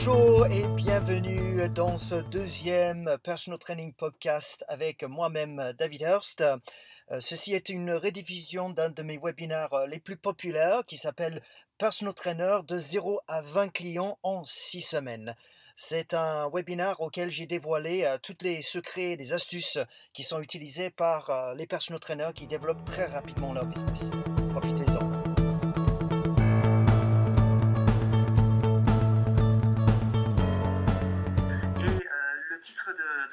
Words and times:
Bonjour 0.00 0.46
et 0.46 0.62
bienvenue 0.76 1.68
dans 1.70 1.98
ce 1.98 2.14
deuxième 2.14 3.18
Personal 3.24 3.58
Training 3.58 3.92
Podcast 3.92 4.64
avec 4.68 5.02
moi-même 5.02 5.72
David 5.76 6.02
Hurst. 6.02 6.40
Euh, 6.40 7.18
ceci 7.18 7.52
est 7.52 7.68
une 7.68 7.90
rediffusion 7.90 8.70
d'un 8.70 8.90
de 8.90 9.02
mes 9.02 9.18
webinaires 9.18 9.74
euh, 9.74 9.86
les 9.88 9.98
plus 9.98 10.16
populaires 10.16 10.84
qui 10.86 10.96
s'appelle 10.96 11.42
Personal 11.78 12.14
Trainer 12.14 12.58
de 12.64 12.78
0 12.78 13.20
à 13.26 13.42
20 13.42 13.70
clients 13.70 14.20
en 14.22 14.44
6 14.44 14.82
semaines. 14.82 15.34
C'est 15.74 16.14
un 16.14 16.48
webinaire 16.48 17.00
auquel 17.00 17.28
j'ai 17.28 17.46
dévoilé 17.46 18.04
euh, 18.04 18.18
tous 18.22 18.36
les 18.42 18.62
secrets 18.62 19.12
et 19.12 19.16
les 19.16 19.32
astuces 19.32 19.80
qui 20.12 20.22
sont 20.22 20.40
utilisés 20.40 20.90
par 20.90 21.54
les 21.56 21.66
personal 21.66 21.98
trainers 21.98 22.32
qui 22.36 22.46
développent 22.46 22.84
très 22.84 23.06
rapidement 23.06 23.52
leur 23.52 23.66
business. 23.66 24.12
Profitez-en. 24.50 25.17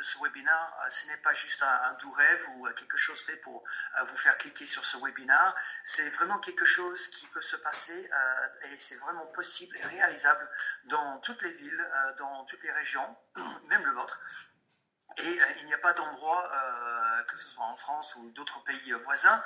Ce 0.01 0.17
webinaire, 0.19 0.73
euh, 0.83 0.89
ce 0.89 1.07
n'est 1.07 1.17
pas 1.17 1.33
juste 1.33 1.61
un, 1.63 1.93
doux 1.93 2.11
rêve 2.11 2.49
ou 2.55 2.67
euh, 2.67 2.73
quelque 2.73 2.97
chose 2.97 3.19
fait 3.21 3.37
pour 3.37 3.63
euh, 3.97 4.03
vous 4.03 4.17
faire 4.17 4.37
cliquer 4.37 4.65
sur 4.65 4.85
ce 4.85 4.97
webinaire. 4.97 5.55
C'est 5.83 6.09
vraiment 6.11 6.39
quelque 6.39 6.65
chose 6.65 7.07
qui 7.09 7.27
peut 7.27 7.41
se 7.41 7.55
passer 7.57 8.09
et 8.71 8.77
c'est 8.77 8.95
vraiment 8.95 9.25
possible 9.27 9.75
et 9.77 9.83
réalisable 9.83 10.49
dans 10.85 11.19
toutes 11.19 11.41
les 11.41 11.51
villes, 11.51 11.89
dans 12.17 12.45
toutes 12.45 12.63
les 12.63 12.71
régions, 12.71 13.15
même 13.69 13.85
le 13.85 13.91
vôtre. 13.91 14.19
Et 15.17 15.39
il 15.59 15.65
n'y 15.65 15.73
a 15.73 15.77
pas 15.77 15.93
d'endroit, 15.93 16.51
que 17.27 17.37
ce 17.37 17.49
soit 17.49 17.63
en 17.63 17.75
France 17.75 18.15
ou 18.15 18.29
d'autres 18.31 18.63
pays 18.63 18.91
voisins, 19.03 19.41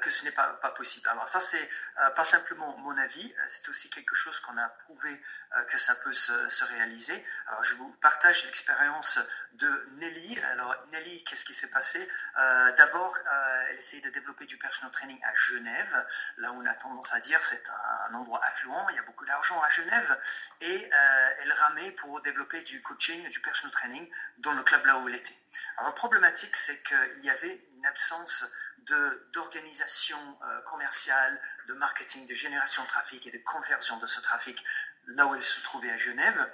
que 0.00 0.10
ce 0.10 0.24
n'est 0.24 0.32
pas, 0.32 0.52
possible. 0.76 1.08
Alors 1.08 1.28
ça, 1.28 1.40
c'est 1.40 1.68
pas 2.14 2.24
simplement 2.24 2.76
mon 2.78 2.96
avis, 2.98 3.34
c'est 3.48 3.68
aussi 3.68 3.88
quelque 3.90 4.14
chose 4.14 4.38
qu'on 4.40 4.56
a 4.58 4.68
prouvé 4.68 5.20
que 5.68 5.78
ça 5.78 5.94
peut 5.96 6.12
se, 6.12 6.48
se, 6.48 6.64
réaliser. 6.64 7.24
Alors 7.48 7.64
je 7.64 7.74
vous 7.74 7.88
partage 8.00 8.44
l'expérience 8.44 9.18
de 9.54 9.88
Nelly. 9.96 10.38
Alors 10.52 10.74
Nelly, 10.92 11.24
qu'est-ce 11.24 11.44
qui 11.44 11.54
s'est 11.54 11.70
passé? 11.70 12.06
Euh, 12.38 12.72
D'abord, 12.72 13.16
euh, 13.16 13.64
elle 13.70 13.78
essayait 13.78 14.02
de 14.02 14.10
développer 14.10 14.46
du 14.46 14.56
personal 14.56 14.90
training 14.92 15.18
à 15.22 15.34
Genève, 15.34 16.06
là 16.38 16.52
où 16.52 16.62
on 16.62 16.66
a 16.66 16.74
tendance 16.74 17.12
à 17.12 17.20
dire 17.20 17.42
c'est 17.42 17.62
un, 18.08 18.14
endroit 18.14 18.40
affluent, 18.44 18.88
il 18.90 18.96
y 18.96 18.98
a 18.98 19.02
beaucoup 19.02 19.24
d'argent 19.24 19.60
à 19.60 19.70
Genève, 19.70 20.18
et 20.60 20.90
euh, 20.92 21.30
elle 21.40 21.52
ramait 21.52 21.92
pour 21.92 22.20
développer 22.22 22.62
du 22.62 22.82
coaching, 22.82 23.28
du 23.28 23.40
personal 23.40 23.70
training 23.72 24.08
dans 24.38 24.52
le 24.52 24.62
club 24.62 24.81
là 24.86 24.98
où 24.98 25.08
elle 25.08 25.14
était. 25.14 25.36
Alors 25.76 25.90
la 25.90 25.94
problématique, 25.94 26.54
c'est 26.56 26.82
qu'il 26.82 27.24
y 27.24 27.30
avait 27.30 27.68
une 27.74 27.86
absence 27.86 28.44
d'organisation 29.32 30.18
commerciale, 30.66 31.40
de 31.68 31.74
marketing, 31.74 32.26
de 32.26 32.34
génération 32.34 32.82
de 32.82 32.88
trafic 32.88 33.26
et 33.26 33.30
de 33.30 33.38
conversion 33.38 33.96
de 33.98 34.06
ce 34.06 34.20
trafic 34.20 34.62
là 35.06 35.26
où 35.26 35.34
elle 35.34 35.44
se 35.44 35.62
trouvait 35.62 35.90
à 35.90 35.96
Genève. 35.96 36.52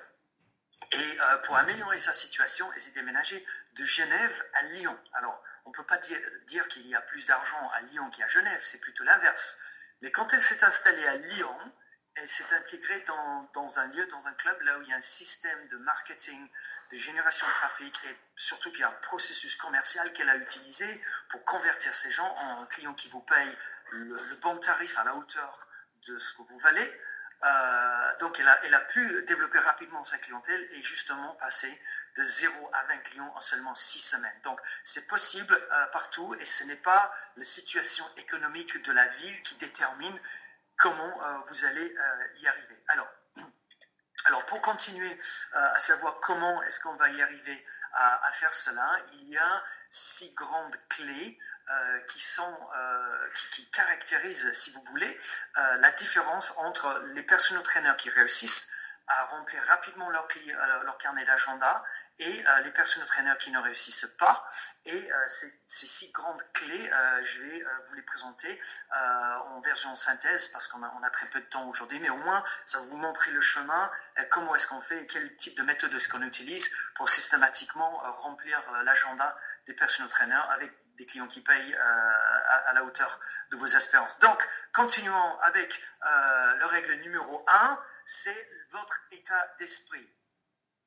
Et 0.93 1.21
euh, 1.21 1.39
pour 1.39 1.57
améliorer 1.57 1.99
sa 1.99 2.13
situation, 2.13 2.71
elle 2.73 2.81
s'est 2.81 2.93
déménagée 2.93 3.45
de 3.75 3.85
Genève 3.85 4.45
à 4.55 4.63
Lyon. 4.65 4.97
Alors, 5.13 5.43
on 5.65 5.71
ne 5.71 5.75
peut 5.75 5.85
pas 5.85 5.99
dire, 5.99 6.69
qu'il 6.69 6.87
y 6.87 6.95
a 6.95 7.01
plus 7.03 7.27
d'argent 7.27 7.69
à 7.71 7.83
Lyon 7.83 8.09
qu'à 8.11 8.27
Genève, 8.27 8.61
c'est 8.63 8.81
plutôt 8.81 9.05
l'inverse. 9.05 9.59
Mais 10.01 10.11
quand 10.11 10.33
elle 10.33 10.41
s'est 10.41 10.65
installée 10.65 11.07
à 11.07 11.17
Lyon, 11.17 11.73
elle 12.15 12.29
s'est 12.29 12.55
intégrée 12.55 13.01
dans, 13.01 13.79
un 13.79 13.87
lieu, 13.89 14.07
dans 14.07 14.27
un 14.29 14.33
club, 14.35 14.61
là 14.63 14.79
où 14.79 14.83
il 14.83 14.89
y 14.89 14.93
a 14.93 14.97
un 14.97 15.01
système 15.01 15.69
de 15.69 15.77
marketing, 15.79 16.49
de 16.91 16.97
génération 16.97 17.47
de 17.47 17.53
trafic 17.53 17.95
et 18.05 18.17
surtout 18.37 18.71
qu'il 18.71 18.81
y 18.81 18.85
a 18.85 18.89
un 18.89 19.01
processus 19.03 19.57
commercial 19.57 20.13
qu'elle 20.13 20.29
a 20.29 20.37
utilisé 20.37 20.87
pour 21.29 21.45
convertir 21.45 21.93
ces 21.93 22.11
gens 22.11 22.29
en 22.37 22.67
clients 22.67 22.95
qui 22.95 23.09
vous 23.09 23.21
payent 23.21 23.59
le 23.91 24.37
bon 24.37 24.57
tarif 24.59 24.97
à 24.99 25.05
la 25.05 25.15
hauteur 25.15 25.69
de 26.07 26.19
ce 26.19 26.35
que 26.35 26.43
vous 26.43 26.59
valez. 26.59 27.01
Euh, 27.45 28.17
donc, 28.19 28.41
elle 28.41 28.75
a, 28.75 28.81
pu 28.81 29.23
développer 29.23 29.59
rapidement 29.61 30.03
sa 30.03 30.19
clientèle 30.19 30.61
et 30.73 30.83
justement 30.83 31.35
passer 31.35 31.71
de 32.17 32.25
0 32.25 32.71
à 32.73 32.85
20 32.87 32.99
clients 32.99 33.33
en 33.37 33.41
seulement 33.41 33.75
6 33.75 34.01
semaines. 34.01 34.41
Donc, 34.43 34.61
c'est 34.83 35.07
possible 35.07 35.55
euh, 35.55 35.87
partout 35.93 36.35
et 36.35 36.45
ce 36.45 36.65
n'est 36.65 36.77
pas 36.77 37.13
la 37.37 37.45
situation 37.45 38.05
économique 38.17 38.83
de 38.83 38.93
la 38.93 39.07
ville 39.07 39.43
qui 39.43 39.55
détermine 39.57 40.21
comment 40.77 41.25
euh, 41.25 41.39
vous 41.49 41.65
allez 41.65 41.95
y 42.41 42.49
arriver. 42.49 42.83
Alors, 42.89 43.09
alors, 44.25 44.45
pour 44.47 44.61
continuer 44.61 45.19
à 45.53 45.79
savoir 45.79 46.19
comment 46.21 46.63
est-ce 46.65 46.81
qu'on 46.81 46.97
va 46.97 47.09
y 47.09 47.23
arriver 47.23 47.67
à, 47.93 48.31
faire 48.33 48.55
cela, 48.55 48.91
il 49.15 49.31
y 49.31 49.39
a 49.39 49.65
six 49.91 50.35
grandes 50.35 50.77
clés 50.89 51.39
euh, 51.71 52.01
qui, 52.13 52.21
sont, 52.21 52.69
euh, 52.77 53.29
qui, 53.51 53.69
caractérisent, 53.71 54.51
si 54.53 54.71
vous 54.71 54.83
voulez, 54.85 55.21
euh, 55.59 55.77
la 55.79 55.91
différence 55.93 56.55
entre 56.57 57.03
les 57.15 57.23
personal 57.23 57.63
trainers 57.63 57.97
qui 57.99 58.09
réussissent 58.09 58.71
à 59.09 59.25
remplir 59.27 59.63
rapidement 59.65 60.11
leur, 60.11 60.29
leur 60.85 60.99
carnet 60.99 61.25
d'agenda 61.25 61.83
et 62.19 62.45
les 62.65 62.71
personal 62.73 63.07
trainers 63.07 63.39
qui 63.39 63.51
ne 63.53 63.59
réussissent 63.61 64.17
pas. 64.19 64.45
Et 64.85 65.11
ces, 65.29 65.53
ces, 65.67 65.87
six 65.87 66.11
grandes 66.11 66.43
clés, 66.53 66.91
je 67.23 67.41
vais 67.41 67.65
vous 67.87 67.95
les 67.95 68.03
présenter 68.03 68.61
en 68.91 69.61
version 69.61 69.95
synthèse 69.95 70.49
parce 70.49 70.67
qu'on 70.67 70.83
a, 70.83 71.11
très 71.11 71.27
peu 71.27 71.41
de 71.41 71.47
temps 71.47 71.69
aujourd'hui, 71.69 72.01
mais 72.01 72.11
au 72.11 72.17
moins 72.17 72.43
ça 72.67 72.79
va 72.81 72.87
vous 72.87 72.97
montrer 72.97 73.31
le 73.31 73.41
chemin, 73.41 73.91
comment 74.31 74.55
est-ce 74.57 74.67
qu'on 74.67 74.81
fait 74.81 75.03
et 75.03 75.07
quel 75.07 75.37
type 75.37 75.57
de 75.57 75.63
méthode 75.63 75.95
est-ce 75.95 76.09
qu'on 76.09 76.23
utilise 76.23 76.69
pour 76.97 77.09
systématiquement 77.09 77.99
remplir 78.23 78.61
l'agenda 78.83 79.37
des 79.69 79.75
personal 79.75 80.09
trainers 80.09 80.51
avec 80.51 80.73
des 80.99 81.07
clients 81.07 81.29
qui 81.29 81.41
payent 81.41 81.75
euh, 81.75 82.67
à, 82.67 82.73
la 82.75 82.85
hauteur 82.85 83.21
de 83.51 83.57
vos 83.57 83.67
espérances. 83.67 84.19
Donc, 84.19 84.47
continuons 84.75 85.39
avec 85.43 85.81
euh, 86.05 86.55
le 86.57 86.67
règle 86.67 86.95
numéro 86.97 87.45
1, 87.47 87.79
c'est 88.09 88.51
votre 88.71 88.99
état 89.11 89.55
d'esprit. 89.59 90.09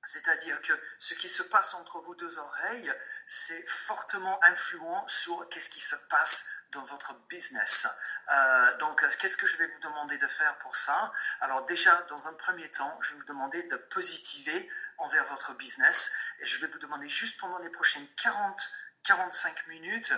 C'est-à-dire 0.03 0.59
que 0.63 0.73
ce 0.97 1.13
qui 1.13 1.29
se 1.29 1.43
passe 1.43 1.75
entre 1.75 1.99
vos 1.99 2.15
deux 2.15 2.39
oreilles, 2.39 2.91
c'est 3.27 3.63
fortement 3.69 4.43
influent 4.45 5.07
sur 5.07 5.47
qu'est-ce 5.49 5.69
qui 5.69 5.79
se 5.79 5.95
passe 6.09 6.47
dans 6.71 6.81
votre 6.81 7.13
business. 7.27 7.87
Euh, 8.31 8.77
donc, 8.77 9.05
qu'est-ce 9.19 9.37
que 9.37 9.45
je 9.45 9.57
vais 9.57 9.67
vous 9.67 9.79
demander 9.81 10.17
de 10.17 10.25
faire 10.25 10.57
pour 10.59 10.75
ça? 10.75 11.11
Alors 11.41 11.63
déjà, 11.67 11.95
dans 12.09 12.27
un 12.27 12.33
premier 12.33 12.71
temps, 12.71 12.97
je 13.03 13.11
vais 13.11 13.19
vous 13.19 13.25
demander 13.25 13.61
de 13.63 13.75
positiver 13.75 14.67
envers 14.97 15.25
votre 15.25 15.53
business 15.53 16.11
et 16.39 16.47
je 16.47 16.59
vais 16.59 16.67
vous 16.67 16.79
demander 16.79 17.07
juste 17.07 17.39
pendant 17.39 17.59
les 17.59 17.69
prochaines 17.69 18.07
40 18.15 18.59
45 19.03 19.67
minutes 19.67 20.13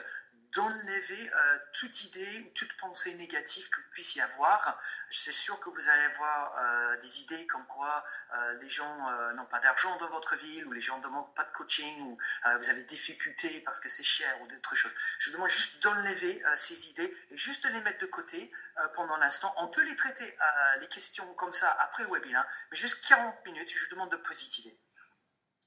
d'enlever 0.53 1.31
euh, 1.33 1.57
toute 1.73 2.03
idée 2.03 2.45
ou 2.45 2.49
toute 2.53 2.75
pensée 2.77 3.13
négative 3.15 3.69
que 3.69 3.79
vous 3.81 3.89
puissiez 3.91 4.21
avoir. 4.21 4.79
C'est 5.09 5.31
sûr 5.31 5.59
que 5.59 5.69
vous 5.69 5.89
allez 5.89 6.03
avoir 6.13 6.57
euh, 6.57 6.97
des 6.97 7.21
idées 7.21 7.47
comme 7.47 7.65
quoi 7.67 8.03
euh, 8.35 8.53
les 8.61 8.69
gens 8.69 9.33
n'ont 9.33 9.45
pas 9.45 9.59
d'argent 9.59 9.95
dans 9.97 10.09
votre 10.09 10.35
ville 10.35 10.65
ou 10.67 10.71
les 10.71 10.81
gens 10.81 10.97
ne 10.97 11.03
demandent 11.03 11.33
pas 11.35 11.43
de 11.43 11.51
coaching 11.51 12.01
ou 12.01 12.17
vous 12.59 12.69
avez 12.69 12.81
des 12.81 12.83
difficultés 12.83 13.61
parce 13.61 13.79
que 13.79 13.89
c'est 13.89 14.03
cher 14.03 14.41
ou 14.41 14.47
d'autres 14.47 14.75
choses. 14.75 14.93
Je 15.19 15.29
vous 15.29 15.37
demande 15.37 15.49
juste 15.49 15.81
d'enlever 15.81 16.41
ces 16.55 16.89
idées 16.89 17.15
et 17.31 17.37
juste 17.37 17.63
de 17.65 17.69
les 17.69 17.81
mettre 17.81 17.99
de 17.99 18.05
côté 18.05 18.51
pendant 18.93 19.17
l'instant. 19.17 19.53
On 19.57 19.67
peut 19.67 19.83
les 19.83 19.95
traiter, 19.95 20.37
les 20.79 20.87
questions 20.87 21.33
comme 21.35 21.53
ça 21.53 21.69
après 21.79 22.03
le 22.03 22.09
webinaire, 22.09 22.45
mais 22.71 22.77
juste 22.77 23.03
40 23.07 23.45
minutes, 23.45 23.69
je 23.69 23.83
vous 23.83 23.91
demande 23.91 24.11
de 24.11 24.17
positiver. 24.17 24.77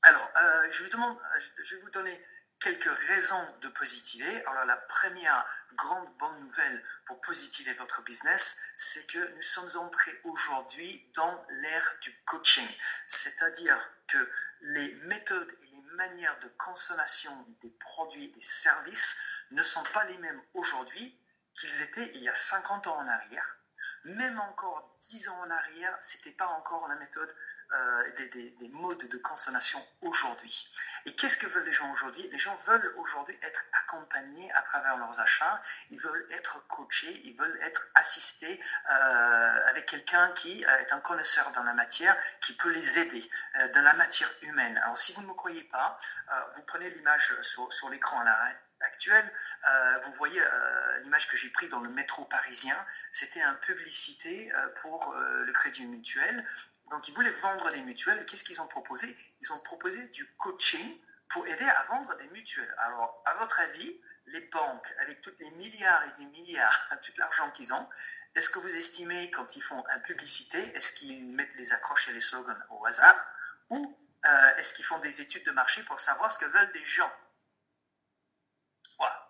Alors, 0.02 0.30
je, 0.70 0.84
vous 0.84 0.90
demande, 0.90 1.18
je 1.58 1.76
vais 1.76 1.82
vous 1.82 1.90
donner 1.90 2.24
quelques 2.60 2.98
raisons 3.08 3.56
de 3.60 3.68
positiver. 3.68 4.44
Alors 4.46 4.64
la 4.64 4.76
première 4.76 5.44
grande 5.74 6.08
bonne 6.18 6.40
nouvelle 6.40 6.84
pour 7.06 7.20
positiver 7.20 7.72
votre 7.74 8.02
business, 8.02 8.58
c'est 8.76 9.06
que 9.06 9.34
nous 9.34 9.42
sommes 9.42 9.76
entrés 9.76 10.20
aujourd'hui 10.24 11.08
dans 11.14 11.46
l'ère 11.48 11.96
du 12.02 12.14
coaching. 12.24 12.66
C'est-à-dire 13.06 13.78
que 14.08 14.30
les 14.60 14.94
méthodes 15.06 15.52
et 15.62 15.66
les 15.66 15.82
manières 15.96 16.38
de 16.40 16.48
consommation 16.58 17.32
des 17.62 17.70
produits 17.70 18.32
et 18.36 18.42
services 18.42 19.16
ne 19.50 19.62
sont 19.62 19.84
pas 19.92 20.04
les 20.04 20.18
mêmes 20.18 20.42
aujourd'hui 20.54 21.18
qu'ils 21.54 21.82
étaient 21.82 22.10
il 22.14 22.22
y 22.22 22.28
a 22.28 22.34
50 22.34 22.86
ans 22.86 22.98
en 22.98 23.08
arrière. 23.08 23.56
Même 24.04 24.38
encore 24.38 24.96
10 25.00 25.28
ans 25.30 25.40
en 25.40 25.50
arrière, 25.50 25.96
ce 26.00 26.16
n'était 26.16 26.32
pas 26.32 26.46
encore 26.46 26.86
la 26.88 26.96
méthode 26.96 27.34
euh, 27.72 28.02
des, 28.32 28.68
modes 28.68 29.08
de 29.08 29.18
consommation 29.18 29.84
aujourd'hui. 30.02 30.68
Et 31.06 31.14
qu'est-ce 31.14 31.36
que 31.36 31.46
veulent 31.46 31.64
les 31.64 31.72
gens 31.72 31.90
aujourd'hui? 31.92 32.28
Les 32.30 32.38
gens 32.38 32.54
veulent 32.66 32.94
aujourd'hui 32.98 33.36
être 33.42 33.64
accompagnés 33.72 34.52
à 34.52 34.62
travers 34.62 34.98
leurs 34.98 35.18
achats, 35.18 35.60
ils 35.90 35.98
veulent 35.98 36.26
être 36.30 36.64
coachés, 36.68 37.20
ils 37.24 37.34
veulent 37.36 37.58
être 37.62 37.88
assistés 37.94 38.60
euh, 38.90 39.68
avec 39.70 39.86
quelqu'un 39.86 40.28
qui 40.32 40.64
euh, 40.64 40.78
est 40.78 40.92
un 40.92 41.00
connaisseur 41.00 41.50
dans 41.52 41.64
la 41.64 41.72
matière, 41.72 42.14
qui 42.40 42.54
peut 42.54 42.68
les 42.68 42.98
aider 42.98 43.28
dans 43.74 43.82
la 43.82 43.94
matière 43.94 44.30
humaine. 44.42 44.78
Alors 44.84 44.98
si 44.98 45.12
vous 45.14 45.22
ne 45.22 45.28
me 45.28 45.34
croyez 45.34 45.64
pas, 45.64 45.98
vous 46.54 46.62
prenez 46.62 46.90
l'image 46.90 47.34
sur, 47.42 47.90
l'écran 47.90 48.22
là, 48.22 48.38
actuel, 48.80 49.32
vous 50.04 50.12
voyez 50.18 50.42
l'image 51.02 51.26
que 51.28 51.36
j'ai 51.36 51.48
prise 51.50 51.70
dans 51.70 51.80
le 51.80 51.88
métro 51.88 52.24
parisien, 52.26 52.76
c'était 53.12 53.40
une 53.42 53.56
publicité 53.56 54.52
pour 54.82 55.14
le 55.14 55.52
crédit 55.52 55.86
mutuel 55.86 56.44
donc, 56.90 57.08
ils 57.08 57.14
voulaient 57.14 57.30
vendre 57.30 57.70
des 57.72 57.82
mutuelles. 57.82 58.20
Et 58.20 58.24
qu'est-ce 58.24 58.44
qu'ils 58.44 58.60
ont 58.60 58.68
proposé? 58.68 59.14
Ils 59.40 59.52
ont 59.52 59.60
proposé 59.60 60.06
du 60.08 60.26
coaching 60.36 60.98
pour 61.28 61.46
aider 61.46 61.64
à 61.64 61.82
vendre 61.84 62.16
des 62.18 62.28
mutuelles. 62.28 62.74
Alors, 62.78 63.22
à 63.26 63.34
votre 63.34 63.58
avis, 63.60 64.00
les 64.26 64.40
banques, 64.40 64.94
avec 64.98 65.20
tous 65.20 65.34
les 65.40 65.50
milliards 65.52 66.04
et 66.04 66.18
des 66.18 66.26
milliards, 66.26 66.88
tout 67.02 67.12
l'argent 67.18 67.50
qu'ils 67.52 67.72
ont, 67.72 67.88
est-ce 68.34 68.50
que 68.50 68.58
vous 68.58 68.76
estimez, 68.76 69.30
quand 69.30 69.56
ils 69.56 69.62
font 69.62 69.82
une 69.94 70.02
publicité, 70.02 70.58
est-ce 70.74 70.92
qu'ils 70.92 71.26
mettent 71.26 71.54
les 71.54 71.72
accroches 71.72 72.08
et 72.08 72.12
les 72.12 72.20
slogans 72.20 72.62
au 72.70 72.84
hasard? 72.86 73.16
Ou 73.70 73.98
euh, 74.24 74.54
est-ce 74.56 74.74
qu'ils 74.74 74.84
font 74.84 74.98
des 74.98 75.20
études 75.20 75.44
de 75.44 75.52
marché 75.52 75.82
pour 75.84 75.98
savoir 76.00 76.30
ce 76.30 76.38
que 76.38 76.44
veulent 76.44 76.72
des 76.72 76.84
gens? 76.84 77.12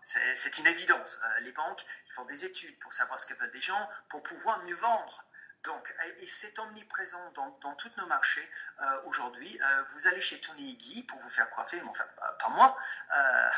C'est 0.03 0.59
une 0.59 0.69
évidence. 0.69 1.19
Euh, 1.25 1.41
les 1.41 1.51
banques 1.51 1.85
font 2.15 2.25
des 2.27 2.45
études 2.45 2.79
pour 2.79 2.93
savoir 2.93 3.19
ce 3.19 3.27
que 3.27 3.35
veulent 3.35 3.51
des 3.51 3.61
gens, 3.61 3.91
pour 4.09 4.23
pouvoir 4.23 4.63
mieux 4.63 4.77
vendre. 4.77 5.26
Donc, 5.65 5.95
et 6.19 6.27
c'est 6.27 6.59
omniprésent 6.61 7.33
dans, 7.33 7.51
dans 7.63 7.75
tous 7.75 7.91
nos 7.99 8.07
marchés 8.07 8.49
euh, 8.81 9.03
aujourd'hui. 9.07 9.61
Euh, 9.61 9.83
vous 9.91 10.07
allez 10.07 10.21
chez 10.21 10.41
Tony 10.41 10.77
Guy 10.77 11.03
pour 11.03 11.19
vous 11.19 11.29
faire 11.29 11.51
coiffer, 11.51 11.81
mais 11.81 11.89
enfin, 11.89 12.05
pas 12.39 12.49
moi, 12.51 12.77
euh, 13.17 13.51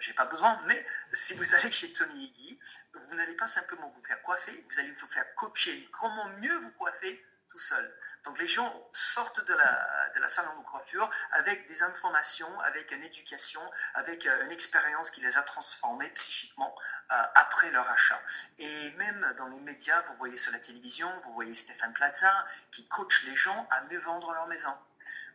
j'ai 0.00 0.14
pas 0.14 0.24
besoin, 0.24 0.60
mais 0.66 0.84
si 1.12 1.34
vous 1.34 1.54
allez 1.54 1.70
chez 1.70 1.92
Tony 1.92 2.32
Guy, 2.32 2.58
vous 2.94 3.14
n'allez 3.14 3.36
pas 3.36 3.46
simplement 3.46 3.88
vous 3.88 4.04
faire 4.04 4.20
coiffer, 4.22 4.64
vous 4.68 4.80
allez 4.80 4.90
vous 4.90 5.06
faire 5.06 5.32
coacher 5.36 5.88
comment 5.92 6.28
mieux 6.40 6.56
vous 6.58 6.72
coiffer 6.72 7.24
tout 7.48 7.58
seul. 7.58 7.96
Donc 8.24 8.38
les 8.38 8.46
gens 8.46 8.88
sortent 8.92 9.44
de 9.44 9.54
la, 9.54 10.10
de 10.14 10.20
la 10.20 10.28
salle 10.28 10.46
de 10.46 10.64
coiffure 10.64 11.10
avec 11.32 11.66
des 11.68 11.82
informations, 11.82 12.60
avec 12.60 12.90
une 12.92 13.02
éducation, 13.02 13.60
avec 13.94 14.26
euh, 14.26 14.44
une 14.44 14.52
expérience 14.52 15.10
qui 15.10 15.20
les 15.20 15.36
a 15.36 15.42
transformés 15.42 16.08
psychiquement 16.10 16.74
euh, 17.10 17.22
après 17.34 17.70
leur 17.70 17.88
achat. 17.90 18.20
Et 18.58 18.90
même 18.92 19.34
dans 19.38 19.46
les 19.48 19.60
médias, 19.60 20.00
vous 20.02 20.16
voyez 20.16 20.36
sur 20.36 20.52
la 20.52 20.58
télévision, 20.58 21.08
vous 21.24 21.32
voyez 21.32 21.54
Stéphane 21.54 21.92
Plaza 21.92 22.46
qui 22.70 22.86
coach 22.88 23.24
les 23.24 23.36
gens 23.36 23.66
à 23.70 23.82
mieux 23.82 23.98
vendre 23.98 24.32
leur 24.32 24.46
maison. 24.48 24.76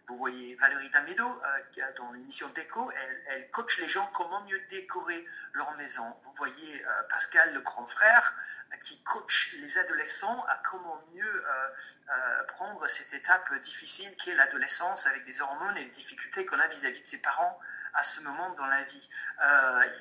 Vous 0.08 0.18
voyez 0.18 0.56
Valérie 0.56 0.90
Damedo, 0.90 1.26
euh, 1.26 1.92
dans 1.98 2.12
l'émission 2.12 2.50
Déco, 2.50 2.92
elle, 2.92 3.24
elle, 3.28 3.50
coach 3.52 3.78
les 3.80 3.88
gens 3.88 4.06
comment 4.14 4.44
mieux 4.44 4.60
décorer 4.70 5.26
leur 5.54 5.72
maison. 5.78 6.04
Vous 6.24 6.34
voyez 6.36 6.86
euh, 6.86 7.04
Pascal, 7.10 7.54
le 7.54 7.62
grand 7.62 7.86
frère, 7.86 8.34
euh, 8.74 8.78
qui 8.84 9.02
coach 9.04 9.54
les 9.60 9.78
adolescents 9.78 10.44
à 10.50 10.58
comment 10.58 11.02
mieux 11.14 11.46
euh, 11.46 12.44
prendre 12.48 12.86
cette 12.90 13.14
étape 13.14 13.54
difficile 13.62 14.14
qui 14.18 14.32
est 14.32 14.36
l'adolescence 14.36 15.08
avec 15.08 15.24
des 15.26 15.40
hormones 15.40 15.78
et 15.78 15.86
les 15.86 15.92
difficultés 15.92 16.46
qu'on 16.46 16.60
a 16.60 16.68
vis-à-vis 16.68 17.02
de 17.02 17.08
ses 17.08 17.22
parents 17.22 17.58
à 17.94 18.04
ce 18.04 18.22
moment 18.22 18.50
dans 18.52 18.66
la 18.66 18.84
vie. 18.84 19.10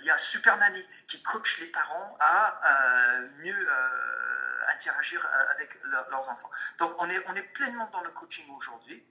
Il 0.00 0.05
y 0.05 0.10
a 0.10 0.19
Super 0.19 0.56
Nanny 0.56 0.84
qui 1.06 1.22
coach 1.22 1.60
les 1.60 1.66
parents 1.66 2.16
à 2.19 3.20
mieux 3.38 3.69
interagir 4.69 5.25
avec 5.50 5.78
leurs 5.84 6.28
enfants. 6.31 6.50
Donc 6.78 6.94
on 6.98 7.08
est, 7.08 7.22
on 7.28 7.34
est 7.34 7.43
pleinement 7.43 7.88
dans 7.93 8.02
le 8.02 8.10
coaching 8.10 8.48
aujourd'hui. 8.56 9.05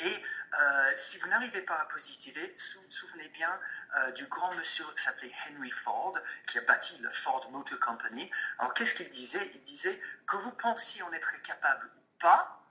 Et 0.00 0.22
euh, 0.60 0.92
si 0.94 1.18
vous 1.18 1.28
n'arrivez 1.28 1.62
pas 1.62 1.76
à 1.76 1.84
positiver, 1.86 2.54
souvenez 2.88 3.28
bien 3.30 3.60
euh, 3.96 4.12
du 4.12 4.26
grand 4.26 4.54
monsieur 4.54 4.84
qui 4.96 5.02
s'appelait 5.02 5.32
Henry 5.48 5.70
Ford, 5.70 6.16
qui 6.46 6.58
a 6.58 6.60
bâti 6.62 6.98
le 6.98 7.10
Ford 7.10 7.50
Motor 7.50 7.80
Company. 7.80 8.30
Alors 8.58 8.74
qu'est-ce 8.74 8.94
qu'il 8.94 9.08
disait? 9.08 9.50
Il 9.54 9.62
disait 9.62 10.00
que 10.26 10.36
vous 10.36 10.52
pensiez 10.52 11.02
en 11.02 11.12
être 11.12 11.40
capable 11.42 11.86
ou 11.86 12.18
pas, 12.20 12.62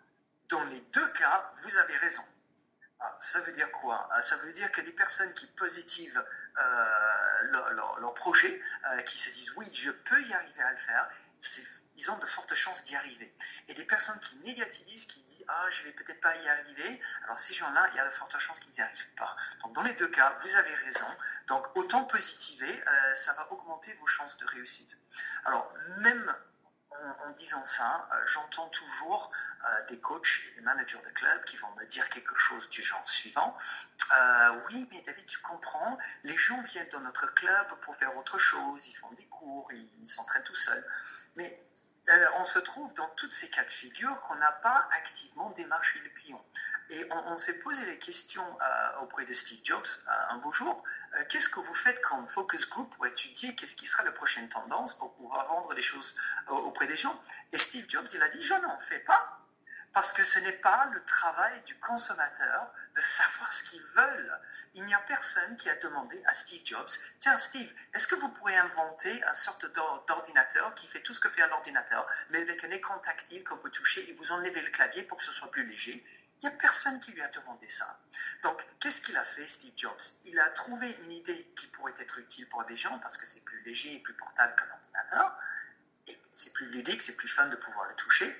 dans 0.49 0.63
les 0.65 0.79
deux 0.79 1.07
cas, 1.09 1.51
vous 1.63 1.77
avez 1.77 1.97
raison. 1.97 2.23
Ah, 2.99 3.15
ça 3.19 3.41
veut 3.41 3.51
dire 3.51 3.71
quoi? 3.71 4.07
Ah, 4.11 4.21
Ça 4.21 4.37
veut 4.37 4.51
dire 4.53 4.71
que 4.71 4.81
les 4.81 4.93
personnes 4.93 5.33
qui 5.33 5.45
positivent 5.47 6.25
euh, 6.57 7.41
leur, 7.51 7.99
leur, 7.99 8.13
projet, 8.13 8.61
qui 9.05 9.19
se 9.19 9.29
disent 9.29 9.51
oui, 9.57 9.69
je 9.73 9.91
peux 9.91 10.21
y 10.23 10.33
arriver 10.33 10.61
à 10.61 10.71
le 10.71 10.77
faire, 10.77 11.09
ils 11.97 12.11
ont 12.11 12.17
de 12.17 12.25
fortes 12.25 12.53
chances 12.53 12.83
d'y 12.83 12.95
arriver. 12.95 13.33
Et 13.67 13.73
des 13.73 13.85
personnes 13.85 14.19
qui 14.19 14.37
négativisent, 14.37 15.07
qui 15.07 15.19
disent 15.21 15.45
ah 15.47 15.67
je 15.71 15.83
vais 15.83 15.91
peut-être 15.91 16.21
pas 16.21 16.35
y 16.35 16.49
arriver, 16.49 17.01
alors 17.23 17.37
ces 17.37 17.53
gens-là, 17.53 17.87
il 17.91 17.97
y 17.97 17.99
a 17.99 18.05
de 18.05 18.11
fortes 18.11 18.37
chances 18.37 18.59
qu'ils 18.59 18.73
n'y 18.73 18.81
arrivent 18.81 19.13
pas. 19.15 19.35
Donc 19.63 19.73
dans 19.73 19.81
les 19.81 19.93
deux 19.93 20.07
cas, 20.07 20.37
vous 20.41 20.55
avez 20.55 20.75
raison. 20.75 21.07
Donc 21.47 21.65
autant 21.75 22.05
positiver, 22.05 22.71
euh, 22.87 23.15
ça 23.15 23.33
va 23.33 23.51
augmenter 23.51 23.93
vos 23.95 24.07
chances 24.07 24.37
de 24.37 24.45
réussite. 24.45 24.97
Alors 25.45 25.73
même 25.99 26.35
en, 27.25 27.29
disant 27.31 27.63
ça, 27.63 28.09
euh, 28.11 28.25
j'entends 28.25 28.69
toujours 28.69 29.29
euh, 29.63 29.85
des 29.87 29.99
coachs 29.99 30.41
et 30.49 30.55
des 30.55 30.61
managers 30.61 30.97
de 31.05 31.09
club 31.11 31.43
qui 31.43 31.57
vont 31.57 31.69
me 31.75 31.85
dire 31.85 32.09
quelque 32.09 32.35
chose 32.35 32.69
du 32.69 32.81
genre 32.81 33.07
suivant. 33.07 33.55
oui, 34.69 34.87
mais 34.91 35.01
David, 35.01 35.25
tu 35.25 35.39
comprends, 35.39 35.97
les 36.23 36.35
gens 36.35 36.61
viennent 36.61 36.89
dans 36.89 37.01
notre 37.01 37.33
club 37.33 37.67
pour 37.81 37.95
faire 37.95 38.15
autre 38.17 38.39
chose, 38.39 38.87
ils 38.87 38.93
font 38.93 39.11
des 39.11 39.27
cours, 39.27 39.71
ils 39.73 40.07
s'entraînent 40.07 40.43
tout 40.43 40.55
seuls. 40.55 40.85
Mais 41.35 41.59
euh, 42.09 42.25
on 42.39 42.43
se 42.45 42.59
trouve 42.59 42.93
dans 42.93 43.07
toutes 43.09 43.33
ces 43.33 43.49
cas 43.49 43.63
de 43.63 43.69
figure 43.69 44.21
qu'on 44.21 44.35
n'a 44.35 44.51
pas 44.51 44.87
activement 44.95 45.49
démarché 45.51 45.99
le 45.99 46.09
client. 46.11 46.43
Et 46.89 47.05
on, 47.11 47.35
s'est 47.35 47.59
posé 47.59 47.85
les 47.85 47.99
questions 47.99 48.45
euh, 48.61 48.99
auprès 49.01 49.25
de 49.25 49.33
Steve 49.33 49.59
Jobs 49.61 49.85
euh, 50.07 50.11
un 50.29 50.37
beau 50.37 50.51
jour. 50.51 50.83
qu'est-ce 51.27 51.49
que 51.49 51.59
vous 51.59 51.73
faites 51.73 52.01
comme 52.01 52.25
focus 52.27 52.69
group 52.69 52.95
pour 52.95 53.05
étudier 53.05 53.53
qu'est-ce 53.55 53.75
qui 53.75 53.85
sera 53.85 54.03
la 54.03 54.13
prochaine 54.13 54.47
tendance 54.47 54.97
pour 54.97 55.13
pouvoir 55.15 55.47
vendre 55.47 55.75
des 55.75 55.81
choses 55.81 56.15
auprès 56.47 56.87
des 56.87 56.95
gens? 56.95 57.21
Et 57.51 57.57
Steve 57.57 57.89
Jobs, 57.89 58.07
il 58.13 58.23
a 58.23 58.29
dit, 58.29 58.41
je 58.41 58.53
n'en 58.53 58.79
fais 58.79 58.99
pas 58.99 59.39
parce 59.93 60.13
que 60.13 60.23
ce 60.23 60.39
n'est 60.39 60.53
pas 60.53 60.85
le 60.93 61.03
travail 61.05 61.61
du 61.65 61.77
consommateur 61.79 62.71
de 62.97 63.01
savoir 63.01 63.53
ce 63.53 63.63
qu'ils 63.63 63.83
veulent. 63.95 64.39
Il 64.73 64.83
n'y 64.85 64.93
a 64.95 64.99
personne 65.01 65.55
qui 65.57 65.69
a 65.69 65.75
demandé 65.75 66.19
à 66.25 66.33
Steve 66.33 66.63
Jobs, 66.65 66.89
tiens 67.19 67.37
Steve, 67.37 67.71
est-ce 67.93 68.07
que 68.07 68.15
vous 68.15 68.29
pourriez 68.29 68.57
inventer 68.57 69.21
une 69.21 69.35
sorte 69.35 69.67
d'ordinateur 70.07 70.73
qui 70.73 70.87
fait 70.87 71.01
tout 71.01 71.13
ce 71.13 71.19
que 71.19 71.29
fait 71.29 71.43
un 71.43 71.51
ordinateur, 71.51 72.07
mais 72.31 72.41
avec 72.41 72.63
un 72.63 72.71
écran 72.71 72.97
tactile 72.97 73.43
qu'on 73.43 73.57
peut 73.57 73.69
toucher 73.69 74.09
et 74.09 74.13
vous 74.13 74.31
enlevez 74.31 74.61
le 74.63 74.71
clavier 74.71 75.03
pour 75.03 75.19
que 75.19 75.23
ce 75.23 75.31
soit 75.31 75.51
plus 75.51 75.67
léger? 75.67 76.03
Il 76.41 76.49
n'y 76.49 76.53
a 76.53 76.57
personne 76.57 76.99
qui 76.99 77.11
lui 77.11 77.21
a 77.21 77.27
demandé 77.29 77.69
ça. 77.69 77.99
Donc, 78.43 78.65
qu'est-ce 78.79 79.01
qu'il 79.01 79.17
a 79.17 79.23
fait, 79.23 79.47
Steve 79.47 79.73
Jobs? 79.75 80.01
Il 80.25 80.39
a 80.39 80.49
trouvé 80.49 80.91
une 81.03 81.11
idée 81.11 81.51
qui 81.55 81.67
pourrait 81.67 81.95
être 81.99 82.17
utile 82.19 82.47
pour 82.49 82.63
des 82.65 82.77
gens 82.77 82.99
parce 82.99 83.17
que 83.17 83.25
c'est 83.25 83.43
plus 83.43 83.61
léger 83.61 83.93
et 83.93 83.99
plus 83.99 84.13
portable 84.13 84.55
qu'un 84.55 84.71
ordinateur. 84.71 85.37
C'est 86.33 86.53
plus 86.53 86.67
ludique, 86.67 87.01
c'est 87.01 87.15
plus 87.15 87.27
fun 87.27 87.47
de 87.47 87.55
pouvoir 87.55 87.87
le 87.89 87.95
toucher 87.95 88.35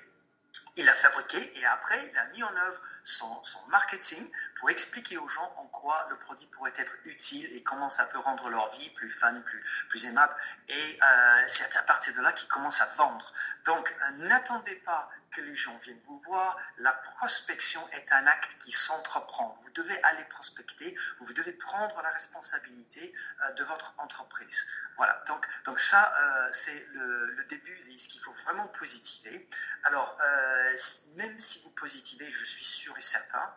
il 0.78 0.84
l'a 0.84 0.94
fabriqué 0.94 1.58
et 1.58 1.66
après 1.66 2.08
il 2.10 2.16
a 2.16 2.24
mis 2.26 2.42
en 2.42 2.56
œuvre 2.56 2.80
son, 3.02 3.42
marketing 3.68 4.30
pour 4.58 4.70
expliquer 4.70 5.18
aux 5.18 5.28
gens 5.28 5.52
en 5.56 5.66
quoi 5.66 6.06
le 6.08 6.16
produit 6.18 6.46
pourrait 6.46 6.72
être 6.76 6.96
utile 7.04 7.44
et 7.54 7.62
comment 7.62 7.88
ça 7.88 8.06
peut 8.06 8.18
rendre 8.18 8.48
leur 8.48 8.70
vie 8.76 8.88
plus 8.90 9.10
fun, 9.10 9.34
plus, 9.40 9.64
plus 9.88 10.04
aimable. 10.06 10.34
Et 10.68 10.98
euh, 11.02 11.42
c'est 11.48 11.76
à 11.76 11.82
partir 11.82 12.14
de 12.14 12.20
là 12.20 12.32
qu'il 12.32 12.48
commence 12.48 12.80
à 12.80 12.86
vendre. 12.96 13.32
Donc 13.66 13.92
euh, 14.02 14.10
n'attendez 14.28 14.76
pas 14.76 15.10
que 15.30 15.40
les 15.40 15.56
gens 15.56 15.76
viennent 15.78 16.00
vous 16.06 16.20
voir. 16.26 16.56
La 16.78 16.92
prospection 16.92 17.80
est 17.90 18.12
un 18.12 18.26
acte 18.26 18.58
qui 18.58 18.72
s'entreprend. 18.72 19.58
Vous 19.62 19.70
devez 19.70 20.02
aller 20.04 20.24
prospecter, 20.24 20.96
vous 21.20 21.32
devez 21.32 21.52
prendre 21.52 22.00
la 22.02 22.10
responsabilité 22.10 23.14
euh, 23.44 23.52
de 23.52 23.64
votre 23.64 23.94
entreprise. 23.98 24.66
Voilà, 24.96 25.22
donc, 25.26 25.46
donc 25.64 25.78
ça, 25.78 26.12
euh, 26.20 26.48
c'est 26.52 26.88
le, 26.92 27.44
début 27.48 27.78
de 27.80 27.98
ce 27.98 28.08
qu'il 28.08 28.20
faut 28.20 28.32
vraiment 28.32 28.66
positiver. 28.68 29.48
Alors, 29.84 30.16
euh, 30.20 30.76
même 31.16 31.38
si 31.38 31.62
vous 31.64 31.70
positivez, 31.70 32.30
je 32.30 32.44
suis 32.44 32.64
sûr 32.64 32.96
et 32.98 33.02
certain 33.02 33.54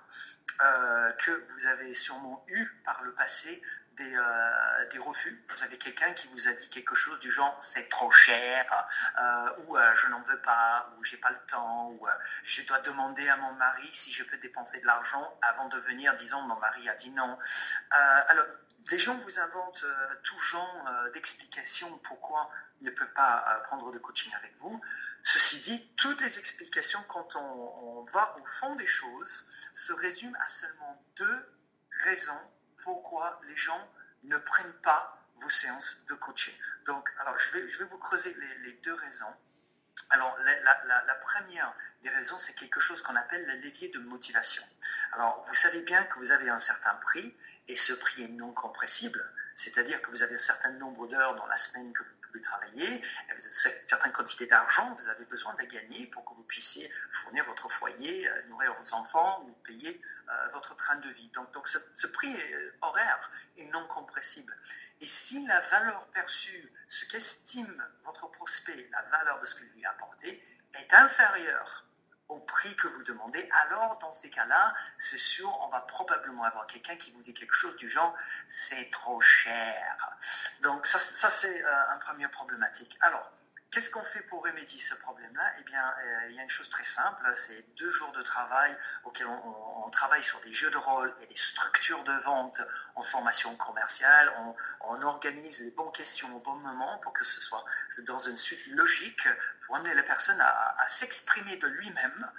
que 1.18 1.48
vous 1.54 1.66
avez 1.66 1.96
sûrement 1.96 2.46
eu 2.48 2.68
par 2.86 3.02
le 3.04 3.16
passé 3.16 3.64
euh, 4.00 4.86
des, 4.92 5.00
refus. 5.00 5.44
Vous 5.56 5.64
avez 5.64 5.78
quelqu'un 5.78 6.12
qui 6.14 6.28
vous 6.30 6.48
a 6.48 6.54
dit 6.54 6.70
quelque 6.70 6.96
chose 6.96 7.20
du 7.20 7.30
genre 7.30 7.56
c'est 7.60 7.90
trop 7.90 8.10
cher, 8.10 8.66
euh, 9.20 9.50
ou 9.66 9.78
euh, 9.78 9.96
je 9.96 10.08
n'en 10.08 10.22
veux 10.24 10.40
pas, 10.42 10.90
ou 10.98 11.04
j'ai 11.04 11.18
pas 11.18 11.30
le 11.30 11.38
temps, 11.48 11.90
ou 11.92 12.08
je 12.44 12.62
dois 12.64 12.80
demander 12.80 13.28
à 13.30 13.38
mon 13.38 13.54
mari 13.54 13.90
si 13.94 14.12
je 14.12 14.24
peux 14.24 14.38
dépenser 14.38 14.80
de 14.82 14.86
l'argent 14.86 15.38
avant 15.42 15.68
de 15.68 15.78
venir, 15.80 16.16
disons 16.16 16.42
mon 16.42 16.58
mari 16.58 16.88
a 16.90 16.96
dit 16.96 17.12
non. 17.12 17.38
alors, 17.92 18.46
les 18.90 18.98
gens 18.98 19.18
vous 19.18 19.40
inventent 19.40 19.86
tout 20.24 20.40
genre 20.40 20.90
d'explications 21.14 21.98
pourquoi 22.00 22.50
ils 22.82 22.86
ne 22.86 22.92
peuvent 22.92 23.14
pas 23.14 23.62
prendre 23.66 23.92
de 23.92 24.00
coaching 24.00 24.34
avec 24.36 24.56
vous. 24.58 24.82
Ceci 25.22 25.60
dit, 25.62 25.94
toutes 25.98 26.22
les 26.22 26.40
explications, 26.40 27.04
quand 27.08 27.36
on, 27.36 28.00
on 28.00 28.04
va 28.06 28.38
au 28.40 28.46
fond 28.46 28.76
des 28.76 28.88
choses, 28.88 29.46
se 29.74 29.94
résument 29.94 30.38
à 30.40 30.48
seulement 30.48 31.04
deux 31.18 31.58
raisons 32.04 32.52
pourquoi 32.84 33.40
les 33.48 33.56
gens 33.56 33.90
ne 34.24 34.38
prennent 34.38 34.74
pas 34.84 35.18
vos 35.36 35.50
séances 35.50 36.04
de 36.08 36.14
coaching. 36.16 36.54
Donc, 36.86 37.10
alors, 37.20 37.38
je 37.38 37.52
vais, 37.52 37.70
je 37.70 37.80
vais 37.80 37.86
vous 37.86 37.98
creuser 37.98 38.36
les, 38.64 38.74
deux 38.84 38.94
raisons. 38.94 39.34
Alors, 40.10 40.38
la, 40.40 41.04
la, 41.06 41.16
première 41.16 41.74
des 42.04 42.10
raisons, 42.10 42.38
c'est 42.38 42.54
quelque 42.54 42.80
chose 42.80 43.02
qu'on 43.02 43.16
appelle 43.16 43.46
le 43.46 43.56
levier 43.56 43.90
de 43.90 44.00
motivation. 44.00 44.64
Alors, 45.14 45.46
vous 45.48 45.54
savez 45.54 45.82
bien 45.82 46.04
que 46.04 46.20
vous 46.20 46.32
avez 46.32 46.50
un 46.50 46.60
certain 46.60 46.94
prix 46.96 47.36
et 47.68 47.76
ce 47.76 47.94
prix 47.94 48.24
est 48.24 48.28
non 48.30 48.52
compressible, 48.54 49.24
c'est-à-dire 49.56 50.02
que 50.02 50.10
vous 50.10 50.24
avez 50.24 50.36
un 50.36 50.40
certain 50.40 50.72
nombre 50.72 51.08
d'heures 51.08 51.36
dans 51.36 51.46
la 51.48 51.58
semaine 51.58 51.94
que 51.94 52.04
vous 52.04 52.21
pouvez 52.32 52.42
travailler, 52.42 53.02
une 53.30 53.40
certaine 53.40 54.12
quantité 54.12 54.48
d'argent, 54.48 54.96
vous 54.98 55.10
avez 55.10 55.26
besoin 55.26 55.54
de 55.56 55.66
gagner 55.66 56.08
pour 56.08 56.24
que 56.26 56.34
vous 56.34 56.44
puissiez 56.44 56.90
fournir 57.12 57.46
votre 57.46 57.70
foyer, 57.70 58.28
euh, 58.28 58.42
nourrir 58.48 58.74
vos 58.80 58.94
enfants 58.94 59.44
ou 59.46 59.52
payer 59.64 60.02
euh, 60.30 60.48
votre 60.54 60.76
train 60.76 60.96
de 60.98 61.10
vie. 61.10 61.30
Donc, 61.30 61.68
ce, 61.68 62.08
prix 62.08 62.34
est 62.34 62.74
horaire 62.82 63.32
est 63.58 63.66
non 63.66 63.86
compressible. 63.88 64.56
Et 65.00 65.06
si 65.06 65.46
la 65.46 65.60
valeur 65.60 66.06
perçue, 66.08 66.72
ce 66.88 67.06
qu'estime 67.06 67.84
votre 68.04 68.30
prospect, 68.32 68.90
la 68.92 69.02
valeur 69.04 69.40
de 69.40 69.46
ce 69.46 69.56
que 69.56 69.64
lui 69.64 69.86
a 69.86 69.92
apporté, 69.92 70.44
est 70.80 70.94
inférieure 70.94 71.86
au 72.32 72.40
prix 72.40 72.74
que 72.76 72.88
vous 72.88 73.04
demandez, 73.04 73.48
alors 73.64 73.98
dans 74.00 74.14
ces 74.14 74.30
cas-là, 74.30 74.74
c'est 74.98 75.18
sûr, 75.18 75.50
on 75.64 75.68
va 75.68 75.82
probablement 75.82 76.44
avoir 76.44 76.66
quelqu'un 76.66 76.96
qui 76.96 77.12
vous 77.12 77.22
dit 77.22 77.34
quelque 77.34 77.54
chose 77.54 77.76
du 77.76 77.90
genre 77.90 78.16
c'est 78.48 78.90
trop 78.92 79.20
cher. 79.20 80.10
Donc 80.62 80.86
ça, 80.86 81.00
c'est 81.00 81.64
euh, 81.64 81.90
un 81.90 81.98
premier 81.98 82.28
problématique. 82.30 82.98
Alors, 83.02 83.32
Qu'est-ce 83.72 83.90
qu'on 83.90 84.04
fait 84.04 84.22
pour 84.24 84.44
remédier 84.44 84.82
ce 84.82 84.94
problème-là? 84.96 85.54
Eh 85.60 85.64
bien, 85.64 85.82
euh, 85.82 86.28
il 86.30 86.36
y 86.36 86.40
a 86.40 86.44
une 86.44 86.50
chose 86.50 86.70
très 86.70 86.84
simple, 86.84 87.32
c'est 87.36 87.66
deux 87.78 87.90
jours 87.90 88.12
de 88.12 88.22
travail 88.22 88.76
auxquels 89.06 89.28
on, 89.28 89.90
travaille 89.92 90.24
sur 90.24 90.40
des 90.42 90.52
jeux 90.52 90.72
de 90.72 90.78
rôle 90.78 91.14
et 91.22 91.28
des 91.28 91.36
structures 91.36 92.04
de 92.04 92.14
vente 92.24 92.62
en 92.96 93.02
formation 93.02 93.54
commerciale. 93.56 94.34
On, 94.82 95.02
organise 95.04 95.62
les 95.62 95.72
bonnes 95.72 95.92
questions 95.92 96.34
au 96.36 96.40
bon 96.40 96.56
moment 96.56 96.98
pour 97.00 97.12
que 97.12 97.26
ce 97.26 97.42
soit 97.42 97.66
dans 98.00 98.20
une 98.20 98.38
suite 98.38 98.68
logique 98.68 99.28
pour 99.66 99.76
amener 99.76 99.94
la 99.96 100.04
personne 100.04 100.40
à 100.40 100.88
s'exprimer 100.88 101.58
de 101.58 101.68
lui-même 101.68 102.32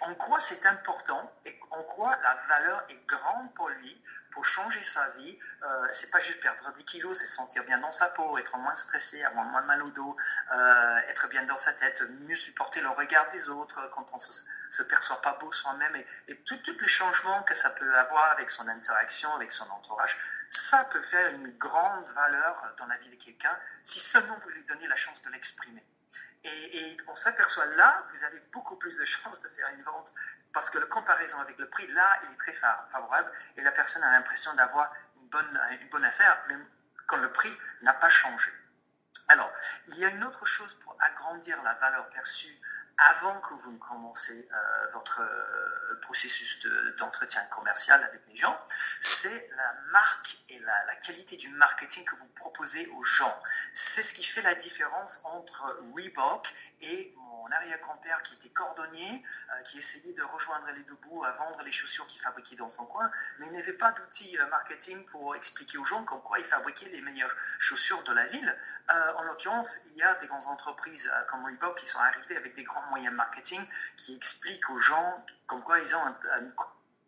en 0.00 0.14
quoi 0.14 0.38
c'est 0.38 0.66
important 0.66 1.32
et 1.44 1.60
en 1.70 1.82
quoi 1.82 2.16
la 2.22 2.34
valeur 2.48 2.84
est 2.88 3.06
grande 3.06 3.52
pour 3.54 3.68
lui 3.68 4.00
pour 4.30 4.44
changer 4.44 4.82
sa 4.82 5.08
vie. 5.10 5.38
Euh, 5.62 5.86
c'est 5.92 6.10
pas 6.10 6.18
juste 6.18 6.40
perdre 6.40 6.72
des 6.74 6.84
kilos, 6.84 7.18
c'est 7.18 7.26
sentir 7.26 7.64
bien 7.64 7.78
dans 7.78 7.90
sa 7.90 8.08
peau, 8.08 8.36
être 8.38 8.56
moins 8.58 8.74
stressé, 8.74 9.22
avoir 9.24 9.44
moins 9.44 9.62
mal 9.62 9.82
au 9.82 9.90
dos, 9.90 10.16
euh, 10.52 10.96
être 11.08 11.28
bien 11.28 11.44
dans 11.44 11.56
sa 11.56 11.72
tête, 11.72 12.02
mieux 12.26 12.34
supporter 12.34 12.80
le 12.80 12.88
regard 12.88 13.30
des 13.30 13.48
autres 13.48 13.88
quand 13.92 14.06
on 14.12 14.18
se, 14.18 14.44
se 14.70 14.82
perçoit 14.82 15.20
pas 15.22 15.32
beau 15.40 15.50
soi-même 15.52 15.96
et, 15.96 16.06
et 16.28 16.36
tous 16.44 16.60
les 16.80 16.88
changements 16.88 17.42
que 17.44 17.54
ça 17.54 17.70
peut 17.70 17.96
avoir 17.96 18.32
avec 18.32 18.50
son 18.50 18.66
interaction, 18.68 19.32
avec 19.34 19.52
son 19.52 19.68
entourage. 19.70 20.16
Ça 20.50 20.84
peut 20.92 21.02
faire 21.02 21.32
une 21.34 21.50
grande 21.58 22.08
valeur 22.08 22.74
dans 22.78 22.86
la 22.86 22.96
vie 22.98 23.08
de 23.08 23.16
quelqu'un 23.22 23.56
si 23.82 23.98
seulement 23.98 24.38
vous 24.42 24.50
lui 24.50 24.64
donnez 24.64 24.86
la 24.86 24.96
chance 24.96 25.22
de 25.22 25.30
l'exprimer. 25.30 25.84
Et, 26.44 26.96
on 27.06 27.14
s'aperçoit 27.14 27.66
là, 27.66 28.04
vous 28.12 28.24
avez 28.24 28.38
beaucoup 28.52 28.76
plus 28.76 28.96
de 28.98 29.04
chances 29.04 29.40
de 29.40 29.48
faire 29.48 29.68
une 29.70 29.82
vente 29.82 30.12
parce 30.52 30.70
que 30.70 30.78
la 30.78 30.86
comparaison 30.86 31.38
avec 31.40 31.58
le 31.58 31.68
prix, 31.68 31.86
là, 31.88 32.20
il 32.24 32.32
est 32.32 32.36
très 32.36 32.52
favorable 32.52 33.32
et 33.56 33.62
la 33.62 33.72
personne 33.72 34.02
a 34.02 34.12
l'impression 34.12 34.52
d'avoir 34.54 34.92
une 35.16 35.28
bonne, 35.28 35.60
une 35.80 35.88
bonne 35.88 36.04
affaire, 36.04 36.44
même 36.48 36.64
quand 37.06 37.16
le 37.16 37.32
prix 37.32 37.52
n'a 37.82 37.94
pas 37.94 38.08
changé. 38.08 38.52
Alors, 39.28 39.50
il 39.88 39.96
y 39.96 40.04
a 40.04 40.10
une 40.10 40.22
autre 40.24 40.44
chose 40.44 40.74
pour 40.74 40.96
agrandir 41.00 41.62
la 41.62 41.74
valeur 41.74 42.08
perçue 42.10 42.60
avant 42.98 43.40
que 43.40 43.54
vous 43.54 43.72
ne 43.72 43.78
commencez 43.78 44.48
euh, 44.52 44.90
votre 44.92 45.20
euh, 45.20 45.98
processus 46.02 46.66
d'entretien 46.98 47.42
commercial 47.46 48.02
avec 48.04 48.20
les 48.28 48.36
gens, 48.36 48.56
c'est 49.00 49.50
la 49.56 49.74
marque 49.90 50.38
et 50.48 50.58
la, 50.60 50.94
qualité 50.96 51.36
du 51.36 51.50
marketing 51.50 52.04
que 52.06 52.16
vous 52.16 52.28
proposez 52.28 52.86
aux 52.96 53.02
gens. 53.02 53.42
C'est 53.74 54.00
ce 54.00 54.14
qui 54.14 54.24
fait 54.24 54.40
la 54.40 54.54
différence 54.54 55.20
entre 55.24 55.78
Reebok 55.94 56.48
et 56.80 57.12
mon 57.16 57.46
arrière-grand-père 57.50 58.22
qui 58.22 58.34
était 58.36 58.48
cordonnier, 58.48 59.22
euh, 59.52 59.62
qui 59.64 59.78
essayait 59.78 60.14
de 60.14 60.22
rejoindre 60.22 60.70
les 60.74 60.82
deux 60.84 60.94
bouts 60.94 61.24
à 61.24 61.32
vendre 61.32 61.62
les 61.62 61.72
chaussures 61.72 62.06
qu'il 62.06 62.20
fabriquait 62.22 62.56
dans 62.56 62.68
son 62.68 62.86
coin, 62.86 63.10
mais 63.38 63.46
il 63.48 63.52
n'avait 63.52 63.74
pas 63.74 63.92
d'outils 63.92 64.38
marketing 64.50 65.04
pour 65.06 65.36
expliquer 65.36 65.76
aux 65.76 65.84
gens 65.84 66.04
comme 66.04 66.22
quoi 66.22 66.38
il 66.38 66.44
fabriquait 66.44 66.88
les 66.88 67.02
meilleures 67.02 67.34
chaussures 67.58 68.02
de 68.04 68.12
la 68.12 68.26
ville. 68.26 68.56
En 68.88 69.22
l'occurrence, 69.24 69.80
il 69.86 69.96
y 69.96 70.02
a 70.02 70.14
des 70.16 70.26
grandes 70.26 70.46
entreprises 70.46 71.10
comme 71.28 71.44
Reebok 71.44 71.78
qui 71.78 71.86
sont 71.86 71.98
arrivées 71.98 72.36
avec 72.36 72.54
des 72.54 72.64
grands 72.64 72.83
moyens 72.90 73.14
marketing 73.14 73.60
qui 73.96 74.14
expliquent 74.14 74.70
aux 74.70 74.78
gens 74.78 75.24
comme 75.46 75.62
quoi 75.62 75.78
ils 75.80 75.94
ont 75.94 76.06
un, 76.06 76.14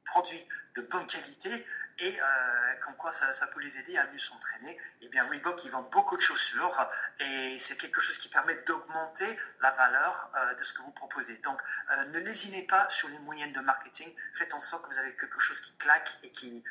produit 0.04 0.47
de 0.76 0.83
bonne 0.83 1.06
qualité 1.06 1.66
et 1.99 2.21
euh, 2.21 2.75
comme 2.85 2.95
quoi 2.97 3.11
ça, 3.12 3.47
peut 3.49 3.61
les 3.61 3.78
aider 3.78 3.97
à 3.97 4.06
mieux 4.09 4.18
s'entraîner. 4.18 4.78
Eh 5.00 5.09
bien, 5.09 5.26
Reebok, 5.28 5.64
ils 5.64 5.71
vendent 5.71 5.90
beaucoup 5.90 6.16
de 6.16 6.21
chaussures 6.21 6.90
et 7.21 7.59
c'est 7.59 7.76
quelque 7.78 8.00
chose 8.00 8.18
qui 8.18 8.28
permet 8.28 8.54
d'augmenter 8.66 9.38
la 9.62 9.71
valeur 9.71 10.30
euh, 10.37 10.54
de 10.54 10.62
ce 10.62 10.75
que 10.75 10.83
vous 10.83 10.90
proposez. 10.90 11.37
Donc, 11.38 11.59
euh, 11.92 12.04
ne 12.06 12.18
lésinez 12.18 12.66
pas 12.66 12.88
sur 12.90 13.09
les 13.09 13.18
moyens 13.21 13.52
de 13.54 13.61
marketing. 13.61 14.14
Faites 14.35 14.52
en 14.52 14.61
sorte 14.61 14.85
que 14.85 14.92
vous 14.92 14.99
avez 14.99 15.16
quelque 15.16 15.40
chose 15.40 15.59
qui 15.61 15.75
claque 15.76 16.18
et 16.23 16.30
qui 16.30 16.62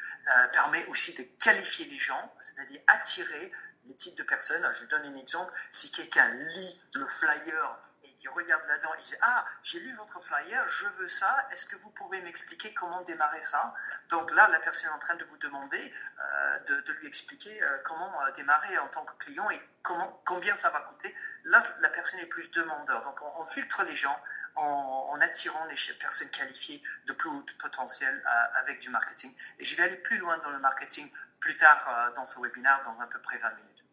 permet 0.53 0.85
aussi 0.87 1.13
de 1.13 1.23
qualifier 1.43 1.85
les 1.87 1.99
gens, 1.99 2.33
c'est-à-dire 2.39 2.81
attirer 2.87 3.51
les 3.85 3.95
types 3.95 4.17
de 4.17 4.23
personnes. 4.23 4.67
Je 4.75 4.81
vous 4.81 4.89
donne 4.89 5.05
un 5.05 5.17
exemple. 5.17 5.51
Si 5.69 5.91
quelqu'un 5.91 6.29
lit 6.29 6.81
le 6.93 7.07
flyer 7.07 7.79
il 8.25 8.29
regarde 8.29 8.65
là-dedans, 8.67 8.89
il 8.97 9.03
dit 9.03 9.15
Ah, 9.21 9.45
j'ai 9.61 9.79
lu 9.79 9.95
votre 9.95 10.19
flyer, 10.19 10.67
je 10.67 10.87
veux 10.97 11.07
ça, 11.07 11.47
est-ce 11.51 11.67
que 11.67 11.75
vous 11.75 11.91
pouvez 11.91 12.19
m'expliquer 12.21 12.73
comment 12.73 13.01
démarrer 13.01 13.41
ça? 13.41 13.75
Donc 14.09 14.31
là, 14.31 14.47
la 14.49 14.59
personne 14.59 14.89
est 14.89 14.93
en 14.93 14.99
train 14.99 15.15
de 15.15 15.23
vous 15.25 15.37
demander 15.37 15.93
euh, 16.19 16.59
de, 16.81 16.93
lui 16.93 17.07
expliquer 17.07 17.61
euh, 17.61 17.77
comment 17.85 18.23
euh, 18.23 18.31
démarrer 18.31 18.79
en 18.79 18.87
tant 18.87 19.05
que 19.05 19.13
client 19.23 19.47
et 19.51 19.61
comment, 19.83 20.21
combien 20.25 20.55
ça 20.55 20.71
va 20.71 20.81
coûter. 20.81 21.13
Là, 21.43 21.63
la 21.81 21.89
personne 21.89 22.19
est 22.19 22.25
plus 22.25 22.49
demandeur. 22.49 23.03
Donc 23.03 23.21
on, 23.21 23.45
filtre 23.45 23.83
les 23.83 23.95
gens 23.95 24.19
en, 24.55 25.19
attirant 25.21 25.63
les 25.65 25.75
personnes 25.99 26.29
qualifiées 26.31 26.81
de 27.05 27.13
plus 27.13 27.29
haut 27.29 27.45
potentiel 27.59 28.23
avec 28.55 28.79
du 28.79 28.89
marketing. 28.89 29.35
Et 29.59 29.65
je 29.65 29.75
vais 29.75 29.83
aller 29.83 29.97
plus 29.97 30.17
loin 30.17 30.37
dans 30.39 30.49
le 30.49 30.59
marketing 30.59 31.11
plus 31.39 31.55
tard 31.57 32.13
dans 32.15 32.25
ce 32.25 32.39
webinaire, 32.39 32.81
dans 32.85 32.99
à 32.99 33.07
peu 33.07 33.19
près 33.19 33.37
20 33.37 33.51
minutes. 33.51 33.85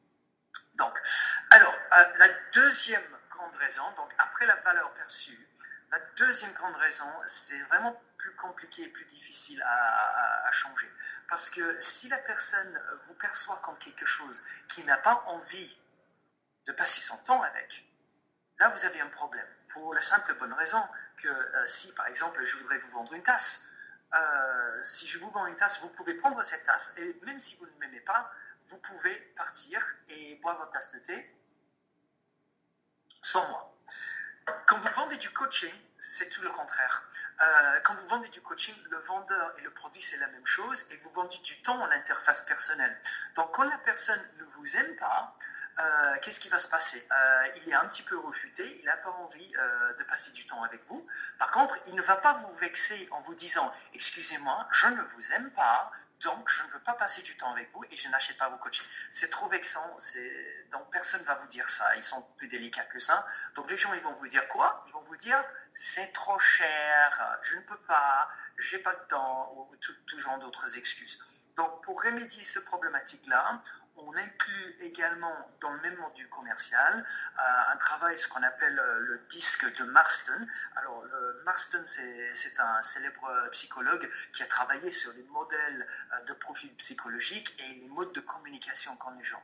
Donc, 0.75 0.99
alors, 1.51 1.77
la 1.91 2.29
deuxième 2.55 3.19
raison, 3.57 3.83
donc 3.97 4.13
après 4.19 4.47
la 4.47 4.57
valeur 4.57 4.93
perçue, 4.95 5.49
la 5.93 5.99
deuxième 6.17 6.53
grande 6.55 6.75
raison, 6.77 7.07
c'est 7.27 7.61
vraiment 7.65 8.01
plus 8.17 8.35
compliqué 8.37 8.83
et 8.83 8.89
plus 8.89 9.05
difficile 9.05 9.63
à, 9.63 10.51
changer. 10.53 10.91
Parce 11.29 11.49
que 11.49 11.81
si 11.81 12.09
la 12.09 12.19
personne 12.19 12.81
vous 13.07 13.15
perçoit 13.15 13.57
comme 13.59 13.79
quelque 13.79 14.05
chose 14.05 14.43
qui 14.69 14.85
n'a 14.85 14.99
pas 14.99 15.23
envie 15.27 15.79
de 16.67 16.73
passer 16.73 17.01
son 17.01 17.17
temps 17.25 17.43
avec, 17.43 17.87
là 18.59 18.69
vous 18.69 18.85
avez 18.85 19.01
un 19.01 19.09
problème. 19.09 19.47
Pour 19.69 19.95
la 19.95 20.03
simple 20.03 20.35
bonne 20.35 20.53
raison 20.53 20.83
que 21.17 21.29
euh, 21.29 21.67
si 21.67 21.95
par 21.95 22.07
exemple 22.07 22.45
je 22.45 22.57
voudrais 22.59 22.79
vous 22.79 22.91
vendre 22.91 23.15
une 23.15 23.23
tasse, 23.23 23.67
euh, 24.15 24.83
si 24.83 25.07
je 25.07 25.19
vous 25.19 25.31
vends 25.31 25.47
une 25.47 25.57
tasse, 25.57 25.81
vous 25.81 25.89
pouvez 25.89 26.15
prendre 26.15 26.43
cette 26.43 26.65
tasse 26.65 26.93
et 26.99 27.19
même 27.25 27.39
si 27.39 27.57
vous 27.57 27.67
ne 27.67 27.79
m'aimez 27.79 28.01
pas, 28.01 28.31
vous 28.67 28.77
pouvez 28.79 29.15
partir 29.37 29.83
et 30.09 30.37
boire 30.37 30.59
votre 30.59 30.71
tasse 30.71 30.91
de 30.93 30.99
thé 30.99 31.42
sans 33.23 33.47
moi. 33.49 33.75
Quand 34.67 34.77
vous 34.77 34.91
vendez 34.95 35.17
du 35.17 35.31
coaching, 35.31 35.73
c'est 35.99 36.29
tout 36.29 36.43
le 36.43 36.51
contraire. 36.51 37.05
Euh, 37.41 37.81
quand 37.85 37.95
vous 37.95 38.09
vendez 38.09 38.29
du 38.29 38.41
coaching, 38.41 38.75
le 38.91 38.99
vendeur 38.99 39.55
et 39.59 39.63
le 39.63 39.71
produit, 39.71 40.03
c'est 40.03 40.19
la 40.19 40.27
même 40.29 40.47
chose, 40.47 40.85
et 40.91 40.97
vous 40.99 41.11
vendez 41.11 41.39
du 41.39 41.61
temps 41.63 41.81
en 41.81 41.91
interface 41.91 42.43
personnelle. 42.43 42.97
Donc, 43.37 43.53
quand 43.55 43.63
la 43.63 43.79
personne 43.79 44.21
ne 44.39 44.45
vous 44.57 44.77
aime 44.77 44.97
pas, 44.97 45.37
euh, 45.79 46.17
qu'est-ce 46.21 46.41
qui 46.41 46.49
va 46.49 46.59
se 46.59 46.69
passer? 46.69 47.07
Euh, 47.11 47.47
Il 47.57 47.71
est 47.71 47.75
un 47.75 47.87
petit 47.87 48.03
peu 48.03 48.19
refuté, 48.19 48.79
il 48.81 48.85
n'a 48.85 48.97
pas 48.97 49.11
envie 49.11 49.53
de 49.99 50.03
passer 50.05 50.33
du 50.33 50.45
temps 50.45 50.63
avec 50.65 50.85
vous. 50.89 51.07
Par 51.39 51.53
contre, 51.53 51.79
il 51.87 51.95
ne 51.95 52.03
va 52.03 52.17
pas 52.17 52.35
vous 52.35 52.53
vexer 52.55 53.09
en 53.13 53.21
vous 53.21 53.35
disant 53.35 53.73
Excusez-moi, 53.95 54.69
je 54.73 54.89
ne 54.89 55.03
vous 55.15 55.33
aime 55.33 55.51
pas, 55.53 55.93
donc, 56.25 56.49
je 56.49 56.63
ne 56.63 56.69
veux 56.71 56.81
pas 56.81 56.95
passer 56.95 57.23
du 57.23 57.37
temps 57.37 57.51
avec 57.51 57.71
vous 57.73 57.85
et 57.91 57.97
je 57.97 58.09
n'achète 58.09 58.39
pas 58.39 58.49
vos 58.49 58.57
coachings. 58.59 58.87
C'est 59.11 59.31
trop 59.31 59.49
vexant. 59.49 59.97
Donc, 60.71 60.91
personne 60.93 61.21
ne 61.21 61.27
va 61.27 61.35
vous 61.37 61.49
dire 61.49 61.69
ça. 61.69 61.97
Ils 61.97 62.03
sont 62.03 62.23
plus 62.37 62.49
délicats 62.49 62.85
que 62.85 62.99
ça. 62.99 63.27
Donc, 63.55 63.71
les 63.71 63.77
gens, 63.77 63.93
ils 63.95 64.01
vont 64.03 64.15
vous 64.15 64.29
dire 64.29 64.47
quoi? 64.49 64.83
Ils 64.87 64.93
vont 64.93 65.03
vous 65.03 65.17
dire 65.17 65.43
c'est 65.75 66.13
trop 66.13 66.39
cher, 66.39 67.39
je 67.43 67.57
ne 67.57 67.63
peux 67.63 67.81
pas, 67.89 68.29
j'ai 68.59 68.79
pas 68.79 68.93
le 68.93 69.07
temps, 69.09 69.53
ou 69.57 69.77
tout, 69.77 70.19
genre 70.19 70.39
d'autres 70.39 70.77
excuses. 70.77 71.19
Donc, 71.57 71.83
pour 71.85 72.03
remédier 72.03 72.45
ce 72.45 72.59
problématique-là, 72.61 73.63
on 73.97 74.17
inclut 74.17 74.77
également 74.81 75.35
dans 75.61 75.71
le 75.71 75.81
même 75.81 75.97
module 75.97 76.29
commercial 76.29 77.05
euh, 77.39 77.73
un 77.73 77.77
travail, 77.77 78.17
ce 78.17 78.29
qu'on 78.29 78.43
appelle 78.43 78.79
euh, 78.79 78.99
le 79.01 79.19
disque 79.31 79.77
de 79.79 79.85
Marston. 79.85 80.47
Alors, 80.77 81.05
Marston, 81.45 81.83
c'est 81.85 82.61
un 82.61 82.83
célèbre 82.83 83.49
psychologue 83.53 84.09
qui 84.35 84.43
a 84.43 84.47
travaillé 84.47 84.91
sur 84.91 85.13
les 85.13 85.25
modèles 85.25 85.87
euh, 86.13 86.21
de 86.25 86.33
profil 86.35 86.75
psychologique 86.77 87.55
et 87.59 87.75
les 87.75 87.89
modes 87.89 88.13
de 88.13 88.21
communication 88.21 88.97
qu'ont 88.97 89.11
les 89.19 89.25
gens. 89.25 89.43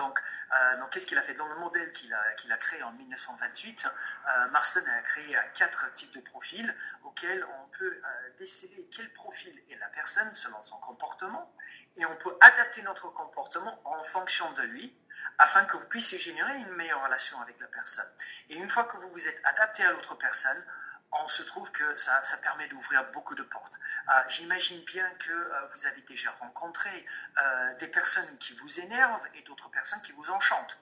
Euh, 0.00 0.76
donc, 0.78 0.90
qu'est-ce 0.90 1.06
qu'il 1.06 1.18
a 1.18 1.22
fait? 1.22 1.34
Dans 1.34 1.48
le 1.48 1.56
modèle 1.56 1.92
qu'il 1.92 2.12
a, 2.12 2.56
créé 2.56 2.82
en 2.82 2.92
1928, 2.92 3.86
euh, 3.86 4.48
Marston 4.48 4.82
a 4.86 5.02
créé 5.02 5.36
quatre 5.54 5.92
types 5.92 6.12
de 6.12 6.20
profils 6.20 6.74
auxquels 7.04 7.44
on 7.44 7.78
peut 7.78 8.00
euh, 8.04 8.30
décider 8.38 8.88
quel 8.94 9.12
profil 9.12 9.52
est 9.70 9.76
la 9.76 9.88
personne 9.88 10.32
selon 10.34 10.62
son 10.62 10.76
comportement 10.78 11.52
et 11.96 12.06
on 12.06 12.16
peut 12.16 12.36
adapter 12.40 12.82
notre 12.82 13.08
comportement 13.08 13.80
en 13.84 14.02
fonction 14.02 14.50
de 14.52 14.62
lui 14.62 14.94
afin 15.38 15.64
que 15.64 15.76
vous 15.76 15.86
puissiez 15.86 16.18
générer 16.18 16.56
une 16.56 16.72
meilleure 16.72 17.02
relation 17.02 17.40
avec 17.40 17.58
la 17.60 17.66
personne. 17.68 18.08
Et 18.48 18.56
une 18.56 18.68
fois 18.68 18.84
que 18.84 18.96
vous 18.96 19.10
vous 19.10 19.26
êtes 19.26 19.40
adapté 19.44 19.82
à 19.84 19.92
l'autre 19.92 20.14
personne, 20.14 20.64
on 21.12 21.28
se 21.28 21.42
trouve 21.42 21.70
que 21.72 21.96
ça, 21.96 22.20
permet 22.42 22.68
d'ouvrir 22.68 23.10
beaucoup 23.10 23.34
de 23.34 23.42
portes. 23.42 23.78
Ah, 24.06 24.24
j'imagine 24.28 24.82
bien 24.84 25.08
que 25.14 25.32
euh, 25.32 25.66
vous 25.72 25.86
avez 25.86 26.00
déjà 26.02 26.30
rencontré 26.32 26.90
euh, 27.38 27.74
des 27.74 27.88
personnes 27.88 28.38
qui 28.38 28.54
vous 28.54 28.80
énervent 28.80 29.26
et 29.34 29.42
d'autres 29.42 29.68
personnes 29.70 30.00
qui 30.02 30.12
vous 30.12 30.30
enchantent. 30.30 30.78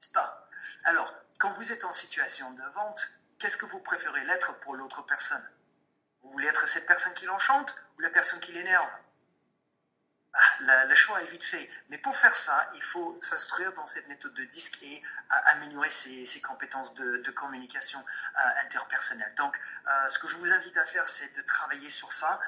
N'est-ce 0.00 0.12
pas? 0.12 0.48
Alors, 0.84 1.14
quand 1.38 1.52
vous 1.52 1.72
êtes 1.72 1.84
en 1.84 1.92
situation 1.92 2.50
de 2.52 2.62
vente, 2.74 3.06
qu'est-ce 3.38 3.56
que 3.56 3.66
vous 3.66 3.80
préférez 3.80 4.24
l'être 4.24 4.58
pour 4.60 4.74
l'autre 4.74 5.02
personne? 5.02 5.46
Vous 6.22 6.30
voulez 6.30 6.48
être 6.48 6.66
cette 6.66 6.86
personne 6.86 7.14
qui 7.14 7.26
l'enchante 7.26 7.76
ou 7.98 8.00
la 8.00 8.10
personne 8.10 8.40
qui 8.40 8.52
l'énerve? 8.52 8.90
Ah, 10.34 10.84
le 10.86 10.94
choix 10.96 11.22
est 11.22 11.26
vite 11.26 11.44
fait. 11.44 11.68
Mais 11.90 11.98
pour 11.98 12.16
faire 12.16 12.34
ça, 12.34 12.68
il 12.74 12.82
faut 12.82 13.16
s'instruire 13.20 13.72
dans 13.74 13.86
cette 13.86 14.08
méthode 14.08 14.34
de 14.34 14.44
disque 14.44 14.82
et 14.82 15.00
euh, 15.00 15.34
améliorer 15.52 15.90
ses, 15.90 16.40
compétences 16.40 16.94
de, 16.94 17.30
communication 17.30 18.00
euh, 18.00 18.62
interpersonnelle. 18.64 19.32
Donc, 19.36 19.56
euh, 19.86 20.08
ce 20.08 20.18
que 20.18 20.26
je 20.26 20.36
vous 20.36 20.50
invite 20.52 20.76
à 20.76 20.84
faire, 20.86 21.08
c'est 21.08 21.36
de 21.36 21.42
travailler 21.42 21.90
sur 21.90 22.12
ça 22.12 22.40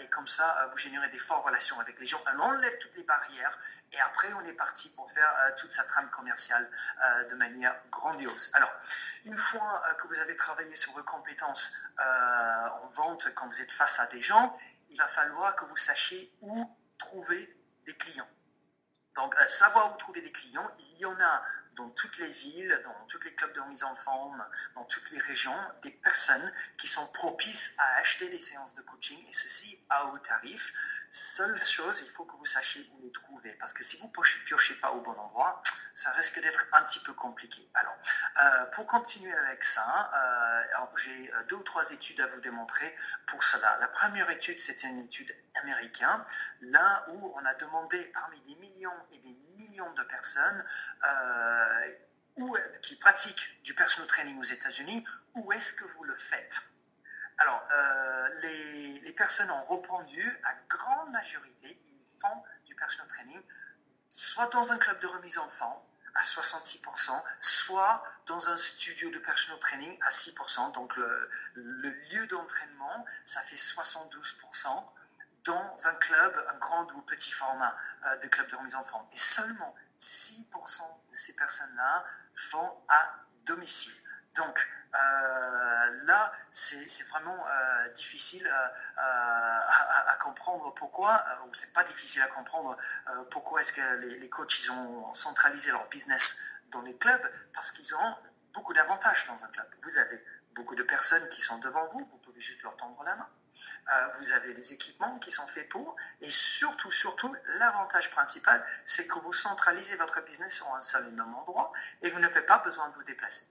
et 0.00 0.08
comme 0.08 0.26
ça, 0.26 0.68
vous 0.72 0.78
générez 0.78 1.08
des 1.08 1.18
fortes 1.18 1.44
relations 1.44 1.78
avec 1.80 1.98
les 1.98 2.06
gens. 2.06 2.20
On 2.26 2.40
enlève 2.40 2.78
toutes 2.78 2.94
les 2.96 3.02
barrières 3.02 3.58
et 3.92 4.00
après, 4.00 4.32
on 4.34 4.44
est 4.46 4.52
parti 4.52 4.90
pour 4.90 5.10
faire 5.10 5.54
toute 5.56 5.72
sa 5.72 5.84
trame 5.84 6.08
commerciale 6.10 6.68
de 7.30 7.34
manière 7.34 7.74
grandiose. 7.90 8.50
Alors, 8.54 8.72
une 9.24 9.36
fois 9.36 9.82
que 9.98 10.06
vous 10.08 10.18
avez 10.18 10.36
travaillé 10.36 10.74
sur 10.76 10.92
vos 10.92 11.02
compétences 11.02 11.72
en 11.98 12.88
vente, 12.90 13.32
quand 13.34 13.46
vous 13.46 13.60
êtes 13.60 13.72
face 13.72 13.98
à 14.00 14.06
des 14.06 14.20
gens, 14.20 14.56
il 14.90 14.98
va 14.98 15.08
falloir 15.08 15.56
que 15.56 15.64
vous 15.64 15.76
sachiez 15.76 16.32
où 16.40 16.68
trouver 16.98 17.56
des 17.86 17.94
clients. 17.94 18.28
Donc, 19.16 19.34
savoir 19.46 19.94
où 19.94 19.96
trouver 19.98 20.20
des 20.20 20.32
clients, 20.32 20.70
il 20.78 20.98
y 20.98 21.04
en 21.04 21.18
a 21.20 21.42
dans 21.76 21.90
toutes 21.90 22.18
les 22.18 22.30
villes, 22.30 22.80
dans 22.84 23.06
tous 23.06 23.20
les 23.24 23.34
clubs 23.34 23.52
de 23.52 23.60
remise 23.60 23.84
en 23.84 23.94
forme, 23.94 24.46
dans 24.74 24.84
toutes 24.84 25.10
les 25.10 25.18
régions, 25.18 25.56
des 25.82 25.90
personnes 25.90 26.52
qui 26.78 26.88
sont 26.88 27.06
propices 27.08 27.76
à 27.78 27.96
acheter 27.98 28.28
des 28.28 28.38
séances 28.38 28.74
de 28.74 28.82
coaching 28.82 29.18
et 29.28 29.32
ceci 29.32 29.84
à 29.88 30.06
haut 30.06 30.18
tarif. 30.18 30.72
Seule 31.10 31.62
chose, 31.64 32.00
il 32.04 32.10
faut 32.10 32.24
que 32.24 32.36
vous 32.36 32.46
sachiez 32.46 32.88
où 32.94 33.02
les 33.02 33.12
trouver 33.12 33.52
parce 33.60 33.72
que 33.72 33.82
si 33.82 33.98
vous 33.98 34.06
ne 34.08 34.44
piochez 34.44 34.74
pas 34.74 34.90
au 34.92 35.00
bon 35.00 35.12
endroit, 35.12 35.62
ça 35.94 36.10
risque 36.12 36.40
d'être 36.40 36.66
un 36.72 36.82
petit 36.82 37.00
peu 37.00 37.12
compliqué. 37.12 37.68
Alors, 37.74 37.96
euh, 38.42 38.66
pour 38.66 38.86
continuer 38.86 39.32
avec 39.32 39.62
ça, 39.62 40.10
euh, 40.14 40.86
j'ai 40.96 41.32
deux 41.48 41.56
ou 41.56 41.62
trois 41.62 41.90
études 41.90 42.20
à 42.20 42.26
vous 42.26 42.40
démontrer 42.40 42.94
pour 43.26 43.42
cela. 43.42 43.76
La 43.80 43.88
première 43.88 44.28
étude, 44.30 44.58
c'était 44.58 44.88
une 44.88 45.00
étude 45.00 45.34
américaine, 45.62 46.24
là 46.60 47.06
où 47.10 47.34
on 47.36 47.44
a 47.44 47.54
demandé 47.54 48.04
parmi 48.14 48.40
des 48.40 48.54
millions 48.56 48.90
et 49.12 49.18
des 49.18 49.28
millions 49.28 49.53
de 49.56 50.02
personnes 50.04 50.64
euh, 51.04 52.72
qui 52.82 52.96
pratiquent 52.96 53.62
du 53.62 53.74
personal 53.74 54.08
training 54.08 54.38
aux 54.38 54.42
États-Unis, 54.42 55.04
où 55.34 55.52
est-ce 55.52 55.74
que 55.74 55.84
vous 55.84 56.04
le 56.04 56.14
faites? 56.14 56.62
Alors, 57.38 57.62
les, 58.42 59.00
les 59.00 59.12
personnes 59.12 59.50
ont 59.50 59.76
répondu, 59.76 60.40
à 60.44 60.54
grande 60.68 61.10
majorité, 61.10 61.78
ils 61.80 62.20
font 62.20 62.42
du 62.66 62.74
personal 62.74 63.08
training 63.08 63.40
soit 64.14 64.46
dans 64.52 64.70
un 64.70 64.78
club 64.78 65.00
de 65.00 65.06
remise 65.08 65.38
en 65.38 65.48
forme 65.48 65.82
à 66.14 66.22
66%, 66.22 67.10
soit 67.40 68.04
dans 68.26 68.48
un 68.48 68.56
studio 68.56 69.10
de 69.10 69.18
personal 69.18 69.58
training 69.58 69.98
à 70.02 70.10
6%. 70.10 70.72
Donc 70.72 70.94
le, 70.96 71.28
lieu 71.54 72.26
d'entraînement, 72.28 73.04
ça 73.24 73.40
fait 73.40 73.56
72% 73.56 74.68
dans 75.44 75.86
un 75.86 75.94
club, 75.94 76.44
un 76.48 76.58
grand 76.58 76.90
ou 76.92 77.02
petit 77.02 77.30
format 77.30 77.76
euh, 78.06 78.16
de 78.16 78.28
club 78.28 78.48
de 78.48 78.56
remise 78.56 78.74
en 78.74 78.82
forme. 78.82 79.06
Et 79.12 79.18
seulement 79.18 79.74
6% 79.98 80.82
de 81.10 81.14
ces 81.14 81.34
personnes-là 81.34 82.04
font 82.34 82.72
à 82.88 83.16
domicile. 83.44 83.92
Donc, 84.34 84.66
euh, 84.94 86.04
là, 86.04 86.32
c'est 86.50 87.08
vraiment 87.08 87.46
euh, 87.48 87.88
difficile 87.90 88.46
euh, 88.46 88.68
à, 88.96 90.16
comprendre 90.20 90.72
pourquoi, 90.74 91.22
ou 91.46 91.54
c'est 91.54 91.72
pas 91.72 91.84
difficile 91.84 92.22
à 92.22 92.28
comprendre 92.28 92.76
pourquoi 93.30 93.60
est-ce 93.60 93.72
que 93.72 93.96
les, 93.96 94.18
les, 94.18 94.28
coachs 94.28 94.58
ils 94.60 94.70
ont 94.70 95.12
centralisé 95.12 95.70
leur 95.70 95.86
business 95.88 96.38
dans 96.70 96.80
les 96.82 96.96
clubs, 96.96 97.30
parce 97.52 97.72
qu'ils 97.72 97.94
ont 97.94 98.16
beaucoup 98.54 98.72
d'avantages 98.72 99.26
dans 99.26 99.44
un 99.44 99.48
club. 99.48 99.66
Vous 99.82 99.98
avez 99.98 100.24
beaucoup 100.54 100.74
de 100.74 100.82
personnes 100.82 101.28
qui 101.30 101.40
sont 101.40 101.58
devant 101.58 101.86
vous, 101.88 102.08
vous 102.10 102.18
pouvez 102.18 102.40
juste 102.40 102.62
leur 102.62 102.76
tendre 102.76 103.02
la 103.04 103.16
main. 103.16 103.28
Vous 104.18 104.32
avez 104.32 104.54
des 104.54 104.72
équipements 104.72 105.18
qui 105.18 105.30
sont 105.30 105.46
faits 105.46 105.68
pour, 105.68 105.96
et 106.20 106.30
surtout, 106.30 106.90
surtout, 106.90 107.34
l'avantage 107.58 108.10
principal, 108.10 108.64
c'est 108.84 109.06
que 109.06 109.18
vous 109.18 109.32
centralisez 109.32 109.96
votre 109.96 110.20
business 110.22 110.54
sur 110.54 110.74
un 110.74 110.80
seul 110.80 111.06
et 111.06 111.10
même 111.10 111.34
endroit, 111.34 111.72
et 112.02 112.10
vous 112.10 112.18
n'avez 112.18 112.40
pas 112.42 112.58
besoin 112.58 112.88
de 112.88 112.94
vous 112.94 113.04
déplacer. 113.04 113.46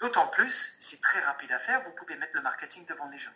D'autant 0.00 0.26
plus, 0.26 0.76
c'est 0.80 1.00
très 1.00 1.20
rapide 1.20 1.52
à 1.52 1.58
faire, 1.60 1.80
vous 1.82 1.92
pouvez 1.92 2.16
mettre 2.16 2.34
le 2.34 2.42
marketing 2.42 2.84
devant 2.86 3.08
les 3.08 3.18
gens. 3.18 3.34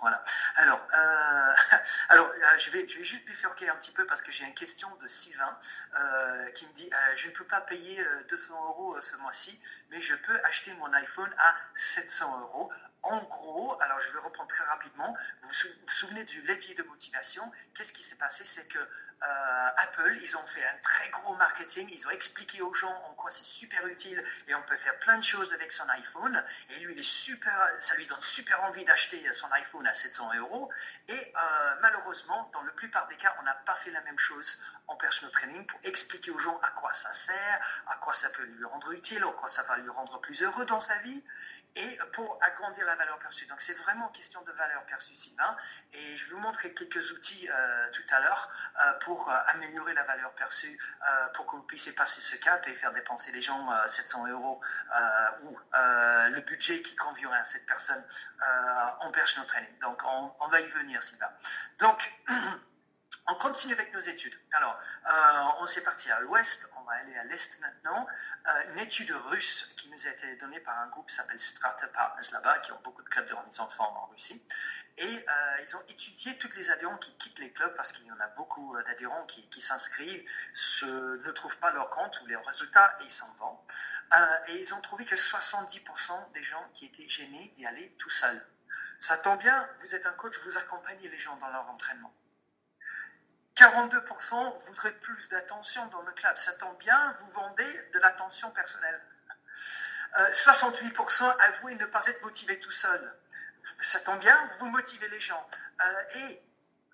Voilà. 0.00 0.22
Alors, 0.56 0.80
euh, 0.94 1.52
alors 2.08 2.30
euh, 2.30 2.58
je, 2.58 2.70
vais, 2.70 2.86
je 2.86 2.98
vais 2.98 3.04
juste 3.04 3.24
bifurquer 3.24 3.68
un 3.68 3.76
petit 3.76 3.90
peu 3.90 4.06
parce 4.06 4.22
que 4.22 4.32
j'ai 4.32 4.44
une 4.44 4.54
question 4.54 4.94
de 4.96 5.06
Sylvain 5.06 5.58
euh, 5.98 6.50
qui 6.50 6.66
me 6.66 6.72
dit 6.74 6.90
Je 7.16 7.28
ne 7.28 7.32
peux 7.32 7.46
pas 7.46 7.60
payer 7.60 8.04
200 8.28 8.68
euros 8.68 9.00
ce 9.00 9.16
mois-ci, 9.16 9.58
mais 9.90 10.00
je 10.00 10.14
peux 10.14 10.38
acheter 10.44 10.72
mon 10.74 10.92
iPhone 10.92 11.32
à 11.38 11.56
700 11.74 12.40
euros. 12.40 12.72
En 13.04 13.22
gros, 13.24 13.76
alors 13.82 14.00
je 14.00 14.12
vais 14.12 14.18
reprendre 14.20 14.48
très 14.48 14.64
rapidement, 14.64 15.14
vous 15.42 15.48
vous 15.48 15.88
souvenez 15.88 16.24
du 16.24 16.40
levier 16.42 16.74
de 16.74 16.82
motivation? 16.84 17.52
Qu'est-ce 17.74 17.92
qui 17.92 18.02
s'est 18.02 18.16
passé? 18.16 18.46
C'est 18.46 18.66
que 18.66 18.78
euh, 18.78 19.68
Apple, 19.76 20.18
ils 20.22 20.36
ont 20.38 20.46
fait 20.46 20.64
un 20.64 20.78
très 20.82 21.10
gros 21.10 21.36
marketing, 21.36 21.86
ils 21.90 22.06
ont 22.06 22.10
expliqué 22.10 22.62
aux 22.62 22.72
gens 22.72 22.94
en 23.06 23.14
quoi 23.14 23.30
c'est 23.30 23.44
super 23.44 23.86
utile 23.86 24.22
et 24.48 24.54
on 24.54 24.62
peut 24.62 24.76
faire 24.78 24.98
plein 25.00 25.18
de 25.18 25.22
choses 25.22 25.52
avec 25.52 25.70
son 25.70 25.86
iPhone. 25.90 26.42
Et 26.70 26.78
lui, 26.78 26.94
il 26.94 26.98
est 26.98 27.02
super, 27.02 27.52
ça 27.78 27.94
lui 27.96 28.06
donne 28.06 28.22
super 28.22 28.62
envie 28.64 28.84
d'acheter 28.84 29.30
son 29.34 29.50
iPhone 29.52 29.86
à 29.86 29.92
700 29.92 30.34
euros. 30.38 30.72
Et 31.08 31.12
euh, 31.12 31.74
malheureusement, 31.82 32.50
dans 32.54 32.62
la 32.62 32.72
plupart 32.72 33.06
des 33.08 33.16
cas, 33.16 33.36
on 33.38 33.42
n'a 33.42 33.54
pas 33.54 33.76
fait 33.76 33.90
la 33.90 34.00
même 34.02 34.18
chose 34.18 34.62
en 34.86 34.96
personal 34.96 35.30
training 35.30 35.66
pour 35.66 35.78
expliquer 35.84 36.30
aux 36.30 36.38
gens 36.38 36.58
à 36.62 36.70
quoi 36.70 36.92
ça 36.94 37.12
sert, 37.12 37.82
à 37.88 37.96
quoi 37.96 38.14
ça 38.14 38.30
peut 38.30 38.44
lui 38.44 38.64
rendre 38.64 38.92
utile, 38.92 39.22
à 39.22 39.32
quoi 39.32 39.48
ça 39.48 39.62
va 39.64 39.76
lui 39.76 39.90
rendre 39.90 40.20
plus 40.22 40.42
heureux 40.42 40.64
dans 40.64 40.80
sa 40.80 40.98
vie 41.00 41.22
et 41.76 41.98
pour 42.12 42.38
agrandir 42.42 42.84
la 42.86 42.94
valeur 42.96 43.18
perçue. 43.18 43.46
Donc 43.46 43.60
c'est 43.60 43.74
vraiment 43.74 44.08
question 44.08 44.40
de 44.42 44.52
valeur 44.52 44.84
perçue, 44.86 45.14
Sylvain. 45.14 45.56
Et 45.92 46.16
je 46.16 46.26
vais 46.26 46.34
vous 46.34 46.40
montrer 46.40 46.72
quelques 46.72 47.10
outils 47.12 47.48
euh, 47.50 47.90
tout 47.90 48.02
à 48.10 48.20
l'heure 48.20 48.48
euh, 48.80 48.92
pour 49.00 49.28
euh, 49.28 49.36
améliorer 49.48 49.94
la 49.94 50.04
valeur 50.04 50.32
perçue, 50.34 50.78
pour 51.34 51.46
que 51.46 51.56
vous 51.56 51.62
puissiez 51.62 51.92
passer 51.92 52.20
ce 52.20 52.36
cap 52.36 52.66
et 52.68 52.74
faire 52.74 52.92
dépenser 52.92 53.32
les 53.32 53.40
gens 53.40 53.68
700 53.86 54.28
euros 54.28 54.60
ou 55.42 55.58
le 55.72 56.40
budget 56.40 56.82
qui 56.82 56.94
conviendrait 56.96 57.38
à 57.38 57.44
cette 57.44 57.66
personne 57.66 58.02
en 59.00 59.10
personal 59.10 59.46
training. 59.46 59.78
Donc 59.80 60.02
on, 60.04 60.32
on 60.40 60.48
va 60.48 60.60
y 60.60 60.68
venir, 60.68 61.02
Sylvain. 61.02 61.30
Donc 61.78 62.12
On 63.26 63.34
continue 63.36 63.72
avec 63.72 63.90
nos 63.94 64.00
études. 64.00 64.38
Alors, 64.52 64.78
euh, 65.06 65.60
on 65.60 65.66
s'est 65.66 65.82
parti 65.82 66.10
à 66.10 66.20
l'ouest, 66.20 66.70
on 66.76 66.82
va 66.82 66.92
aller 66.92 67.16
à 67.16 67.24
l'est 67.24 67.58
maintenant. 67.60 68.06
Euh, 68.46 68.72
une 68.72 68.80
étude 68.80 69.10
russe 69.12 69.72
qui 69.78 69.88
nous 69.88 70.06
a 70.06 70.10
été 70.10 70.36
donnée 70.36 70.60
par 70.60 70.78
un 70.80 70.88
groupe 70.88 71.08
qui 71.08 71.14
s'appelle 71.14 71.40
Strata 71.40 71.88
Partners 71.88 72.32
là-bas, 72.32 72.58
qui 72.58 72.72
ont 72.72 72.80
beaucoup 72.84 73.02
de 73.02 73.08
clubs 73.08 73.26
de 73.26 73.32
remise 73.32 73.60
en 73.60 73.68
forme 73.68 73.96
en 73.96 74.06
Russie. 74.08 74.46
Et 74.98 75.06
euh, 75.06 75.56
ils 75.62 75.74
ont 75.74 75.82
étudié 75.88 76.36
tous 76.36 76.50
les 76.54 76.70
adhérents 76.70 76.98
qui 76.98 77.16
quittent 77.16 77.38
les 77.38 77.50
clubs, 77.50 77.74
parce 77.76 77.92
qu'il 77.92 78.04
y 78.04 78.12
en 78.12 78.20
a 78.20 78.26
beaucoup 78.28 78.76
d'adhérents 78.84 79.24
qui, 79.24 79.60
s'inscrivent, 79.60 80.22
ne 80.82 81.30
trouvent 81.30 81.56
pas 81.56 81.72
leur 81.72 81.88
compte 81.88 82.20
ou 82.20 82.26
les 82.26 82.36
résultats 82.36 82.94
et 83.00 83.04
ils 83.04 83.10
s'en 83.10 83.32
vont. 83.38 83.58
et 84.48 84.60
ils 84.60 84.74
ont 84.74 84.80
trouvé 84.82 85.06
que 85.06 85.16
70% 85.16 86.32
des 86.32 86.42
gens 86.42 86.68
qui 86.74 86.84
étaient 86.84 87.08
gênés 87.08 87.54
y 87.56 87.64
allaient 87.64 87.94
tout 87.98 88.10
seuls. 88.10 88.46
Ça 88.98 89.16
tombe 89.16 89.38
bien, 89.38 89.66
vous 89.78 89.94
êtes 89.94 90.04
un 90.04 90.12
coach, 90.12 90.38
vous 90.44 90.58
accompagnez 90.58 91.08
les 91.08 91.18
gens 91.18 91.36
dans 91.36 91.48
leur 91.48 91.66
entraînement. 91.70 92.14
42% 93.56 94.58
voudraient 94.66 94.98
plus 95.00 95.28
d'attention 95.28 95.86
dans 95.86 96.02
le 96.02 96.12
club. 96.12 96.36
Ça 96.36 96.52
tombe 96.54 96.76
bien, 96.78 97.12
vous 97.20 97.30
vendez 97.30 97.88
de 97.92 97.98
l'attention 98.00 98.50
personnelle. 98.50 99.00
68% 100.16 101.24
euh, 101.24 101.30
avouent 101.38 101.70
ne 101.70 101.86
pas 101.86 102.04
être 102.06 102.22
motivés 102.22 102.58
tout 102.60 102.70
seul. 102.70 103.14
Ça 103.80 104.00
tombe 104.00 104.18
bien, 104.18 104.36
vous 104.58 104.66
motivez 104.66 105.08
les 105.08 105.20
gens. 105.20 105.48
Euh, 105.80 106.18
et 106.28 106.42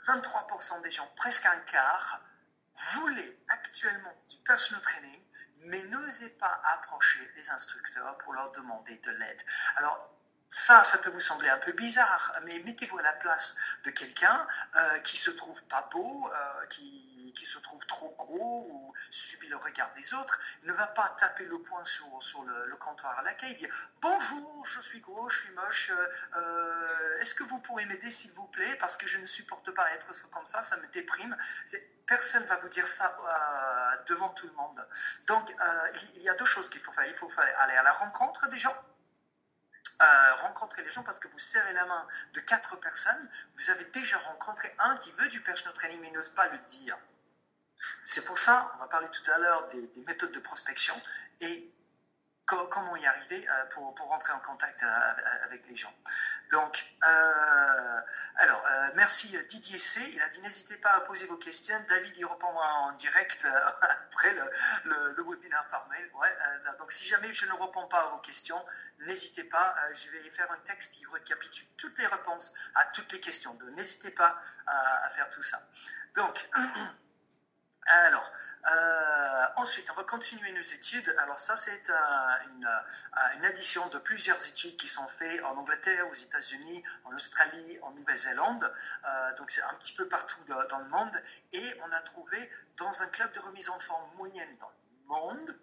23% 0.07 0.83
des 0.83 0.91
gens, 0.91 1.11
presque 1.17 1.47
un 1.47 1.61
quart, 1.61 2.21
voulaient 2.95 3.39
actuellement 3.49 4.15
du 4.29 4.39
personal 4.39 4.81
training, 4.83 5.21
mais 5.65 5.83
n'osaient 5.83 6.31
pas 6.31 6.61
approcher 6.73 7.31
les 7.37 7.51
instructeurs 7.51 8.17
pour 8.19 8.33
leur 8.33 8.51
demander 8.53 8.97
de 8.99 9.11
l'aide. 9.11 9.43
Ça, 10.51 10.83
ça 10.83 10.99
peut 10.99 11.11
vous 11.11 11.21
sembler 11.21 11.49
un 11.49 11.59
peu 11.59 11.71
bizarre, 11.71 12.33
mais 12.43 12.59
mettez-vous 12.67 12.99
à 12.99 13.03
la 13.03 13.13
place 13.13 13.55
de 13.85 13.91
quelqu'un 13.91 14.47
euh, 14.75 14.99
qui 14.99 15.17
se 15.17 15.31
trouve 15.31 15.63
pas 15.65 15.89
beau, 15.93 16.29
euh, 16.29 16.67
qui, 16.67 17.33
qui, 17.37 17.47
se 17.47 17.59
trouve 17.59 17.87
trop 17.87 18.13
gros 18.19 18.67
ou 18.69 18.93
subit 19.11 19.47
le 19.47 19.57
regard 19.57 19.93
des 19.95 20.13
autres. 20.15 20.41
Il 20.63 20.69
ne 20.69 20.73
va 20.73 20.89
pas 20.89 21.15
taper 21.21 21.45
le 21.45 21.63
poing 21.63 21.85
sur, 21.85 22.05
sur 22.21 22.43
le, 22.43 22.67
le 22.67 22.77
comptoir 22.77 23.17
à 23.21 23.23
l'accueil 23.23 23.53
et 23.53 23.55
dire 23.55 23.91
Bonjour, 24.03 24.67
je 24.67 24.81
suis 24.81 24.99
gros, 24.99 25.29
je 25.29 25.39
suis 25.39 25.53
moche, 25.53 25.93
euh, 26.37 27.19
est-ce 27.21 27.37
que 27.37 27.45
vous 27.45 27.61
pourrez 27.61 27.85
m'aider 27.85 28.11
s'il 28.11 28.33
vous 28.33 28.49
plaît? 28.49 28.75
Parce 28.81 28.97
que 28.97 29.07
je 29.07 29.19
ne 29.19 29.27
supporte 29.27 29.71
pas 29.71 29.89
être 29.93 30.11
comme 30.31 30.47
ça, 30.47 30.65
ça 30.65 30.77
me 30.79 30.87
déprime. 30.89 31.37
Personne 32.07 32.43
ne 32.43 32.49
va 32.49 32.57
vous 32.57 32.69
dire 32.69 32.89
ça 32.89 33.17
euh, 33.23 33.97
devant 34.09 34.31
tout 34.31 34.49
le 34.49 34.53
monde. 34.55 34.85
Donc, 35.29 35.49
euh, 35.49 35.89
il 36.17 36.23
y 36.23 36.29
a 36.29 36.35
deux 36.35 36.45
choses 36.45 36.69
qu'il 36.69 36.81
faut 36.81 36.91
faire. 36.91 37.07
Il 37.07 37.15
faut 37.15 37.31
aller 37.39 37.77
à 37.77 37.85
la 37.85 37.93
rencontre 37.93 38.49
des 38.49 38.59
gens 38.59 38.75
rencontrer 40.41 40.83
les 40.83 40.91
gens 40.91 41.03
parce 41.03 41.19
que 41.19 41.29
vous 41.29 41.39
serrez 41.39 41.73
la 41.73 41.85
main 41.87 42.07
de 42.35 42.41
quatre 42.41 42.77
personnes, 42.77 43.29
vous 43.57 43.71
avez 43.71 43.85
déjà 43.85 44.19
rencontré 44.19 44.75
un 44.79 44.97
qui 44.97 45.11
veut 45.13 45.29
du 45.29 45.41
personal 45.41 45.75
training 45.75 46.01
mais 46.01 46.11
n'ose 46.11 46.31
pas 46.31 46.49
le 46.49 46.59
dire. 46.59 46.99
C'est 48.03 48.25
pour 48.25 48.39
ça, 48.39 48.73
on 48.77 48.79
va 48.81 48.89
parler 48.89 49.09
tout 49.09 49.31
à 49.31 49.39
l'heure 49.39 49.69
des, 49.69 50.03
méthodes 50.07 50.33
de 50.33 50.39
prospection 50.39 50.95
et 51.41 51.71
comment 52.71 52.97
y 52.97 53.07
arriver 53.07 53.47
euh, 53.49 53.65
pour, 53.71 53.95
rentrer 54.09 54.33
en 54.33 54.41
contact 54.41 54.83
euh, 54.83 55.45
avec 55.45 55.67
les 55.69 55.77
gens. 55.77 55.93
Donc, 56.51 56.85
euh, 57.05 58.01
alors, 58.37 58.65
merci 58.95 59.37
Didier 59.49 59.79
C. 59.79 60.01
Il 60.13 60.21
a 60.21 60.29
dit 60.29 60.41
n'hésitez 60.41 60.77
pas 60.77 60.91
à 60.91 61.01
poser 61.01 61.27
vos 61.27 61.37
questions. 61.37 61.79
David 61.89 62.17
y 62.17 62.25
répondra 62.25 62.73
en 62.81 62.93
direct 62.93 63.47
après 63.83 64.35
le, 64.35 65.15
le, 65.17 65.25
webinaire 65.25 65.67
par 65.71 65.89
mail. 65.89 66.11
Donc, 66.79 66.91
si 66.91 67.07
jamais 67.07 67.33
je 67.33 67.47
ne 67.47 67.53
réponds 67.53 67.87
pas 67.87 68.01
à 68.01 68.07
vos 68.09 68.19
questions, 68.19 68.65
n'hésitez 69.01 69.45
pas. 69.45 69.75
je 69.95 70.11
vais 70.11 70.29
faire 70.31 70.51
un 70.51 70.59
texte 70.65 70.95
qui 70.95 71.07
récapitule 71.07 71.67
toutes 71.77 71.97
les 71.99 72.07
réponses 72.07 72.53
à 72.75 72.87
toutes 72.87 73.13
les 73.13 73.21
questions. 73.21 73.55
Donc, 73.55 73.71
n'hésitez 73.71 74.11
pas 74.11 74.41
à, 74.67 75.07
à, 75.07 75.11
faire 75.11 75.31
tout 75.31 75.43
ça. 75.43 75.63
Donc, 76.15 76.49
Alors, 77.87 78.31
euh, 78.71 79.47
ensuite, 79.57 79.91
on 79.91 79.95
va 79.95 80.05
continuer 80.05 80.53
nos 80.53 80.61
études. 80.61 81.13
Alors 81.19 81.41
ça, 81.41 81.57
c'est 81.57 81.91
une, 81.91 82.69
une, 83.37 83.45
addition 83.47 83.87
de 83.89 83.99
plusieurs 83.99 84.47
études 84.47 84.77
qui 84.77 84.87
sont 84.87 85.07
faites 85.09 85.43
en 85.45 85.57
Angleterre, 85.57 86.09
aux 86.09 86.15
États-Unis, 86.15 86.85
en 87.05 87.15
Australie, 87.15 87.79
en 87.83 87.91
Nouvelle-Zélande. 87.93 88.73
Euh, 89.07 89.37
donc 89.37 89.51
c'est 89.51 89.63
un 89.63 89.75
petit 89.75 89.95
peu 89.95 90.09
partout 90.09 90.41
dans 90.45 90.79
le 90.79 90.89
monde. 90.89 91.23
Et 91.53 91.81
on 91.83 91.93
a 91.93 92.01
trouvé 92.03 92.51
dans 92.77 93.03
un 93.03 93.09
club 93.09 93.33
de 93.33 93.41
remise 93.41 93.69
en 93.69 93.79
forme 93.79 94.09
moyenne 94.17 94.57
dans 94.59 94.69
le 94.69 95.09
monde, 95.09 95.59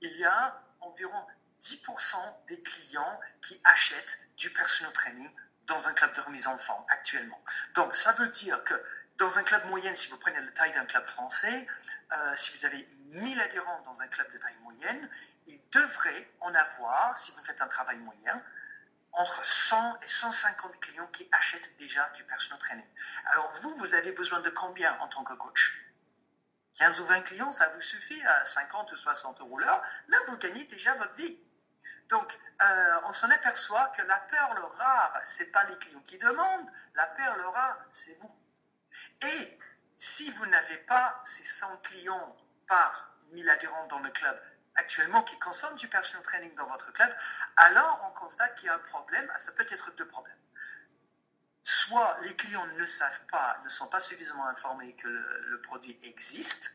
il 0.00 0.16
y 0.18 0.24
a 0.24 0.62
environ 0.80 1.26
10% 1.60 2.16
des 2.48 2.60
clients 2.62 3.20
qui 3.40 3.60
achètent 3.64 4.18
du 4.36 4.50
personal 4.50 4.92
training 4.92 5.30
dans 5.66 5.88
un 5.88 5.94
club 5.94 6.12
de 6.14 6.20
remise 6.22 6.46
en 6.46 6.58
forme 6.58 6.84
actuellement. 6.88 7.40
Donc 7.74 7.94
ça 7.94 8.12
veut 8.12 8.28
dire 8.28 8.62
que 8.64 8.74
dans 9.22 9.38
un 9.38 9.44
club 9.44 9.64
moyen, 9.66 9.94
si 9.94 10.08
vous 10.08 10.18
prenez 10.18 10.40
la 10.40 10.50
taille 10.50 10.72
d'un 10.72 10.84
club 10.84 11.06
français, 11.06 11.66
euh, 12.12 12.32
si 12.34 12.50
vous 12.50 12.66
avez 12.66 12.88
1000 13.10 13.40
adhérents 13.40 13.80
dans 13.82 14.02
un 14.02 14.08
club 14.08 14.28
de 14.32 14.38
taille 14.38 14.56
moyenne, 14.62 15.08
il 15.46 15.60
devrait 15.70 16.28
en 16.40 16.52
avoir, 16.52 17.16
si 17.16 17.30
vous 17.30 17.42
faites 17.44 17.60
un 17.62 17.68
travail 17.68 17.98
moyen, 17.98 18.42
entre 19.12 19.44
100 19.44 20.00
et 20.02 20.08
150 20.08 20.80
clients 20.80 21.06
qui 21.08 21.28
achètent 21.30 21.76
déjà 21.78 22.08
du 22.10 22.24
personal 22.24 22.58
training. 22.58 22.84
Alors 23.26 23.48
vous, 23.62 23.76
vous 23.76 23.94
avez 23.94 24.10
besoin 24.10 24.40
de 24.40 24.50
combien 24.50 24.98
en 24.98 25.06
tant 25.06 25.22
que 25.22 25.34
coach? 25.34 25.84
15 26.78 27.00
ou 27.00 27.04
20 27.04 27.20
clients, 27.20 27.52
ça 27.52 27.68
vous 27.68 27.80
suffit 27.80 28.20
à 28.24 28.44
50 28.44 28.90
ou 28.90 28.96
60 28.96 29.40
euros 29.40 29.58
l'heure. 29.58 29.82
Là, 30.08 30.18
vous 30.26 30.36
gagnez 30.38 30.64
déjà 30.64 30.94
votre 30.94 31.14
vie. 31.14 31.38
Donc, 32.08 32.36
euh, 32.60 33.00
on 33.04 33.12
s'en 33.12 33.30
aperçoit 33.30 33.86
que 33.96 34.02
la 34.02 34.18
perle 34.18 34.58
rare, 34.78 35.20
ce 35.24 35.44
n'est 35.44 35.50
pas 35.50 35.62
les 35.64 35.78
clients 35.78 36.00
qui 36.00 36.18
demandent, 36.18 36.72
la 36.96 37.06
perle 37.06 37.40
rare, 37.42 37.78
c'est 37.92 38.18
vous. 38.18 38.41
Et 39.22 39.58
si 39.96 40.30
vous 40.32 40.46
n'avez 40.46 40.78
pas 40.78 41.20
ces 41.24 41.44
100 41.44 41.76
clients 41.78 42.36
par 42.68 43.16
1000 43.32 43.48
adhérents 43.50 43.86
dans 43.86 44.00
le 44.00 44.10
club 44.10 44.40
actuellement 44.74 45.22
qui 45.22 45.38
consomment 45.38 45.76
du 45.76 45.88
personal 45.88 46.22
training 46.22 46.54
dans 46.54 46.66
votre 46.66 46.92
club, 46.92 47.14
alors 47.56 48.08
on 48.08 48.18
constate 48.18 48.54
qu'il 48.56 48.66
y 48.66 48.70
a 48.70 48.74
un 48.74 48.78
problème. 48.78 49.30
Ah, 49.34 49.38
ça 49.38 49.52
peut 49.52 49.66
être 49.68 49.94
deux 49.96 50.06
problèmes. 50.06 50.36
Soit 51.62 52.18
les 52.22 52.34
clients 52.34 52.66
ne 52.66 52.86
savent 52.86 53.26
pas, 53.30 53.60
ne 53.64 53.68
sont 53.68 53.86
pas 53.86 54.00
suffisamment 54.00 54.46
informés 54.48 54.94
que 54.96 55.08
le, 55.08 55.60
produit 55.60 55.96
existe, 56.02 56.74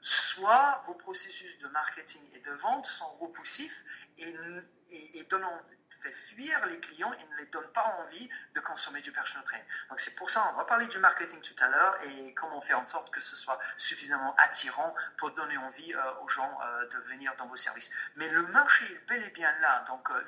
soit 0.00 0.82
vos 0.86 0.94
processus 0.94 1.58
de 1.58 1.68
marketing 1.68 2.22
et 2.34 2.40
de 2.40 2.52
vente 2.52 2.86
sont 2.86 3.10
repoussifs 3.18 3.84
et, 4.16 5.24
donnant 5.28 5.60
fait 5.98 6.12
fuir 6.12 6.66
les 6.66 6.78
clients 6.80 7.12
et 7.12 7.24
ne 7.32 7.36
les 7.36 7.46
donne 7.46 7.66
pas 7.72 7.84
envie 8.00 8.28
de 8.54 8.60
consommer 8.60 9.00
du 9.00 9.12
personal 9.12 9.44
training. 9.44 9.66
Donc 9.90 10.00
c'est 10.00 10.14
pour 10.14 10.30
ça, 10.30 10.48
on 10.52 10.56
va 10.56 10.64
parler 10.64 10.86
du 10.86 10.98
marketing 10.98 11.40
tout 11.40 11.54
à 11.60 11.68
l'heure 11.68 11.98
et 12.04 12.34
comment 12.34 12.60
faire 12.60 12.78
en 12.78 12.86
sorte 12.86 13.10
que 13.10 13.20
ce 13.20 13.36
soit 13.36 13.58
suffisamment 13.76 14.34
attirant 14.36 14.94
pour 15.16 15.32
donner 15.32 15.56
envie 15.58 15.94
euh, 15.94 16.14
aux 16.22 16.28
gens 16.28 16.58
euh, 16.62 16.86
de 16.86 16.98
venir 17.08 17.34
dans 17.36 17.46
vos 17.46 17.56
services. 17.56 17.90
Mais 18.16 18.28
le 18.28 18.42
marché 18.48 18.84
est 18.84 19.08
bel 19.08 19.22
et 19.22 19.30
bien 19.30 19.52
là, 19.60 19.80
donc 19.88 20.10
euh, 20.10 20.20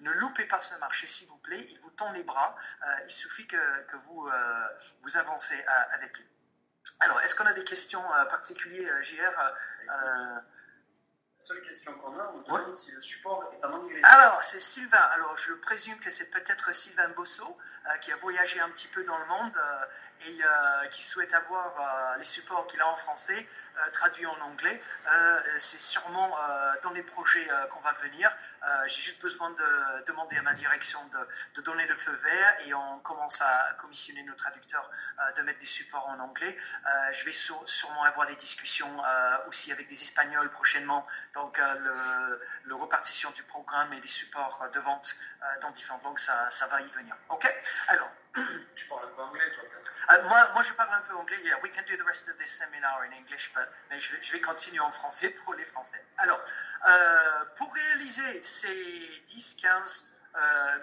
ne, 0.00 0.10
ne, 0.10 0.12
loupez 0.18 0.46
pas 0.46 0.60
ce 0.60 0.74
marché 0.76 1.06
s'il 1.06 1.28
vous 1.28 1.38
plaît, 1.38 1.64
il 1.70 1.80
vous 1.80 1.90
tend 1.90 2.12
les 2.12 2.22
bras, 2.22 2.56
il 3.06 3.12
suffit 3.12 3.46
que, 3.46 3.82
que 3.82 3.96
vous, 3.96 4.28
vous 5.02 5.16
avancez 5.16 5.64
avec 5.92 6.16
lui. 6.16 6.26
Alors, 7.00 7.20
est-ce 7.20 7.34
qu'on 7.34 7.46
a 7.46 7.52
des 7.52 7.64
questions 7.64 8.02
particulières, 8.28 9.02
JR 9.02 9.52
seule 11.38 11.62
question 11.62 11.92
qu'on 11.94 12.18
a, 12.18 12.32
on 12.34 12.42
demande 12.42 12.74
si 12.74 12.90
le 12.90 13.00
support 13.00 13.44
est 13.52 13.64
en 13.64 13.72
anglais. 13.72 14.00
Alors, 14.02 14.42
c'est 14.42 14.58
Sylvain. 14.58 14.98
Alors, 15.14 15.38
je 15.38 15.52
présume 15.52 15.96
que 16.00 16.10
c'est 16.10 16.30
peut-être 16.30 16.74
Sylvain 16.74 17.08
Bosso 17.10 17.56
euh, 17.86 17.96
qui 17.98 18.10
a 18.10 18.16
voyagé 18.16 18.58
un 18.58 18.68
petit 18.70 18.88
peu 18.88 19.04
dans 19.04 19.16
le 19.16 19.24
monde 19.26 19.52
euh, 19.56 20.26
et 20.26 20.42
euh, 20.42 20.86
qui 20.88 21.04
souhaite 21.04 21.32
avoir 21.32 22.16
les 22.18 22.24
supports 22.24 22.66
qu'il 22.66 22.80
a 22.80 22.88
en 22.88 22.96
français 22.96 23.46
traduits 23.92 24.26
en 24.26 24.40
anglais. 24.40 24.82
c'est 25.58 25.78
sûrement 25.78 26.36
dans 26.82 26.90
les 26.90 27.04
projets 27.04 27.46
qu'on 27.70 27.78
va 27.80 27.92
venir. 27.92 28.28
J'ai 28.86 29.00
juste 29.00 29.22
besoin 29.22 29.50
de 29.50 30.04
demander 30.06 30.36
à 30.36 30.42
ma 30.42 30.54
direction 30.54 30.98
de, 31.54 31.62
donner 31.62 31.86
le 31.86 31.94
feu 31.94 32.10
vert 32.10 32.54
et 32.66 32.74
on 32.74 32.98
commence 33.00 33.40
à 33.40 33.74
commissionner 33.74 34.24
nos 34.24 34.34
traducteurs 34.34 34.90
de 35.36 35.42
mettre 35.42 35.60
des 35.60 35.66
supports 35.66 36.08
en 36.08 36.18
anglais. 36.18 36.56
je 37.12 37.24
vais 37.24 37.32
sûrement 37.32 38.02
avoir 38.02 38.26
des 38.26 38.36
discussions 38.36 38.90
aussi 39.46 39.70
avec 39.70 39.88
des 39.88 40.02
Espagnols 40.02 40.50
prochainement 40.50 41.06
donc 41.34 41.58
le, 41.58 42.40
le, 42.64 42.74
repartition 42.74 43.30
du 43.32 43.42
programme 43.42 43.92
et 43.92 44.00
des 44.00 44.08
supports 44.08 44.68
de 44.72 44.80
vente 44.80 45.16
euh, 45.42 45.60
dans 45.60 45.70
différentes 45.70 46.02
langues, 46.04 46.18
ça, 46.18 46.50
ça, 46.50 46.66
va 46.68 46.80
y 46.80 46.88
venir. 46.88 47.16
Ok? 47.28 47.52
Alors. 47.88 48.10
Tu 48.76 48.86
parles 48.86 49.06
un 49.06 49.16
peu 49.16 49.22
anglais, 49.22 49.50
toi, 49.54 49.64
euh, 50.14 50.22
moi, 50.28 50.48
moi, 50.54 50.62
je 50.62 50.72
parle 50.74 50.94
un 50.94 51.00
peu 51.00 51.14
anglais. 51.16 51.38
Yeah, 51.42 51.58
we 51.62 51.70
can 51.70 51.82
do 51.86 51.96
the 51.96 52.06
rest 52.06 52.28
of 52.28 52.36
this 52.38 52.50
seminar 52.50 53.04
in 53.04 53.12
English, 53.12 53.50
but, 53.52 53.66
mais 53.90 53.98
je 53.98 54.14
vais, 54.14 54.22
je 54.22 54.32
vais 54.32 54.40
continuer 54.40 54.80
en 54.80 54.92
français 54.92 55.30
pour 55.30 55.54
les 55.54 55.64
Français. 55.64 56.02
Alors, 56.18 56.40
euh, 56.88 57.44
pour 57.56 57.74
réaliser 57.74 58.40
ces 58.42 59.22
10, 59.26 59.54
15, 59.60 60.08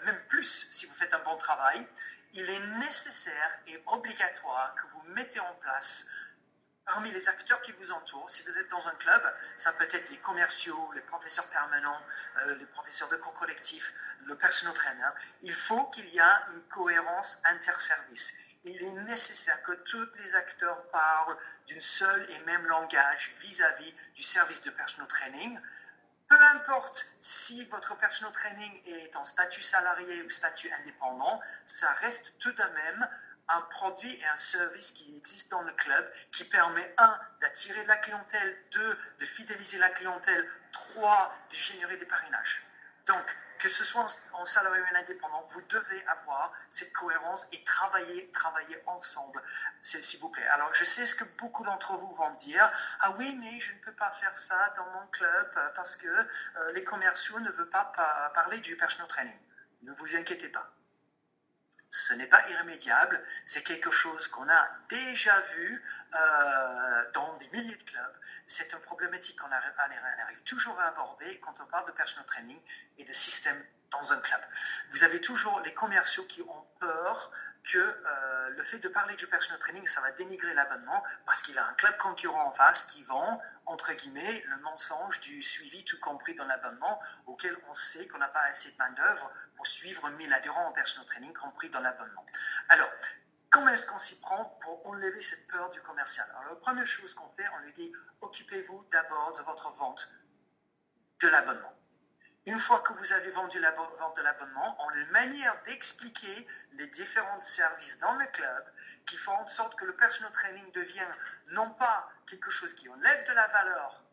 même 0.03 0.19
plus, 0.27 0.67
si 0.69 0.85
vous 0.85 0.93
faites 0.93 1.13
un 1.13 1.19
bon 1.19 1.37
travail, 1.37 1.87
il 2.35 2.49
est 2.49 2.59
nécessaire 2.79 3.59
et 3.67 3.81
obligatoire 3.87 4.75
que 4.75 4.87
vous 4.87 5.01
mettez 5.13 5.39
en 5.39 5.53
place 5.55 6.07
parmi 6.85 7.11
les 7.11 7.27
acteurs 7.27 7.61
qui 7.61 7.71
vous 7.73 7.91
entourent, 7.91 8.29
si 8.29 8.43
vous 8.43 8.57
êtes 8.57 8.69
dans 8.69 8.87
un 8.87 8.95
club, 8.95 9.35
ça 9.57 9.73
peut 9.73 9.87
être 9.91 10.09
les 10.09 10.17
commerciaux, 10.17 10.91
les 10.93 11.01
professeurs 11.01 11.47
permanents, 11.47 12.01
euh, 12.37 12.55
les 12.55 12.65
professeurs 12.67 13.09
de 13.09 13.17
cours 13.17 13.33
collectifs, 13.33 13.93
le 14.25 14.35
personnel 14.35 14.73
trainer, 14.75 15.09
il 15.41 15.53
faut 15.53 15.85
qu'il 15.85 16.07
y 16.09 16.19
ait 16.19 16.53
une 16.53 16.61
cohérence 16.69 17.39
interservice. 17.45 18.37
Il 18.63 18.81
est 18.81 18.91
nécessaire 18.91 19.61
que 19.63 19.73
tous 19.73 20.07
les 20.17 20.35
acteurs 20.35 20.89
parlent 20.89 21.37
d'une 21.67 21.81
seule 21.81 22.29
et 22.31 22.39
même 22.39 22.65
langage 22.65 23.33
vis-à-vis 23.39 23.93
du 24.15 24.23
service 24.23 24.61
de 24.63 24.71
personal 24.71 25.07
training. 25.07 25.59
Peu 26.27 26.41
importe 26.41 27.05
si 27.19 27.65
votre 27.65 27.95
personal 27.97 28.31
training 28.31 28.81
est 28.85 29.15
en 29.15 29.23
statut 29.23 29.61
salarié 29.61 30.23
ou 30.23 30.29
statut 30.31 30.71
indépendant, 30.71 31.39
ça 31.65 31.91
reste 31.93 32.33
tout 32.39 32.51
de 32.51 32.63
même 32.63 33.07
un 33.49 33.61
produit 33.61 34.13
et 34.13 34.25
un 34.27 34.37
service 34.37 34.91
qui 34.91 35.15
existe 35.17 35.51
dans 35.51 35.61
le 35.61 35.71
club 35.73 36.11
qui 36.31 36.43
permet, 36.45 36.93
un, 36.97 37.19
d'attirer 37.41 37.83
la 37.85 37.97
clientèle, 37.97 38.57
deux, 38.71 38.99
de 39.19 39.25
fidéliser 39.25 39.77
la 39.77 39.89
clientèle, 39.89 40.49
trois, 40.71 41.31
de 41.49 41.55
générer 41.55 41.97
des 41.97 42.05
parrainages. 42.05 42.63
Donc, 43.05 43.37
que 43.59 43.69
ce 43.69 43.83
soit 43.83 44.05
en, 44.33 44.45
salarié 44.45 44.81
ou 44.81 44.85
en 44.85 44.99
indépendant, 44.99 45.47
vous 45.51 45.61
devez 45.69 46.05
avoir 46.07 46.51
cette 46.69 46.91
cohérence 46.93 47.47
et 47.51 47.63
travailler, 47.63 48.29
travailler 48.31 48.81
ensemble, 48.87 49.41
s'il 49.81 50.19
vous 50.19 50.29
plaît. 50.29 50.45
Alors, 50.47 50.73
je 50.73 50.83
sais 50.83 51.05
ce 51.05 51.15
que 51.15 51.23
beaucoup 51.39 51.63
d'entre 51.63 51.93
vous 51.97 52.13
vont 52.15 52.31
dire. 52.31 52.69
Ah 52.99 53.11
oui, 53.17 53.35
mais 53.39 53.59
je 53.59 53.73
ne 53.73 53.79
peux 53.79 53.93
pas 53.93 54.09
faire 54.09 54.35
ça 54.35 54.73
dans 54.75 54.85
mon 54.91 55.07
club 55.07 55.71
parce 55.75 55.95
que 55.95 56.07
euh, 56.07 56.71
les 56.73 56.83
commerciaux 56.83 57.39
ne 57.39 57.49
veulent 57.51 57.69
pas 57.69 57.91
parler 58.33 58.57
du 58.59 58.75
personal 58.75 59.07
training. 59.07 59.39
Ne 59.83 59.93
vous 59.93 60.15
inquiétez 60.15 60.49
pas 60.49 60.74
ce 61.95 62.13
n'est 62.13 62.27
pas 62.27 62.47
irrémédiable, 62.49 63.23
c'est 63.45 63.63
quelque 63.63 63.89
chose 63.89 64.27
qu'on 64.27 64.47
a 64.49 64.69
déjà 64.89 65.39
vu 65.55 65.83
euh, 66.13 67.11
dans 67.13 67.37
des 67.37 67.47
milliers 67.49 67.75
de 67.75 67.83
clubs. 67.83 68.19
C'est 68.47 68.73
une 68.73 68.79
problématique 68.79 69.39
qu'on 69.39 69.51
arrive, 69.51 70.43
toujours 70.43 70.77
à 70.79 70.87
aborder 70.87 71.39
quand 71.39 71.55
on 71.61 71.65
parle 71.67 71.87
de 71.87 71.93
personal 71.93 72.25
training 72.25 72.59
et 72.97 73.05
de 73.05 73.13
système 73.13 73.63
dans 73.91 74.11
un 74.11 74.17
club. 74.17 74.41
Vous 74.91 75.03
avez 75.03 75.21
toujours 75.21 75.61
les 75.61 75.73
commerciaux 75.73 76.25
qui 76.25 76.41
ont 76.41 76.67
peur 76.79 77.31
que 77.65 77.77
euh, 77.77 78.49
le 78.49 78.63
fait 78.63 78.79
de 78.79 78.87
parler 78.87 79.15
du 79.15 79.27
personal 79.27 79.59
training, 79.59 79.85
ça 79.87 80.01
va 80.01 80.11
dénigrer 80.11 80.53
l'abonnement 80.53 81.03
parce 81.25 81.41
qu'il 81.41 81.57
a 81.57 81.67
un 81.67 81.73
club 81.73 81.97
concurrent 81.97 82.47
en 82.47 82.51
face 82.51 82.85
qui 82.85 83.03
vend, 83.03 83.41
entre 83.65 83.91
guillemets, 83.93 84.43
le 84.47 84.57
mensonge 84.57 85.19
du 85.21 85.41
suivi 85.41 85.83
tout 85.83 85.99
compris 85.99 86.35
dans 86.35 86.45
l'abonnement 86.45 87.01
auquel 87.25 87.57
on 87.67 87.73
sait 87.73 88.07
qu'on 88.07 88.19
n'a 88.19 88.27
pas 88.29 88.43
assez 88.43 88.71
de 88.71 88.77
main-d'œuvre 88.77 89.31
pour 89.55 89.67
suivre 89.67 90.09
1000 90.09 90.31
adhérents 90.33 90.67
en 90.67 90.71
personal 90.71 91.05
training 91.07 91.33
compris 91.33 91.69
dans 91.69 91.81
l'abonnement. 91.81 92.25
Alors, 92.69 92.89
comment 93.49 93.69
est-ce 93.69 93.87
qu'on 93.87 93.99
s'y 93.99 94.19
prend 94.19 94.57
pour 94.61 94.85
enlever 94.87 95.21
cette 95.21 95.47
peur 95.47 95.69
du 95.71 95.81
commercial? 95.81 96.27
Alors, 96.39 96.53
la 96.53 96.59
première 96.59 96.87
chose 96.87 97.13
qu'on 97.15 97.29
fait, 97.31 97.47
on 97.55 97.59
lui 97.59 97.73
dit 97.73 97.91
occupez-vous 98.21 98.87
d'abord 98.91 99.33
de 99.37 99.43
votre 99.43 99.71
vente 99.71 100.07
de 101.21 101.27
l'abonnement. 101.29 101.73
Une 102.47 102.59
fois 102.59 102.79
que 102.81 102.93
vous 102.93 103.11
avez 103.11 103.31
vendu 103.31 103.59
la 103.59 103.71
vente 103.71 104.15
de 104.17 104.21
l'abonnement, 104.21 104.77
on 104.79 104.89
a 104.89 104.97
une 104.97 105.09
manière 105.09 105.59
d'expliquer 105.63 106.47
les 106.73 106.85
différents 106.87 107.41
services 107.41 107.97
dans 107.97 108.13
le 108.13 108.27
club 108.27 108.63
qui 109.07 109.17
font 109.17 109.33
en 109.33 109.47
sorte 109.47 109.75
que 109.75 109.85
le 109.85 109.95
personal 109.95 110.31
training 110.31 110.71
devient 110.71 111.09
non 111.47 111.71
pas 111.71 112.07
quelque 112.27 112.51
chose 112.51 112.75
qui 112.75 112.87
enlève 112.87 113.25
de 113.27 113.31
la 113.33 113.47
valeur 113.47 114.03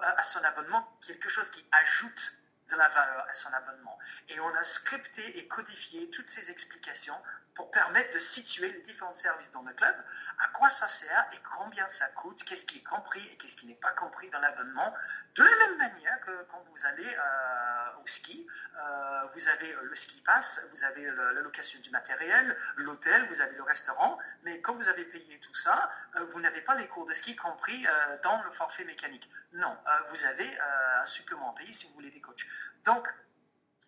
à 0.00 0.24
son 0.24 0.42
abonnement, 0.42 0.88
quelque 1.06 1.28
chose 1.28 1.50
qui 1.50 1.64
ajoute 1.72 2.32
de 2.70 2.76
la 2.76 2.88
valeur 2.88 3.26
à 3.28 3.34
son 3.34 3.52
abonnement. 3.52 3.98
Et 4.28 4.40
on 4.40 4.54
a 4.54 4.62
scripté 4.62 5.38
et 5.38 5.46
codifié 5.48 6.10
toutes 6.10 6.30
ces 6.30 6.50
explications 6.50 7.16
pour 7.54 7.70
permettre 7.70 8.12
de 8.12 8.18
situer 8.18 8.70
les 8.72 8.80
différents 8.80 9.14
services 9.14 9.50
dans 9.52 9.62
le 9.62 9.72
club, 9.74 9.94
à 10.38 10.48
quoi 10.48 10.68
ça 10.68 10.88
sert 10.88 11.28
et 11.32 11.38
combien 11.56 11.86
ça 11.88 12.06
coûte, 12.08 12.42
qu'est-ce 12.44 12.64
qui 12.64 12.78
est 12.78 12.84
compris 12.84 13.24
et 13.30 13.36
qu'est-ce 13.36 13.56
qui 13.56 13.66
n'est 13.66 13.76
pas 13.76 13.92
compris 13.92 14.28
dans 14.30 14.40
l'abonnement. 14.40 14.92
De 15.36 15.44
la 15.44 15.56
même 15.56 15.78
manière 15.78 16.20
que 16.20 16.42
quand 16.50 16.64
vous 16.68 16.86
allez 16.86 17.06
euh, 17.06 18.02
au 18.02 18.06
ski, 18.06 18.46
euh, 18.76 19.26
vous 19.34 19.48
avez 19.48 19.76
le 19.82 19.94
ski 19.94 20.20
pass, 20.22 20.66
vous 20.72 20.84
avez 20.84 21.04
la 21.10 21.40
location 21.42 21.78
du 21.80 21.90
matériel, 21.90 22.56
l'hôtel, 22.76 23.26
vous 23.28 23.40
avez 23.40 23.54
le 23.56 23.62
restaurant, 23.62 24.18
mais 24.42 24.60
quand 24.60 24.74
vous 24.74 24.88
avez 24.88 25.04
payé 25.04 25.38
tout 25.38 25.54
ça, 25.54 25.90
euh, 26.16 26.24
vous 26.24 26.40
n'avez 26.40 26.60
pas 26.60 26.74
les 26.74 26.88
cours 26.88 27.04
de 27.04 27.12
ski 27.12 27.36
compris 27.36 27.86
dans 28.22 28.42
le 28.42 28.50
forfait 28.50 28.84
mécanique. 28.84 29.30
Non, 29.52 29.76
vous 30.10 30.24
avez 30.24 30.58
un 31.02 31.06
supplément 31.06 31.52
à 31.52 31.54
payer 31.54 31.72
si 31.72 31.86
vous 31.86 31.94
voulez 31.94 32.10
des 32.10 32.20
coachs. 32.20 32.44
Donc, 32.84 33.08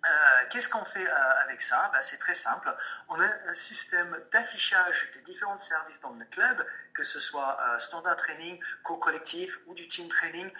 euh, 0.07 0.47
qu'est-ce 0.51 0.69
qu'on 0.69 0.85
fait 0.85 1.07
euh, 1.07 1.31
avec 1.43 1.61
ça? 1.61 1.91
Ben, 1.93 2.01
C'est 2.03 2.19
très 2.19 2.35
simple. 2.35 2.75
On 3.09 3.21
a 3.21 3.27
un 3.27 3.55
système 3.55 4.17
d'affichage 4.31 5.11
des 5.13 5.21
différents 5.23 5.59
services 5.59 5.99
dans 6.01 6.13
le 6.13 6.25
club, 6.27 6.65
que 6.95 7.03
ce 7.03 7.19
soit 7.19 7.59
euh, 7.61 7.79
standard 7.79 8.17
training, 8.17 8.63
co-collectif 8.85 9.59
ou 9.67 9.75
du 9.75 9.89
team 9.89 10.09
training 10.09 10.51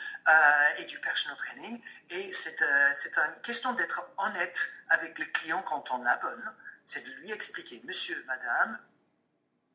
et 0.79 0.85
du 0.85 0.99
personal 1.01 1.37
training. 1.37 1.81
Et 2.11 2.33
c'est 2.33 2.61
une 2.63 3.41
question 3.43 3.73
d'être 3.75 4.09
honnête 4.17 4.69
avec 4.89 5.19
le 5.19 5.27
client 5.27 5.63
quand 5.63 5.91
on 5.91 6.03
l'abonne. 6.03 6.53
C'est 6.85 7.05
de 7.05 7.11
lui 7.13 7.33
expliquer, 7.33 7.81
monsieur, 7.85 8.23
madame, 8.27 8.79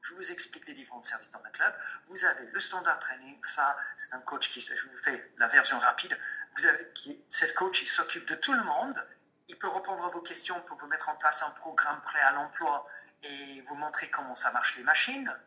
je 0.01 0.13
vous 0.15 0.31
explique 0.31 0.67
les 0.67 0.73
différents 0.73 1.01
services 1.01 1.31
dans 1.31 1.41
le 1.43 1.49
club. 1.51 1.73
Vous 2.07 2.25
avez 2.25 2.45
le 2.45 2.59
standard 2.59 2.99
training, 2.99 3.37
ça, 3.43 3.77
c'est 3.97 4.13
un 4.13 4.19
coach 4.19 4.49
qui, 4.49 4.61
je 4.61 4.87
vous 4.87 4.97
fais 4.97 5.31
la 5.37 5.47
version 5.47 5.79
rapide. 5.79 6.17
Vous 6.57 6.65
avez, 6.65 6.91
qui, 6.93 7.23
cette 7.27 7.53
coach, 7.53 7.81
il 7.81 7.87
s'occupe 7.87 8.27
de 8.27 8.35
tout 8.35 8.53
le 8.53 8.63
monde 8.63 9.05
il 9.51 9.57
peut 9.57 9.67
répondre 9.67 10.05
à 10.05 10.09
vos 10.09 10.21
questions 10.21 10.59
pour 10.61 10.77
vous 10.77 10.87
mettre 10.87 11.09
en 11.09 11.15
place 11.15 11.43
un 11.43 11.49
programme 11.51 12.01
prêt 12.03 12.21
à 12.21 12.31
l'emploi 12.31 12.87
et 13.21 13.61
vous 13.67 13.75
montrer 13.75 14.09
comment 14.09 14.33
ça 14.33 14.49
marche 14.51 14.77
les 14.77 14.83
machines. 14.83 15.37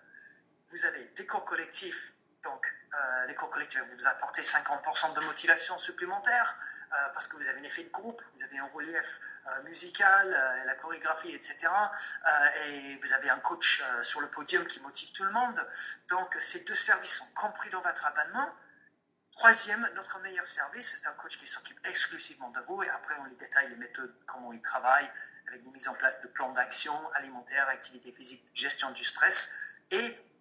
Vous 0.71 0.85
avez 0.85 1.05
des 1.17 1.27
cours 1.27 1.47
collectifs. 1.47 2.14
Donc, 2.45 2.73
euh, 2.95 3.27
les 3.27 3.35
cours 3.35 3.51
collectifs 3.51 3.81
vous 3.99 4.07
apporter 4.07 4.43
50% 4.43 5.15
de 5.15 5.21
motivation 5.21 5.79
supplémentaire 5.79 6.57
euh, 6.93 7.09
parce 7.13 7.27
que 7.27 7.37
vous 7.37 7.47
avez 7.49 7.59
un 7.59 7.65
effet 7.65 7.83
de 7.83 7.91
groupe, 7.91 8.23
vous 8.37 8.45
avez 8.45 8.59
un 8.59 8.67
relief 8.67 9.21
euh, 9.47 9.63
musical, 9.63 10.31
la 10.67 10.75
chorégraphie, 10.75 11.35
etc. 11.35 11.69
et 12.67 12.99
vous 13.03 13.13
avez 13.13 13.31
un 13.31 13.39
coach 13.41 13.83
sur 14.03 14.21
le 14.21 14.29
podium 14.29 14.67
qui 14.67 14.81
motive 14.81 15.13
tout 15.13 15.25
le 15.25 15.31
monde. 15.31 15.67
Donc, 16.09 16.37
ces 16.39 16.65
deux 16.65 16.75
services 16.75 17.19
sont 17.19 17.35
compris 17.35 17.71
dans 17.71 17.81
votre 17.81 18.07
abonnement. 18.07 18.49
Troisième, 19.33 19.89
notre 19.97 20.21
meilleur 20.21 20.47
service, 20.47 20.97
c'est 20.97 21.09
un 21.09 21.13
coach 21.15 21.39
qui 21.39 21.47
s'occupe 21.47 21.79
exclusivement 21.87 22.51
de 22.51 22.61
vous 22.61 22.83
et 22.83 22.89
après 22.91 23.17
on 23.19 23.25
les 23.25 23.35
détaille 23.35 23.69
les 23.69 23.77
méthodes, 23.77 24.15
comment 24.27 24.53
il 24.53 24.61
travaille, 24.61 25.11
avec 25.49 25.65
une 25.65 25.73
mise 25.73 25.89
en 25.89 25.95
place 25.95 26.21
de 26.21 26.29
plans 26.29 26.53
d'action 26.53 26.95
alimentaire, 27.15 27.69
activité 27.69 28.13
physique, 28.13 28.45
gestion 28.55 28.91
du 28.93 29.03
stress 29.03 29.53
et 29.91 29.97
euh, 29.99 30.34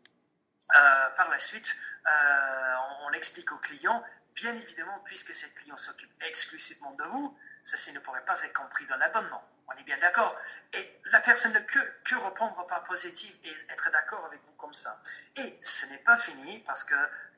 par 1.17 1.29
la 1.29 1.39
suite, 1.39 1.75
euh, 2.07 2.75
on, 3.01 3.11
explique 3.13 3.51
aux 3.51 3.57
clients, 3.57 4.03
bien 4.35 4.55
évidemment, 4.55 4.99
puisque 5.05 5.33
ces 5.33 5.49
client 5.53 5.77
s'occupe 5.77 6.11
exclusivement 6.23 6.91
de 6.93 7.03
vous, 7.03 7.37
ceci 7.63 7.93
ne 7.93 7.99
pourrait 7.99 8.25
pas 8.25 8.41
être 8.41 8.53
compris 8.53 8.85
dans 8.87 8.97
l'abonnement. 8.97 9.43
On 9.67 9.73
est 9.73 9.83
bien 9.83 9.97
d'accord. 9.99 10.35
Et 10.73 10.99
la 11.11 11.19
personne 11.21 11.53
ne 11.53 11.59
que, 11.59 11.79
que 12.03 12.15
répondre 12.15 12.65
par 12.67 12.83
positif 12.83 13.33
et 13.43 13.71
être 13.71 13.91
d'accord 13.91 14.25
avec 14.25 14.41
vous 14.45 14.53
comme 14.53 14.73
ça. 14.73 14.99
Et 15.35 15.59
ce 15.61 15.85
n'est 15.87 15.99
pas 15.99 16.17
fini 16.17 16.59
parce 16.59 16.83
que 16.83 16.95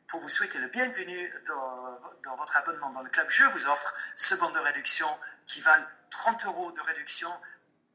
pour 0.08 0.22
vous 0.22 0.30
souhaiter 0.30 0.60
le 0.60 0.68
bienvenu 0.68 1.34
dans, 1.48 2.36
votre 2.38 2.58
abonnement 2.58 2.90
dans 2.92 3.02
le 3.02 3.10
club, 3.10 3.28
je 3.30 3.44
vous 3.44 3.66
offre 3.66 3.94
ce 4.16 4.36
bon 4.36 4.50
de 4.50 4.60
réduction 4.60 5.08
qui 5.48 5.62
valent 5.62 5.86
30 6.10 6.46
euros 6.46 6.72
de 6.72 6.82
réduction 6.82 7.30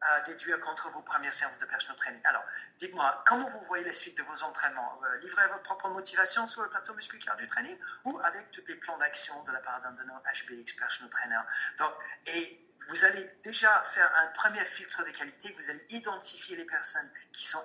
à 0.00 0.20
déduire 0.22 0.60
contre 0.60 0.90
vos 0.90 1.02
premières 1.02 1.32
séances 1.32 1.58
de 1.58 1.66
personal 1.66 1.96
training. 1.96 2.20
Alors, 2.24 2.44
dites-moi, 2.78 3.22
comment 3.26 3.50
vous 3.50 3.64
voyez 3.66 3.84
la 3.84 3.92
suite 3.92 4.16
de 4.16 4.22
vos 4.22 4.42
entraînements? 4.42 5.00
Euh, 5.04 5.18
Livrez 5.18 5.46
votre 5.48 5.62
propre 5.62 5.88
motivation 5.90 6.46
sur 6.46 6.62
le 6.62 6.70
plateau 6.70 6.94
musculaire 6.94 7.36
du 7.36 7.46
training 7.46 7.76
ou 8.04 8.18
avec 8.24 8.50
tous 8.50 8.64
les 8.66 8.76
plans 8.76 8.96
d'action 8.98 9.42
de 9.44 9.52
la 9.52 9.60
part 9.60 9.80
d'un 9.82 9.92
de 9.92 10.04
nos 10.04 10.14
HBX 10.14 10.72
personal 10.74 11.10
trainer 11.10 11.38
Donc, 11.78 11.92
et 12.26 12.66
vous 12.88 13.04
allez 13.04 13.24
déjà 13.44 13.70
faire 13.84 14.10
un 14.16 14.26
premier 14.28 14.64
filtre 14.64 15.04
de 15.04 15.10
qualité, 15.10 15.54
vous 15.58 15.70
allez 15.70 15.84
identifier 15.90 16.56
les 16.56 16.64
personnes 16.64 17.10
qui 17.32 17.46
sont 17.46 17.62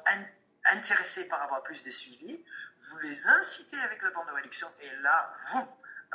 intéressés 0.66 1.28
par 1.28 1.42
avoir 1.42 1.64
plus 1.64 1.84
de 1.84 1.90
suivi, 1.90 2.44
vous 2.90 2.98
les 3.00 3.28
incitez 3.28 3.80
avec 3.82 4.02
le 4.02 4.12
banc 4.12 4.26
de 4.26 4.32
réduction 4.32 4.68
et 4.82 4.92
là, 4.98 5.34
vous, 5.52 5.68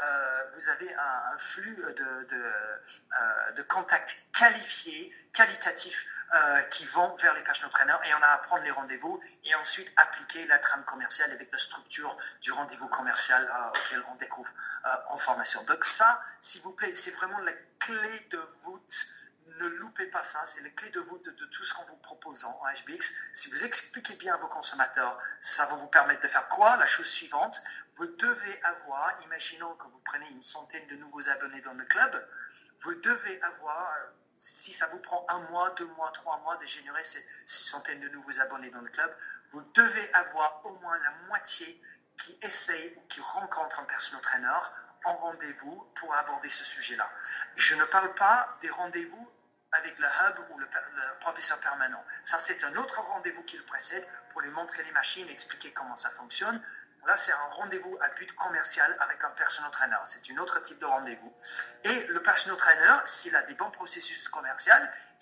euh, 0.02 0.44
vous 0.54 0.68
avez 0.68 0.94
un, 0.94 1.36
flux 1.36 1.76
de, 1.76 2.26
de, 2.30 2.42
euh, 2.42 3.62
contacts 3.68 4.16
qualifiés, 4.32 5.12
qualitatifs, 5.32 6.06
euh, 6.34 6.62
qui 6.64 6.84
vont 6.86 7.14
vers 7.16 7.34
les 7.34 7.42
personal 7.42 7.70
trainers 7.70 7.98
et 8.04 8.14
on 8.14 8.22
a 8.22 8.28
à 8.28 8.38
prendre 8.38 8.62
les 8.62 8.70
rendez-vous 8.70 9.20
et 9.44 9.54
ensuite 9.56 9.92
appliquer 9.96 10.46
la 10.46 10.58
trame 10.58 10.84
commerciale 10.84 11.30
avec 11.32 11.50
la 11.52 11.58
structure 11.58 12.16
du 12.40 12.52
rendez-vous 12.52 12.88
commercial 12.88 13.50
auquel 13.74 14.02
on 14.10 14.14
découvre 14.16 14.50
en 15.08 15.16
formation. 15.16 15.62
Donc 15.64 15.84
ça, 15.84 16.20
s'il 16.40 16.62
vous 16.62 16.72
plaît, 16.72 16.94
c'est 16.94 17.10
vraiment 17.10 17.38
la 17.40 17.52
clé 17.78 18.26
de 18.30 18.38
voûte 18.62 19.06
ne 19.64 19.76
loupez 19.76 20.06
pas 20.06 20.22
ça, 20.22 20.44
c'est 20.46 20.62
la 20.62 20.70
clé 20.70 20.90
de 20.90 21.00
voûte 21.00 21.28
de, 21.28 21.44
tout 21.46 21.64
ce 21.64 21.74
qu'on 21.74 21.84
vous 21.84 21.96
propose 21.96 22.44
en 22.44 22.60
HBX. 22.86 23.12
Si 23.32 23.50
vous 23.50 23.64
expliquez 23.64 24.14
bien 24.14 24.34
à 24.34 24.36
vos 24.38 24.48
consommateurs, 24.48 25.18
ça 25.40 25.66
va 25.66 25.76
vous 25.76 25.88
permettre 25.88 26.22
de 26.22 26.28
faire 26.28 26.48
quoi? 26.48 26.76
La 26.76 26.86
chose 26.86 27.08
suivante, 27.08 27.62
vous 27.96 28.06
devez 28.06 28.62
avoir, 28.62 29.20
imaginons 29.24 29.74
que 29.76 29.84
vous 29.84 30.00
prenez 30.04 30.28
une 30.30 30.42
centaine 30.42 30.86
de 30.88 30.96
nouveaux 30.96 31.28
abonnés 31.28 31.60
dans 31.60 31.74
le 31.74 31.84
club, 31.84 32.28
vous 32.80 32.94
devez 32.94 33.42
avoir, 33.42 33.96
si 34.38 34.72
ça 34.72 34.86
vous 34.88 34.98
prend 34.98 35.24
un 35.28 35.40
mois, 35.50 35.70
deux 35.70 35.86
mois, 35.86 36.10
trois 36.12 36.38
mois 36.38 36.56
de 36.56 36.66
générer 36.66 37.04
ces, 37.04 37.24
centaines 37.46 38.00
de 38.00 38.08
nouveaux 38.08 38.40
abonnés 38.40 38.70
dans 38.70 38.80
le 38.80 38.90
club, 38.90 39.14
vous 39.50 39.62
devez 39.74 40.14
avoir 40.14 40.64
au 40.64 40.74
moins 40.78 40.98
la 40.98 41.10
moitié 41.28 41.82
qui 42.18 42.38
essaye 42.42 42.94
ou 42.96 43.00
qui 43.08 43.20
rencontre 43.20 43.80
un 43.80 43.84
personal 43.84 44.20
trainer 44.22 44.60
en 45.04 45.16
rendez-vous 45.16 45.86
pour 45.96 46.14
aborder 46.14 46.48
ce 46.48 46.64
sujet-là. 46.64 47.10
Je 47.56 47.74
ne 47.74 47.84
parle 47.84 48.14
pas 48.14 48.58
des 48.60 48.70
rendez-vous 48.70 49.28
avec 49.72 49.98
le 49.98 50.06
hub 50.06 50.38
ou 50.50 50.58
le, 50.58 50.66
professeur 51.20 51.58
permanent. 51.60 52.02
Ça, 52.24 52.38
c'est 52.38 52.64
un 52.64 52.74
autre 52.76 53.00
rendez-vous 53.00 53.42
qui 53.42 53.56
le 53.56 53.64
précède 53.64 54.06
pour 54.32 54.40
lui 54.40 54.50
montrer 54.50 54.82
les 54.84 54.92
machines, 54.92 55.28
expliquer 55.28 55.72
comment 55.72 55.96
ça 55.96 56.10
fonctionne. 56.10 56.60
Là, 57.06 57.16
c'est 57.16 57.32
un 57.32 57.48
rendez-vous 57.52 57.96
à 58.00 58.08
but 58.10 58.30
commercial 58.34 58.94
avec 59.00 59.24
un 59.24 59.30
personal 59.30 59.70
trainer. 59.70 59.96
C'est 60.04 60.20
un 60.32 60.36
autre 60.38 60.60
type 60.60 60.78
de 60.78 60.84
rendez-vous. 60.84 61.32
Et 61.84 62.06
le 62.08 62.20
personal 62.20 62.58
trainer, 62.58 62.94
s'il 63.06 63.34
a 63.34 63.42
des 63.42 63.54
bons 63.54 63.70
processus 63.70 64.28
commerciaux, 64.28 64.72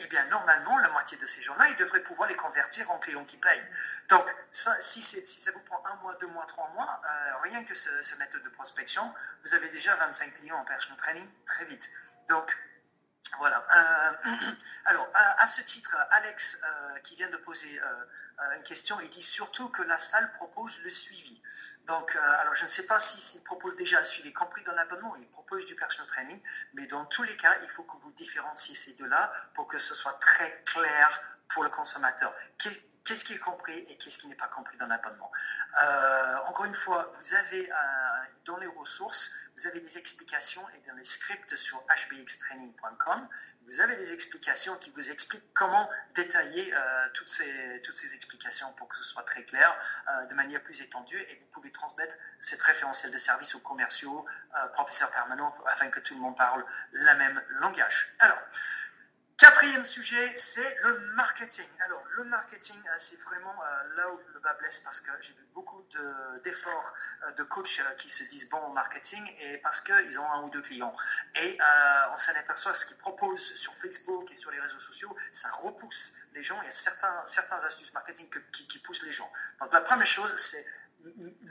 eh 0.00 0.06
bien, 0.06 0.24
normalement, 0.26 0.76
la 0.78 0.88
moitié 0.88 1.16
de 1.18 1.26
ces 1.26 1.40
gens-là, 1.42 1.68
il 1.68 1.76
devrait 1.76 2.02
pouvoir 2.02 2.28
les 2.28 2.34
convertir 2.34 2.90
en 2.90 2.98
clients 2.98 3.24
qui 3.24 3.36
payent. 3.36 3.64
Donc, 4.08 4.26
si, 4.50 5.00
ça 5.00 5.52
vous 5.52 5.60
prend 5.60 5.80
un 5.86 5.94
mois, 5.96 6.14
deux 6.16 6.26
mois, 6.28 6.46
trois 6.46 6.68
mois, 6.70 7.00
euh, 7.04 7.36
rien 7.42 7.62
que 7.62 7.74
ce, 7.74 8.02
ce 8.02 8.16
méthode 8.16 8.42
de 8.42 8.50
prospection, 8.50 9.14
vous 9.44 9.54
avez 9.54 9.68
déjà 9.68 9.94
25 9.96 10.34
clients 10.34 10.58
en 10.58 10.64
personal 10.64 10.98
training 10.98 11.28
très 11.46 11.64
vite. 11.66 11.88
Donc, 12.28 12.56
voilà. 13.36 13.64
Euh, 13.76 14.30
alors, 14.86 15.08
à, 15.12 15.46
ce 15.46 15.60
titre, 15.60 15.96
Alex, 16.10 16.60
euh, 16.64 16.98
qui 17.00 17.16
vient 17.16 17.28
de 17.28 17.36
poser 17.36 17.80
euh, 17.80 18.56
une 18.56 18.62
question, 18.62 18.98
il 19.00 19.10
dit 19.10 19.22
surtout 19.22 19.68
que 19.68 19.82
la 19.82 19.98
salle 19.98 20.32
propose 20.32 20.80
le 20.80 20.90
suivi. 20.90 21.40
Donc, 21.86 22.14
alors 22.16 22.54
je 22.54 22.64
ne 22.64 22.68
sais 22.68 22.86
pas 22.86 22.98
s'il 22.98 23.20
si, 23.20 23.42
propose 23.44 23.76
déjà 23.76 23.98
le 23.98 24.04
suivi, 24.04 24.32
compris 24.32 24.62
dans 24.64 24.72
l'abonnement, 24.72 25.16
il 25.16 25.26
propose 25.28 25.64
du 25.64 25.74
personal 25.74 26.06
training, 26.06 26.40
mais 26.74 26.86
dans 26.86 27.06
tous 27.06 27.22
les 27.22 27.36
cas, 27.36 27.56
il 27.62 27.68
faut 27.70 27.82
que 27.82 27.96
vous 28.02 28.12
différenciez 28.12 28.74
ces 28.74 28.92
deux-là 28.94 29.32
pour 29.54 29.66
que 29.68 29.78
ce 29.78 29.94
soit 29.94 30.18
très 30.20 30.62
clair 30.64 31.38
pour 31.48 31.64
le 31.64 31.70
consommateur 31.70 32.34
qui 33.14 33.34
est 33.34 33.38
compris 33.38 33.78
et 33.88 33.96
qu'est-ce 33.96 34.18
qui 34.18 34.26
n'est 34.26 34.34
pas 34.34 34.48
compris 34.48 34.76
dans 34.78 34.86
l'abonnement. 34.86 35.30
Euh, 35.82 36.36
encore 36.46 36.66
une 36.66 36.74
fois, 36.74 37.12
vous 37.20 37.34
avez 37.34 37.70
euh, 37.70 37.74
dans 38.44 38.56
les 38.58 38.66
ressources, 38.66 39.32
vous 39.56 39.66
avez 39.66 39.80
des 39.80 39.98
explications 39.98 40.62
et 40.70 40.88
dans 40.88 40.94
les 40.94 41.04
scripts 41.04 41.56
sur 41.56 41.82
hbxtraining.com, 41.88 43.28
vous 43.66 43.80
avez 43.80 43.96
des 43.96 44.12
explications 44.12 44.76
qui 44.76 44.90
vous 44.90 45.10
expliquent 45.10 45.52
comment 45.54 45.88
détailler 46.14 46.72
euh, 46.74 47.08
toutes, 47.14 47.28
ces, 47.28 47.82
toutes 47.82 47.96
ces 47.96 48.14
explications 48.14 48.72
pour 48.74 48.88
que 48.88 48.96
ce 48.96 49.04
soit 49.04 49.24
très 49.24 49.44
clair, 49.44 49.76
de 50.30 50.34
manière 50.34 50.62
plus 50.62 50.80
étendue, 50.80 51.18
et 51.18 51.36
vous 51.36 51.46
pouvez 51.52 51.70
transmettre 51.70 52.16
cette 52.40 52.62
référentiel 52.62 53.12
de 53.12 53.18
services 53.18 53.54
aux 53.54 53.60
commerciaux, 53.60 54.24
professeurs 54.72 55.10
permanents, 55.10 55.52
afin 55.66 55.88
que 55.88 56.00
tout 56.00 56.14
le 56.14 56.20
monde 56.20 56.36
parle 56.36 56.64
le 56.92 57.14
même 57.16 57.42
langage. 57.60 58.14
Alors, 58.20 58.38
Quatrième 59.38 59.84
sujet, 59.84 60.36
c'est 60.36 60.76
le 60.82 60.98
marketing. 61.14 61.68
Alors, 61.78 62.02
le 62.16 62.24
marketing, 62.24 62.74
euh, 62.74 62.94
c'est 62.98 63.20
vraiment 63.20 63.54
euh, 63.54 63.94
là 63.94 64.10
où 64.10 64.18
le 64.34 64.40
bas 64.40 64.54
blesse 64.54 64.80
parce 64.80 65.00
que 65.00 65.12
j'ai 65.20 65.32
vu 65.32 65.46
beaucoup 65.54 65.80
d'efforts 66.42 66.92
de, 67.22 67.26
euh, 67.28 67.32
de, 67.34 67.44
coachs 67.44 67.80
qui 67.98 68.10
se 68.10 68.24
disent 68.24 68.48
bons 68.48 68.58
au 68.66 68.72
marketing 68.72 69.24
et 69.38 69.58
parce 69.58 69.80
qu'ils 69.80 70.18
ont 70.18 70.28
un 70.28 70.42
ou 70.42 70.50
deux 70.50 70.62
clients. 70.62 70.92
Et 71.36 71.56
on 72.12 72.16
s'en 72.16 72.34
aperçoit, 72.34 72.74
ce 72.74 72.84
qu'ils 72.84 72.98
proposent 72.98 73.54
sur 73.54 73.72
Facebook 73.76 74.28
et 74.32 74.34
sur 74.34 74.50
les 74.50 74.58
réseaux 74.58 74.80
sociaux, 74.80 75.16
ça 75.30 75.50
repousse 75.50 76.14
les 76.34 76.42
gens. 76.42 76.60
Il 76.62 76.64
y 76.64 76.68
a 76.68 76.72
certains, 76.72 77.24
certains 77.24 77.62
astuces 77.64 77.92
marketing 77.92 78.28
qui, 78.52 78.66
qui 78.66 78.80
poussent 78.80 79.04
les 79.04 79.12
gens. 79.12 79.30
Donc, 79.60 79.72
la 79.72 79.82
première 79.82 80.06
chose, 80.06 80.34
c'est 80.36 80.66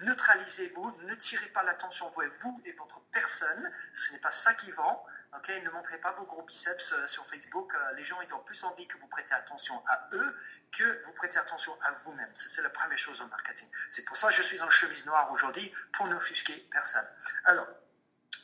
neutralisez-vous, 0.04 0.92
ne 1.04 1.16
tirez 1.16 1.48
pas 1.50 1.64
l'attention 1.64 2.12
vous 2.42 2.62
et 2.66 2.74
votre 2.74 3.02
personne, 3.12 3.72
ce 3.94 4.14
n'est 4.14 4.20
pas 4.20 4.32
ça 4.32 4.54
qui 4.54 4.72
vend. 4.72 5.06
Ok 5.38 5.62
ne 5.64 5.70
montrez 5.70 5.98
pas 6.00 6.12
vos 6.14 6.26
gros 6.26 6.42
biceps 6.44 6.94
euh, 6.94 7.08
sur 7.08 7.26
Facebook. 7.26 7.74
Euh, 7.74 7.94
les 7.94 8.04
gens, 8.04 8.20
ils 8.22 8.34
ont 8.34 8.40
plus 8.40 8.64
envie 8.64 8.88
que 8.88 8.98
vous 8.98 9.08
prêtez 9.08 9.34
attention 9.34 9.82
à 9.88 10.10
eux 10.14 10.36
que 10.72 11.06
vous 11.06 11.12
prêtez 11.14 11.38
attention 11.38 11.78
à 11.82 11.92
vous-même. 11.92 12.30
C'est 12.36 12.62
la 12.62 12.70
première 12.70 12.98
chose 12.98 13.22
en 13.22 13.28
marketing. 13.28 13.68
C'est 13.90 14.04
pour 14.06 14.18
ça 14.18 14.30
que 14.30 14.34
je 14.34 14.42
suis 14.42 14.62
en 14.62 14.70
chemise 14.70 15.06
noire 15.06 15.32
aujourd'hui, 15.32 15.72
pour 15.94 16.08
n'offusquer 16.08 16.68
personne. 16.72 17.08
Alors, 17.46 17.68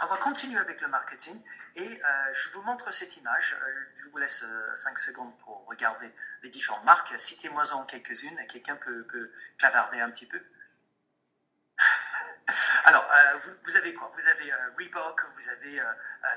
on 0.02 0.08
va 0.08 0.18
continuer 0.18 0.60
avec 0.60 0.82
le 0.82 0.88
marketing 0.88 1.42
et 1.76 2.02
euh, 2.04 2.34
je 2.34 2.50
vous 2.50 2.62
montre 2.64 2.92
cette 2.92 3.16
image. 3.18 3.56
je 3.94 4.10
vous 4.10 4.18
laisse 4.18 4.44
5 4.76 4.98
secondes 4.98 5.38
pour 5.40 5.66
regarder 5.68 6.12
les 6.42 6.50
différentes 6.50 6.84
marques. 6.84 7.14
Citez-moi-en 7.18 7.86
quelques-unes. 7.86 8.38
Quelqu'un 8.48 8.76
peut, 8.78 9.06
peut 9.06 9.32
clavarder 9.58 10.00
un 10.00 10.10
petit 10.10 10.26
peu. 10.26 10.42
Alors, 12.86 13.10
euh, 13.10 13.40
vous, 13.66 13.78
avez 13.78 13.94
quoi? 13.94 14.12
Vous 14.16 14.28
avez 14.28 14.52
euh, 14.52 14.70
Reebok, 14.78 15.26
vous 15.36 15.50
avez 15.50 15.80
euh, 15.80 15.86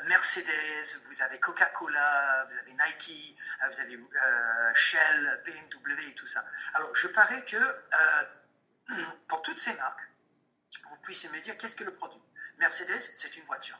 Mercedes, 0.05 1.01
vous 1.07 1.23
avez 1.23 1.39
Coca-Cola, 1.41 2.47
vous 2.49 2.59
avez 2.59 2.73
Nike, 2.73 3.37
vous 3.71 3.81
avez 3.81 3.99
Shell, 4.75 5.43
BMW 5.45 6.09
et 6.09 6.15
tout 6.15 6.27
ça. 6.27 6.45
Alors, 6.75 6.95
je 6.95 7.09
parais 7.09 7.45
que 7.45 7.57
pour 9.29 9.43
toutes 9.43 9.59
ces 9.59 9.75
marques, 9.75 10.09
vous 10.91 10.97
puissiez 11.03 11.29
me 11.31 11.41
dire 11.41 11.57
qu'est-ce 11.57 11.77
que 11.77 11.85
le 11.85 11.95
produit? 11.95 12.21
Mercedes, 12.59 12.99
c'est 12.99 13.37
une 13.37 13.45
voiture. 13.45 13.79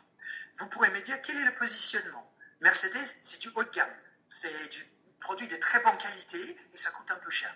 Vous 0.59 0.69
pourrez 0.69 0.91
me 0.91 1.01
dire 1.01 1.21
quel 1.23 1.37
est 1.39 1.45
le 1.45 1.55
positionnement? 1.55 2.33
Mercedes, 2.61 3.05
c'est 3.23 3.41
du 3.41 3.49
haut 3.55 3.65
de 3.65 3.71
gamme. 3.71 3.95
C'est 4.29 4.69
du 4.69 4.85
produit 5.21 5.47
de 5.47 5.57
très 5.57 5.81
bonne 5.81 5.97
qualité 5.99 6.57
et 6.73 6.77
ça 6.77 6.91
coûte 6.91 7.11
un 7.11 7.17
peu 7.17 7.31
cher. 7.31 7.55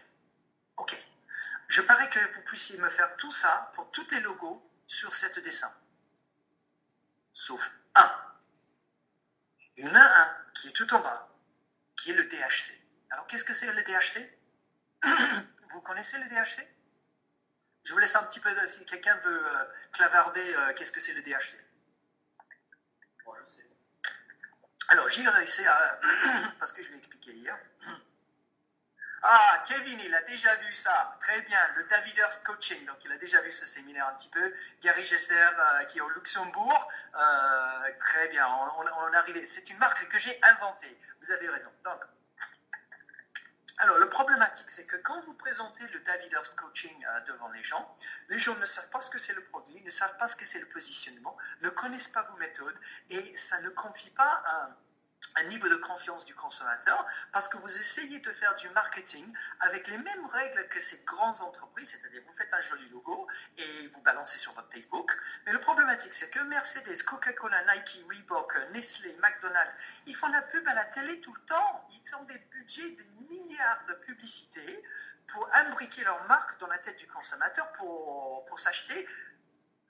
OK. 0.77 0.97
Je 1.71 1.83
parais 1.83 2.11
que 2.11 2.19
vous 2.35 2.43
puissiez 2.43 2.77
me 2.79 2.89
faire 2.89 3.17
tout 3.17 3.31
ça 3.31 3.71
pour 3.75 3.93
tous 3.93 4.05
les 4.11 4.19
logos 4.19 4.61
sur 4.89 5.15
cette 5.15 5.39
dessin. 5.39 5.73
Sauf 7.33 7.71
un. 7.95 8.13
Il 9.77 9.85
y 9.85 9.89
en 9.89 9.95
a 9.95 10.01
un 10.01 10.37
qui 10.53 10.67
est 10.67 10.73
tout 10.73 10.93
en 10.93 10.99
bas, 10.99 11.33
qui 11.97 12.11
est 12.11 12.15
le 12.15 12.25
DHC. 12.25 12.73
Alors 13.11 13.29
qu'est-ce 13.29 13.45
que 13.45 13.55
c'est 13.55 13.73
le 13.73 13.83
DHC 13.85 14.29
Vous 15.71 15.81
connaissez 15.83 16.19
le 16.19 16.27
DHC 16.27 16.67
Je 17.85 17.93
vous 17.93 18.01
laisse 18.01 18.17
un 18.17 18.25
petit 18.25 18.41
peu, 18.41 18.51
si 18.67 18.85
quelqu'un 18.85 19.17
veut 19.19 19.47
euh, 19.47 19.65
clavarder, 19.93 20.55
euh, 20.57 20.75
qu'est-ce 20.75 20.91
que 20.91 21.01
c'est 21.01 21.15
le 21.15 21.23
DHC 21.23 21.57
Alors 24.89 25.09
j'y 25.09 25.25
réussi 25.25 25.65
à, 25.65 26.01
parce 26.59 26.73
que 26.73 26.83
je 26.83 26.89
l'ai 26.89 26.99
expliqué 26.99 27.31
hier. 27.33 27.57
Ah, 29.23 29.63
Kevin, 29.67 30.01
il 30.01 30.15
a 30.15 30.23
déjà 30.23 30.55
vu 30.57 30.73
ça. 30.73 31.17
Très 31.21 31.43
bien. 31.43 31.59
Le 31.77 31.85
David 31.85 32.17
Hurst 32.19 32.45
Coaching. 32.45 32.87
Donc, 32.87 32.97
il 33.05 33.13
a 33.13 33.19
déjà 33.19 33.41
vu 33.43 33.53
ce 33.53 33.67
séminaire 33.67 34.07
un 34.09 34.15
petit 34.15 34.29
peu. 34.29 34.55
Gary 34.83 35.05
Gesser, 35.05 35.35
euh, 35.35 35.85
qui 35.85 35.99
est 35.99 36.01
au 36.01 36.09
Luxembourg. 36.11 36.89
Euh, 37.15 37.93
très 37.99 38.29
bien. 38.29 38.47
On, 38.49 38.87
on, 38.87 39.13
arrivé. 39.13 39.47
C'est 39.47 39.69
une 39.69 39.79
marque 39.79 40.09
que 40.09 40.19
j'ai 40.19 40.39
inventée. 40.43 40.99
Vous 41.23 41.31
avez 41.33 41.49
raison. 41.49 41.71
Donc, 41.85 42.01
alors, 43.83 43.99
le 43.99 44.09
problématique, 44.09 44.69
c'est 44.71 44.87
que 44.87 44.97
quand 44.97 45.21
vous 45.25 45.35
présentez 45.35 45.87
le 45.89 46.01
David 46.01 46.33
Hurst 46.33 46.55
Coaching 46.57 47.05
euh, 47.07 47.21
devant 47.21 47.51
les 47.51 47.63
gens, 47.63 47.97
les 48.29 48.39
gens 48.39 48.55
ne 48.57 48.67
savent 48.67 48.91
pas 48.91 49.01
ce 49.01 49.11
que 49.11 49.19
c'est 49.19 49.33
le 49.35 49.43
produit, 49.45 49.83
ne 49.83 49.91
savent 49.91 50.17
pas 50.19 50.29
ce 50.29 50.37
que 50.37 50.45
c'est 50.45 50.61
le 50.61 50.69
positionnement, 50.69 51.37
ne 51.63 51.71
connaissent 51.71 52.09
pas 52.09 52.23
vos 52.25 52.37
méthodes 52.37 52.79
et 53.09 53.37
ça 53.37 53.59
ne 53.61 53.71
confie 53.71 54.11
pas 54.11 54.43
un 54.47 54.77
un 55.37 55.45
niveau 55.45 55.69
de 55.69 55.77
confiance 55.77 56.25
du 56.25 56.35
consommateur 56.35 57.07
parce 57.33 57.49
que 57.49 57.57
vous 57.59 57.79
essayez 57.79 58.19
de 58.21 58.31
faire 58.31 58.55
du 58.57 58.69
marketing 58.71 59.33
avec 59.61 59.87
les 59.89 59.99
mêmes 59.99 60.27
règles 60.27 60.67
que 60.69 60.81
ces 60.81 61.03
grandes 61.05 61.41
entreprises, 61.41 61.91
c'est-à-dire 61.91 62.23
vous 62.27 62.33
faites 62.33 62.53
un 62.53 62.61
joli 62.61 62.89
logo 62.89 63.29
et 63.59 63.89
vous 63.89 64.01
balancez 64.03 64.39
sur 64.39 64.53
votre 64.55 64.71
Facebook. 64.73 65.17
Mais 65.47 65.53
le 65.53 65.61
problématique, 65.61 66.13
c'est 66.13 66.31
que 66.31 66.41
Mercedes, 66.41 67.03
Coca-Cola, 67.03 67.75
Nike, 67.75 68.05
Reebok, 68.09 68.59
Nestlé, 68.73 69.17
McDonald's, 69.23 69.73
ils 70.07 70.17
font 70.17 70.29
la 70.29 70.43
pub 70.43 70.67
à 70.69 70.75
la 70.75 70.85
télé 70.87 71.21
tout 71.21 71.35
le 71.35 71.43
temps. 71.43 71.87
Ils 71.91 72.17
ont 72.17 72.25
des 72.25 72.39
budgets, 72.51 72.91
des 72.91 73.11
milliards 73.29 73.85
de 73.89 73.95
publicités 73.95 74.85
pour 75.29 75.49
imbriquer 75.55 76.03
leur 76.05 76.25
marque 76.27 76.59
dans 76.61 76.67
la 76.67 76.79
tête 76.79 76.99
du 76.99 77.07
consommateur 77.07 77.71
pour, 77.73 78.45
pour 78.47 78.59
s'acheter 78.59 79.07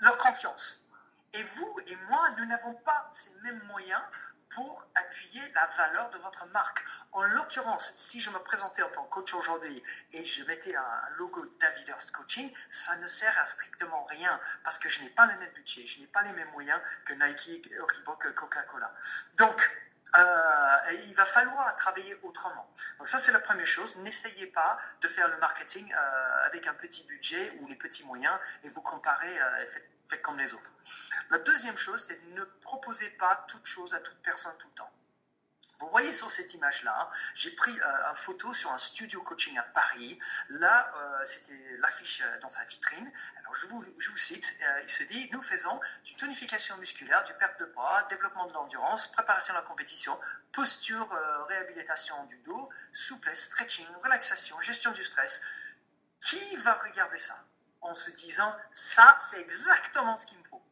leur 0.01 0.17
confiance. 0.19 0.85
Et 1.33 1.43
vous 1.43 1.81
et 1.87 1.97
moi, 2.09 2.31
nous 2.39 2.47
n'avons 2.47 2.75
pas 2.75 3.09
ces 3.13 3.31
mêmes 3.43 3.63
moyens 3.69 4.03
pour 4.51 4.87
appuyer 4.95 5.41
la 5.55 5.67
valeur 5.79 6.11
de 6.11 6.19
votre 6.19 6.47
marque. 6.49 6.85
En 7.13 7.23
l'occurrence, 7.23 7.93
si 7.95 8.21
je 8.21 8.31
me 8.31 8.39
présentais 8.41 8.83
en 8.83 8.89
tant 8.89 9.05
que 9.05 9.11
coach 9.11 9.35
aujourd'hui 9.35 9.83
et 10.13 10.25
je 10.25 10.45
mettais 10.45 10.75
un 10.77 11.09
logo 11.17 11.45
David 11.61 11.89
Hurst 11.89 12.11
Coaching, 12.13 12.53
ça 12.69 12.97
ne 12.97 13.07
sert 13.07 13.37
à 13.39 13.47
strictement 13.47 14.05
rien 14.05 14.41
parce 14.65 14.79
que 14.79 14.89
je 14.89 15.01
n'ai 15.01 15.11
pas 15.11 15.27
le 15.27 15.37
même 15.39 15.53
budget, 15.53 15.87
je 15.87 16.01
n'ai 16.01 16.07
pas 16.07 16.23
les 16.23 16.33
mêmes 16.33 16.51
moyens 16.51 16.81
que 17.05 17.15
Nike, 17.15 17.71
Reebok, 17.79 18.35
Coca-Cola. 18.35 18.93
Donc, 19.35 19.71
euh, 20.19 20.93
il 21.07 21.15
va 21.15 21.25
falloir 21.25 21.75
travailler 21.77 22.19
autrement. 22.23 22.69
Donc 22.99 23.07
ça, 23.07 23.19
c'est 23.19 23.33
la 23.33 23.39
première 23.39 23.67
chose. 23.67 23.95
N'essayez 23.97 24.47
pas 24.47 24.79
de 25.03 25.09
faire 25.09 25.29
le 25.29 25.37
marketing 25.39 25.93
euh, 25.93 26.47
avec 26.47 26.67
un 26.67 26.75
petit 26.75 27.05
budget 27.05 27.57
ou 27.61 27.69
les 27.69 27.77
petits 27.77 28.05
moyens 28.05 28.37
et 28.65 28.69
vous 28.69 28.81
comparez, 28.81 29.41
euh, 29.41 29.65
faites 30.11 30.23
comme 30.23 30.39
les 30.39 30.53
autres. 30.53 30.71
La 31.31 31.39
deuxième 31.39 31.77
chose, 31.77 32.05
c'est 32.07 32.21
ne 32.35 32.45
proposez 32.61 33.11
pas 33.11 33.45
toute 33.49 33.65
chose 33.67 33.95
à 33.95 34.01
toute 34.01 34.21
personne 34.23 34.57
tout 34.59 34.69
le 34.69 34.75
temps. 34.75 34.93
Vous 35.81 35.89
voyez 35.89 36.13
sur 36.13 36.31
cette 36.31 36.53
image-là, 36.53 36.95
hein, 36.95 37.09
j'ai 37.35 37.53
pris 37.53 37.73
euh, 37.73 38.09
une 38.11 38.15
photo 38.15 38.53
sur 38.53 38.71
un 38.71 38.77
studio 38.77 39.23
coaching 39.23 39.57
à 39.57 39.63
Paris. 39.63 40.19
Là, 40.51 40.91
euh, 40.95 41.25
c'était 41.25 41.59
l'affiche 41.79 42.21
euh, 42.21 42.41
dans 42.41 42.51
sa 42.51 42.65
vitrine. 42.65 43.11
Alors, 43.39 43.55
je 43.55 43.67
vous, 43.69 43.83
je 43.99 44.11
vous 44.11 44.17
cite, 44.19 44.55
il 44.83 44.91
se 44.91 45.05
dit, 45.05 45.31
nous 45.33 45.41
faisons 45.41 45.81
du 46.05 46.15
tonification 46.17 46.77
musculaire, 46.77 47.25
du 47.25 47.33
perte 47.35 47.59
de 47.61 47.65
poids, 47.65 48.07
développement 48.11 48.47
de 48.47 48.53
l'endurance, 48.53 49.11
préparation 49.11 49.55
de 49.55 49.59
la 49.59 49.65
compétition, 49.65 50.21
posture, 50.53 51.09
réhabilitation 51.49 52.25
du 52.27 52.37
dos, 52.39 52.69
souplesse, 52.93 53.45
stretching, 53.45 53.87
relaxation, 54.03 54.61
gestion 54.61 54.91
du 54.93 55.03
stress. 55.03 55.41
Qui 56.21 56.57
va 56.57 56.75
regarder 56.75 57.19
ça? 57.19 57.43
En 57.91 57.95
se 57.95 58.11
disant, 58.11 58.57
ça, 58.73 59.19
c'est 59.21 59.41
exactement 59.41 60.17
ce 60.17 60.27
qu'il 60.27 60.39
me 60.39 60.45
faut 60.45 60.63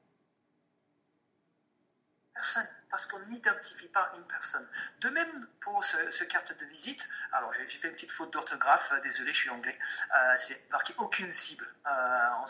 Personne, 2.33 2.69
parce 2.89 3.05
qu'on 3.07 3.19
n'identifie 3.27 3.89
pas 3.89 4.13
une 4.17 4.25
personne. 4.29 4.65
De 5.01 5.11
même 5.11 5.49
pour 5.61 5.85
ce, 5.85 6.23
carte 6.23 6.57
de 6.57 6.65
visite, 6.67 7.09
alors 7.33 7.53
j'ai 7.53 7.67
fait 7.67 7.89
une 7.89 7.95
petite 7.95 8.13
faute 8.13 8.33
d'orthographe, 8.33 8.93
euh, 8.93 9.01
désolé, 9.01 9.33
je 9.33 9.39
suis 9.39 9.51
anglais, 9.51 9.77
euh, 10.15 10.37
c'est 10.37 10.71
marqué 10.71 10.95
aucune 10.99 11.33
cible, 11.33 11.67
euh, 11.89 12.47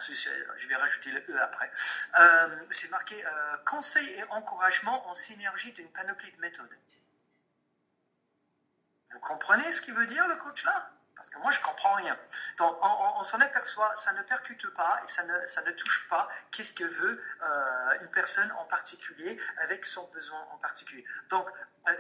je 0.59 0.69
vais 0.69 0.77
rajouter 0.77 1.11
le 1.11 1.21
E 1.31 1.41
après. 1.41 1.73
c'est 2.69 2.91
marqué 2.91 3.17
conseil 3.65 4.07
et 4.11 4.25
encouragement 4.25 5.09
en 5.09 5.15
synergie 5.15 5.73
d'une 5.73 5.91
panoplie 5.91 6.31
de 6.33 6.41
méthodes. 6.41 6.77
Vous 9.13 9.21
comprenez 9.21 9.73
ce 9.73 9.81
qu'il 9.81 9.95
veut 9.95 10.07
dire 10.07 10.29
le 10.29 10.37
coach 10.37 10.65
là 10.65 10.91
parce 11.19 11.31
que 11.31 11.39
moi, 11.41 11.51
je 11.51 11.59
comprends 11.59 11.95
rien. 11.95 12.17
Donc, 12.59 12.79
on, 12.81 13.23
s'en 13.25 13.41
aperçoit, 13.41 13.93
ça 13.97 14.13
ne 14.13 14.23
percute 14.23 14.69
pas 14.71 15.01
et 15.03 15.07
ça 15.09 15.25
ne, 15.25 15.47
ça 15.49 15.63
ne 15.63 15.73
touche 15.73 16.09
pas 16.09 16.29
qu'est-ce 16.53 16.73
que 16.73 16.85
veut 16.85 17.21
euh, 17.43 17.99
une 18.01 18.11
personne 18.13 18.51
en 18.53 18.65
particulier 18.67 19.37
avec 19.57 19.85
son 19.85 20.07
besoin 20.13 20.41
en 20.53 20.59
particulier. 20.59 21.05
Donc, 21.29 21.51
euh, 21.89 21.93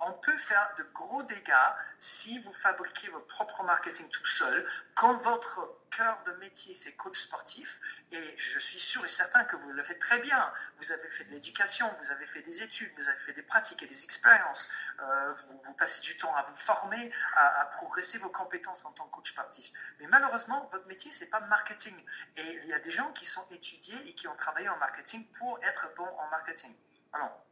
on 0.00 0.12
peut 0.14 0.36
faire 0.38 0.74
de 0.76 0.82
gros 0.92 1.22
dégâts 1.22 1.52
si 1.98 2.40
vous 2.40 2.52
fabriquez 2.52 3.08
votre 3.10 3.28
propre 3.28 3.62
marketing 3.62 4.08
tout 4.08 4.26
seul, 4.26 4.68
quand 4.96 5.14
votre 5.14 5.70
cœur 5.96 6.22
de 6.26 6.32
métier, 6.32 6.74
c'est 6.74 6.94
coach 6.96 7.18
sportif, 7.18 7.80
et 8.12 8.34
je 8.36 8.58
suis 8.58 8.78
sûr 8.78 9.04
et 9.04 9.08
certain 9.08 9.44
que 9.44 9.56
vous 9.56 9.72
le 9.72 9.82
faites 9.82 9.98
très 9.98 10.18
bien. 10.18 10.52
Vous 10.78 10.92
avez 10.92 11.08
fait 11.08 11.24
de 11.24 11.30
l'éducation, 11.30 11.90
vous 12.02 12.10
avez 12.10 12.26
fait 12.26 12.42
des 12.42 12.62
études, 12.62 12.92
vous 12.96 13.08
avez 13.08 13.18
fait 13.18 13.32
des 13.32 13.42
pratiques 13.42 13.82
et 13.82 13.86
des 13.86 14.04
expériences, 14.04 14.68
euh, 15.00 15.32
vous, 15.32 15.72
passez 15.74 16.02
du 16.02 16.16
temps 16.18 16.34
à 16.34 16.42
vous 16.42 16.54
former, 16.54 17.10
à, 17.34 17.64
progresser 17.76 18.18
vos 18.18 18.28
compétences 18.28 18.84
en 18.84 18.92
tant 18.92 19.06
que 19.06 19.16
coach 19.16 19.30
sportif. 19.30 19.72
Mais 20.00 20.06
malheureusement, 20.06 20.68
votre 20.72 20.86
métier, 20.86 21.10
c'est 21.10 21.30
pas 21.30 21.40
marketing. 21.40 21.96
Et 22.36 22.60
il 22.62 22.66
y 22.66 22.74
a 22.74 22.78
des 22.78 22.90
gens 22.90 23.10
qui 23.12 23.24
sont 23.24 23.46
étudiés 23.50 23.98
et 24.06 24.14
qui 24.14 24.28
ont 24.28 24.36
travaillé 24.36 24.68
en 24.68 24.76
marketing 24.76 25.26
pour 25.38 25.58
être 25.62 25.94
bons 25.94 26.04
en 26.18 26.28
marketing. 26.28 26.74
Alors, 27.12 27.45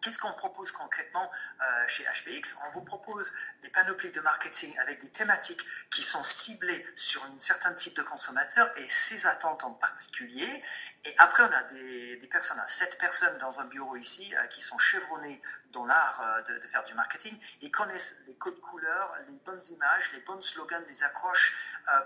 Qu'est-ce 0.00 0.18
qu'on 0.18 0.32
propose 0.32 0.70
concrètement 0.70 1.30
euh, 1.60 1.88
chez 1.88 2.04
HPX 2.04 2.56
On 2.66 2.70
vous 2.72 2.82
propose 2.82 3.32
des 3.62 3.68
panoplies 3.68 4.12
de 4.12 4.20
marketing 4.20 4.76
avec 4.78 5.00
des 5.00 5.10
thématiques 5.10 5.64
qui 5.90 6.02
sont 6.02 6.22
ciblées 6.22 6.86
sur 6.96 7.22
un 7.24 7.38
certain 7.38 7.72
type 7.74 7.94
de 7.94 8.02
consommateur 8.02 8.70
et 8.78 8.88
ses 8.88 9.26
attentes 9.26 9.62
en 9.62 9.72
particulier. 9.72 10.62
Et 11.04 11.14
après, 11.18 11.42
on 11.42 11.52
a 11.52 11.62
des, 11.64 12.28
personnes, 12.30 12.62
sept 12.66 12.98
personnes 12.98 13.36
dans 13.38 13.60
un 13.60 13.66
bureau 13.66 13.96
ici, 13.96 14.34
euh, 14.36 14.46
qui 14.46 14.62
sont 14.62 14.78
chevronnées 14.78 15.40
dans 15.72 15.84
l'art 15.84 16.20
euh, 16.22 16.42
de, 16.42 16.66
faire 16.66 16.84
du 16.84 16.94
marketing. 16.94 17.38
Ils 17.60 17.70
connaissent 17.70 18.22
les 18.26 18.36
codes 18.36 18.60
couleurs, 18.60 19.18
les 19.28 19.38
bonnes 19.40 19.62
images, 19.70 20.12
les 20.12 20.20
bons 20.20 20.40
slogans, 20.40 20.84
les 20.88 21.02
accroches 21.04 21.54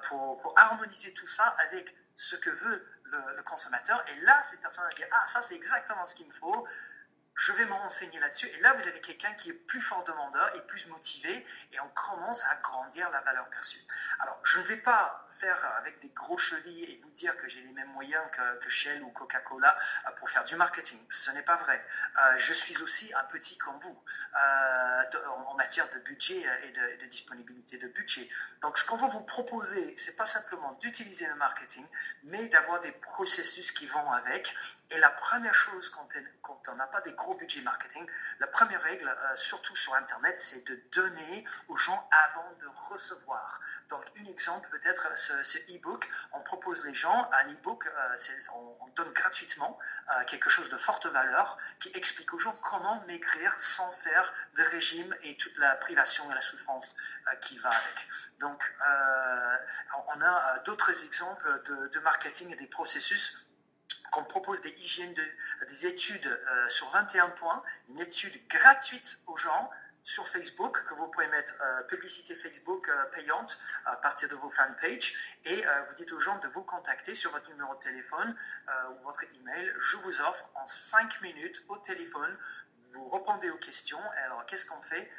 pour, 0.09 0.53
harmoniser 0.57 1.13
tout 1.15 1.27
ça 1.27 1.45
avec 1.59 1.95
ce 2.17 2.35
que 2.35 2.51
veut 2.51 2.85
le, 3.05 3.19
le 3.37 3.43
consommateur. 3.45 4.05
Et 4.09 4.21
là, 4.23 4.43
ces 4.43 4.57
personnes 4.57 4.85
vont 4.85 4.95
dire, 4.97 5.07
ah, 5.13 5.25
ça 5.27 5.41
c'est 5.41 5.55
exactement 5.55 6.05
ce 6.05 6.17
qu'il 6.17 6.27
me 6.27 6.33
faut 6.33 6.67
je 7.39 7.53
vais 7.53 7.65
me 7.67 7.73
renseigner 7.73 8.19
là-dessus. 8.19 8.49
Et 8.49 8.61
là, 8.61 8.75
vous 8.75 8.89
avez 8.89 9.01
quelqu'un 9.01 9.33
qui 9.35 9.51
est 9.51 9.53
plus 9.53 9.81
fort 9.81 10.03
demandeur 10.03 10.57
et 10.57 10.63
plus 10.63 10.87
motivé, 10.89 11.47
et 11.73 11.81
on 11.81 11.89
commence 11.91 12.43
à 12.45 12.57
grandir 12.57 13.09
la 13.11 13.21
valeur 13.21 13.49
perçue. 13.49 13.79
Alors, 14.19 14.41
je 14.43 14.59
ne 14.59 14.65
vais 14.65 14.77
pas 14.77 15.25
faire 15.31 15.65
avec 15.77 16.01
des 16.01 16.09
gros 16.09 16.37
chevilles 16.37 16.85
et 16.85 16.97
vous 16.97 17.11
dire 17.11 17.37
que 17.37 17.47
j'ai 17.47 17.61
les 17.61 17.71
mêmes 17.71 17.93
moyens 17.93 18.25
que, 18.33 18.69
Shell 18.69 19.03
ou 19.05 19.11
Coca-Cola 19.11 19.79
euh, 20.07 20.11
pour 20.17 20.29
faire 20.29 20.45
du 20.45 20.57
marketing. 20.57 20.99
Ce 21.11 21.31
n'est 21.31 21.43
pas 21.43 21.57
vrai. 21.59 21.87
Euh, 22.21 22.39
je 22.39 22.53
suis 22.53 22.77
aussi 22.83 23.15
un 23.15 23.25
petit 23.25 23.57
comme 23.57 23.79
vous 23.81 24.03
euh, 24.37 25.29
en, 25.47 25.55
matière 25.55 25.89
de 25.91 25.99
budget 26.01 26.45
et 26.65 26.71
de, 26.71 27.07
disponibilité 27.07 27.79
de 27.79 27.89
budget. 27.89 28.29
Donc, 28.63 28.79
ce 28.79 28.85
qu'on 28.85 28.97
va 28.97 29.07
vous 29.09 29.21
proposer, 29.21 29.97
c'est 29.97 30.17
pas 30.17 30.27
simplement 30.27 30.73
d'utiliser 30.81 31.27
le 31.29 31.37
marketing, 31.37 31.87
mais 32.25 32.49
d'avoir 32.49 32.81
des 32.81 32.93
processus 32.93 33.71
qui 33.71 33.87
vont 33.87 34.11
avec. 34.13 34.55
Et 34.91 34.99
la 34.99 35.11
première 35.11 35.55
chose 35.55 35.91
quand, 35.91 36.09
on 36.69 36.75
n'a 36.77 36.87
pas 36.87 37.03
des 37.03 37.13
gros 37.13 37.35
budget 37.35 37.61
marketing, 37.61 38.07
la 38.41 38.47
première 38.47 38.81
règle, 38.83 39.09
euh, 39.09 39.37
surtout 39.37 39.77
sur 39.77 39.95
Internet, 39.95 40.41
c'est 40.41 40.67
de 40.67 40.81
donner 40.93 41.45
aux 41.69 41.77
gens 41.77 42.09
avant 42.27 42.51
de 42.61 42.67
recevoir. 42.91 43.61
Donc, 43.91 44.03
un 44.19 44.25
exemple 44.25 44.67
peut-être 44.71 45.15
ce, 45.17 45.59
e-book, 45.77 46.09
on 46.33 46.41
propose 46.41 46.85
les 46.87 46.95
gens 46.95 47.29
un 47.33 47.53
e-book, 47.53 47.87
euh, 47.87 48.17
on, 48.55 48.89
donne 48.97 49.13
gratuitement 49.13 49.79
euh, 50.11 50.25
quelque 50.25 50.49
chose 50.49 50.71
de 50.71 50.77
forte 50.77 51.07
valeur 51.07 51.57
qui 51.79 51.91
explique 51.95 52.33
aux 52.35 52.39
gens 52.39 52.57
comment 52.65 53.05
maigrir 53.07 53.55
sans 53.61 53.93
faire 53.93 54.33
de 54.57 54.63
régime 54.65 55.15
et 55.23 55.37
toute 55.37 55.57
la 55.59 55.77
privation 55.77 56.29
et 56.33 56.35
la 56.35 56.41
souffrance 56.41 56.97
qui 57.43 57.59
va 57.59 57.69
avec. 57.69 58.09
Donc, 58.41 58.75
on 60.09 60.21
a 60.23 60.59
d'autres 60.61 61.05
exemples 61.05 61.63
de 61.65 62.01
marketing 62.01 62.51
et 62.53 62.57
des 62.57 62.67
processus 62.67 63.48
qu'on 64.11 64.25
propose 64.25 64.61
des 64.61 64.71
hygiènes, 64.71 65.15
de, 65.15 65.25
des 65.69 65.87
études 65.87 66.27
euh, 66.27 66.69
sur 66.69 66.89
21 66.91 67.31
points, 67.31 67.63
une 67.89 68.01
étude 68.01 68.35
gratuite 68.49 69.19
aux 69.27 69.37
gens 69.37 69.71
sur 70.05 70.27
Facebook, 70.27 70.83
que 70.85 70.95
vous 70.95 71.07
pouvez 71.09 71.27
mettre 71.29 71.55
euh, 71.61 71.83
publicité 71.83 72.35
Facebook 72.35 72.89
euh, 72.89 73.05
payante 73.07 73.59
à 73.85 73.97
partir 73.97 74.29
de 74.29 74.37
vos 74.37 74.49
fanpages, 74.49 75.39
et 75.45 75.63
vous 75.89 75.95
dites 75.95 76.13
aux 76.13 76.21
gens 76.21 76.39
de 76.39 76.49
vous 76.49 76.63
contacter 76.63 77.15
sur 77.15 77.31
votre 77.31 77.49
numéro 77.49 77.75
de 77.75 77.79
téléphone 77.79 78.35
ou 78.91 79.05
votre 79.05 79.25
email. 79.41 79.73
Je 79.79 79.97
vous 79.99 80.21
offre 80.21 80.51
en 80.55 80.67
5 80.67 81.21
minutes 81.23 81.63
au 81.69 81.77
téléphone 81.77 82.37
vous 82.93 83.09
répondez 83.11 83.51
aux 83.51 83.59
questions. 83.59 84.01
alors, 84.25 84.45
qu'est-ce 84.47 84.67
qu'on 84.67 84.81
fait 84.81 85.11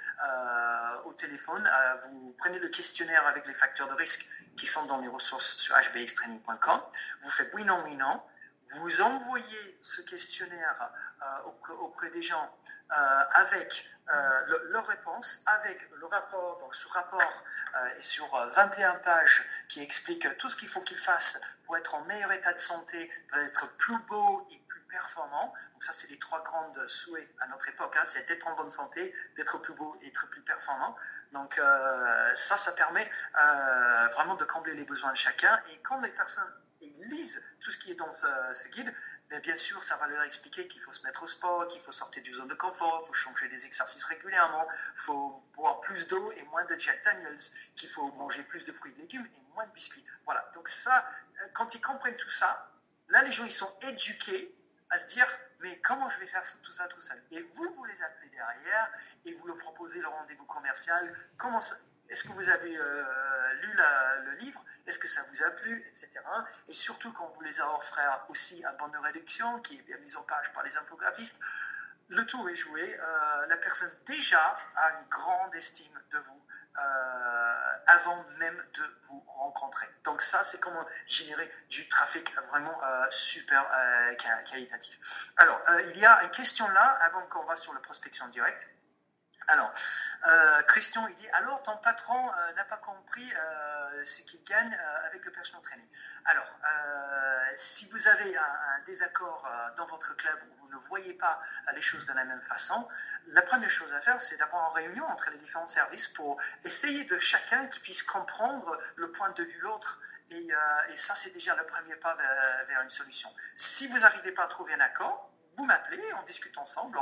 au 1.06 1.14
téléphone 1.14 1.70
Vous 2.12 2.36
prenez 2.38 2.60
le 2.60 2.68
questionnaire 2.68 3.26
avec 3.28 3.46
les 3.48 3.54
facteurs 3.54 3.88
de 3.88 3.94
risque 3.94 4.28
qui 4.58 4.66
sont 4.66 4.86
dans 4.86 5.00
les 5.00 5.08
ressources 5.08 5.58
sur 5.58 5.76
hbxtraining.com. 5.76 6.82
Vous 7.22 7.30
faites 7.30 7.52
oui, 7.54 7.64
non, 7.64 7.82
oui, 7.86 7.96
non 7.96 8.22
vous 8.78 9.02
envoyez 9.02 9.80
ce 9.82 10.02
questionnaire 10.02 10.92
euh, 11.22 11.72
auprès 11.82 12.10
des 12.12 12.22
gens 12.22 12.50
euh, 12.92 12.96
avec 13.34 13.90
euh, 14.10 14.58
leur 14.70 14.86
réponse, 14.88 15.42
avec 15.46 15.90
le 15.92 16.06
rapport, 16.06 16.60
donc 16.60 16.76
ce 16.76 16.88
rapport 16.88 17.44
est 17.98 18.02
sur 18.02 18.26
21 18.56 18.96
pages 18.96 19.46
qui 19.68 19.82
explique 19.82 20.38
tout 20.38 20.50
ce 20.50 20.56
qu'il 20.56 20.68
faut 20.68 20.82
qu'ils 20.82 20.98
fassent 20.98 21.40
pour 21.66 21.78
être 21.78 21.96
en 21.96 22.04
meilleur 22.06 22.32
état 22.32 22.54
de 22.54 22.60
santé, 22.60 23.12
pour 23.30 23.40
être 23.40 23.68
plus 23.78 23.98
beau 24.08 24.48
et 24.52 24.60
plus 24.68 24.82
performant. 24.82 25.54
Donc 25.74 25.84
ça, 25.84 25.92
c'est 25.92 26.10
les 26.10 26.18
trois 26.18 26.42
grandes 26.44 26.88
souhaits 26.88 27.30
à 27.42 27.48
notre 27.48 27.68
époque, 27.70 27.96
hein. 27.96 28.04
c'est 28.06 28.28
d'être 28.28 28.48
en 28.48 28.56
bonne 28.56 28.72
santé, 28.72 29.14
d'être 29.36 29.60
plus 29.60 29.74
beau 29.74 29.96
et 30.02 30.08
être 30.08 30.28
plus 30.30 30.42
performant. 30.42 30.96
Donc 31.32 31.62
ça, 32.34 32.58
ça 32.58 32.72
permet 32.72 33.10
vraiment 34.14 34.36
de 34.36 34.46
combler 34.46 34.74
les 34.74 34.86
besoins 34.86 35.12
de 35.12 35.18
chacun. 35.18 35.62
Et 35.72 35.78
quand 35.82 36.00
les 36.02 36.12
personnes 36.12 36.52
lisent 37.10 37.44
tout 37.60 37.72
ce 37.72 37.78
qui 37.78 37.92
est 37.92 37.96
dans 37.96 38.12
ce, 38.12 38.68
guide, 38.70 38.94
mais 39.30 39.40
bien 39.40 39.56
sûr, 39.56 39.84
ça 39.84 39.96
va 39.98 40.08
leur 40.08 40.24
expliquer 40.24 40.68
qu'il 40.68 40.82
faut 40.82 40.94
se 40.94 41.04
mettre 41.04 41.24
au 41.24 41.28
sport, 41.28 41.68
qu'il 41.68 41.82
faut 41.82 41.92
sortir 41.92 42.24
du 42.24 42.34
zone 42.34 42.48
de 42.48 42.54
confort, 42.56 43.00
il 43.04 43.08
faut 43.08 43.14
changer 43.14 43.48
des 43.50 43.66
exercices 43.66 44.04
régulièrement, 44.04 44.68
il 44.70 45.00
faut 45.00 45.44
boire 45.54 45.82
plus 45.82 46.08
d'eau 46.08 46.32
et 46.32 46.44
moins 46.44 46.66
de 46.66 46.78
Jack 46.78 47.04
Daniels, 47.04 47.38
qu'il 47.76 47.90
faut 47.90 48.12
manger 48.14 48.44
plus 48.44 48.66
de 48.66 48.72
fruits 48.72 48.94
et 48.98 49.02
légumes 49.02 49.26
et 49.26 49.54
moins 49.54 49.68
de 49.68 49.72
biscuits. 49.72 50.06
Voilà. 50.26 50.50
Donc 50.54 50.68
ça, 50.68 51.06
euh, 51.42 51.48
quand 51.54 51.76
ils 51.76 51.82
comprennent 51.82 52.18
tout 52.18 52.30
ça, 52.30 52.72
là, 53.10 53.22
les 53.24 53.32
gens, 53.32 53.46
ils 53.46 53.52
sont 53.52 53.72
éduqués 53.82 54.56
à 54.90 54.98
se 54.98 55.08
dire, 55.08 55.28
mais 55.60 55.80
comment 55.82 56.10
je 56.10 56.20
vais 56.20 56.26
faire 56.26 56.44
tout 56.64 56.72
ça 56.72 56.88
tout 56.88 57.00
seul? 57.00 57.22
Et 57.32 57.42
vous, 57.42 57.74
vous 57.76 57.86
les 57.86 58.02
appelez 58.02 58.30
derrière 58.30 58.92
et 59.26 59.34
vous 59.34 59.48
leur 59.48 59.58
proposez 59.58 60.02
le 60.02 60.08
rendez-vous 60.08 60.46
commercial. 60.46 61.14
Comment 61.38 61.62
ça 61.62 61.76
est-ce 62.10 62.24
que 62.24 62.32
vous 62.32 62.50
avez 62.50 62.76
euh, 62.76 63.54
lu 63.62 63.72
le 63.74 64.32
livre? 64.40 64.64
Est-ce 64.88 64.98
que 64.98 65.08
ça 65.08 65.22
vous 65.30 65.44
a 65.44 65.50
plu? 65.52 65.86
Etc. 65.90 66.10
Et 66.68 66.74
surtout 66.74 67.12
quand 67.14 67.32
vous 67.36 67.42
les 67.42 67.62
a 67.62 67.76
offert 67.76 68.26
aussi 68.30 68.64
à 68.66 68.74
bande 68.74 68.94
de 68.94 68.98
réduction, 68.98 69.60
qui 69.62 69.78
est 69.78 69.82
bien 69.84 69.98
mise 69.98 70.16
en 70.16 70.24
page 70.24 70.52
par 70.54 70.64
les 70.64 70.76
infographistes, 70.78 71.40
le 72.08 72.26
tour 72.26 72.50
est 72.50 72.56
joué. 72.56 73.00
Euh, 73.00 73.46
la 73.46 73.58
personne 73.58 73.92
déjà 74.08 74.58
a 74.76 74.92
une 74.92 75.08
grande 75.10 75.54
estime 75.54 76.02
de 76.12 76.18
vous 76.18 76.42
euh, 76.78 77.74
avant 77.88 78.24
même 78.40 78.64
de 78.74 78.84
vous 79.04 79.24
rencontrer. 79.28 79.88
Donc 80.04 80.22
ça, 80.22 80.44
c'est 80.44 80.60
comment 80.60 80.86
générer 81.06 81.48
du 81.70 81.88
trafic 81.90 82.34
vraiment 82.48 82.80
super 83.12 83.68
qualitatif. 84.50 85.32
Alors, 85.38 85.60
il 85.90 85.98
y 85.98 86.06
a 86.06 86.24
une 86.24 86.32
question 86.32 86.68
là, 86.70 86.98
avant 87.02 87.22
qu'on 87.28 87.44
va 87.44 87.56
sur 87.56 87.74
la 87.74 87.80
prospection 87.82 88.28
directe. 88.30 88.68
Alors, 89.50 89.74
euh, 90.28 90.62
Christian, 90.64 91.08
il 91.08 91.16
dit 91.16 91.30
alors 91.30 91.64
ton 91.64 91.76
patron 91.78 92.32
euh, 92.32 92.54
n'a 92.54 92.66
pas 92.66 92.78
compris 92.78 93.28
euh, 93.34 94.06
ce 94.06 94.22
qu'il 94.22 94.44
gagne 94.44 94.78
avec 95.06 95.26
le 95.26 95.32
personal 95.32 95.64
training. 95.64 95.88
Alors, 96.26 96.46
si 97.56 97.90
vous 97.90 98.08
avez 98.08 98.38
un, 98.38 98.80
désaccord 98.86 99.50
dans 99.76 99.86
votre 99.88 100.16
club 100.16 100.38
où 100.50 100.62
vous 100.62 100.70
ne 100.70 100.88
voyez 100.88 101.14
pas 101.14 101.42
les 101.74 101.82
choses 101.82 102.06
de 102.06 102.14
la 102.14 102.24
même 102.26 102.42
façon, 102.42 102.88
la 103.28 103.42
première 103.42 103.70
chose 103.70 103.92
à 103.94 104.02
faire, 104.02 104.22
c'est 104.22 104.38
d'avoir 104.38 104.70
une 104.70 104.86
réunion 104.86 105.06
entre 105.06 105.30
les 105.32 105.38
différents 105.38 105.68
services 105.68 106.08
pour 106.08 106.40
essayer 106.64 107.04
de 107.04 107.20
chacun 107.20 107.66
qui 107.68 107.80
puisse 107.80 108.04
comprendre 108.04 108.78
le 108.96 109.12
point 109.12 109.32
de 109.32 109.44
vue 109.44 109.58
de 109.58 109.64
l'autre. 109.64 110.00
Et, 110.30 110.48
ça, 110.96 111.16
c'est 111.16 111.32
déjà 111.32 111.56
le 111.56 111.66
premier 111.66 111.96
pas 111.96 112.16
vers 112.68 112.82
une 112.82 112.90
solution. 112.90 113.34
Si 113.56 113.88
vous 113.88 114.00
n'arrivez 114.00 114.32
pas 114.32 114.44
à 114.44 114.48
trouver 114.48 114.74
un 114.74 114.80
accord, 114.80 115.32
vous 115.60 115.66
m'appelez, 115.66 116.02
on 116.18 116.24
discute 116.24 116.58
ensemble. 116.58 116.98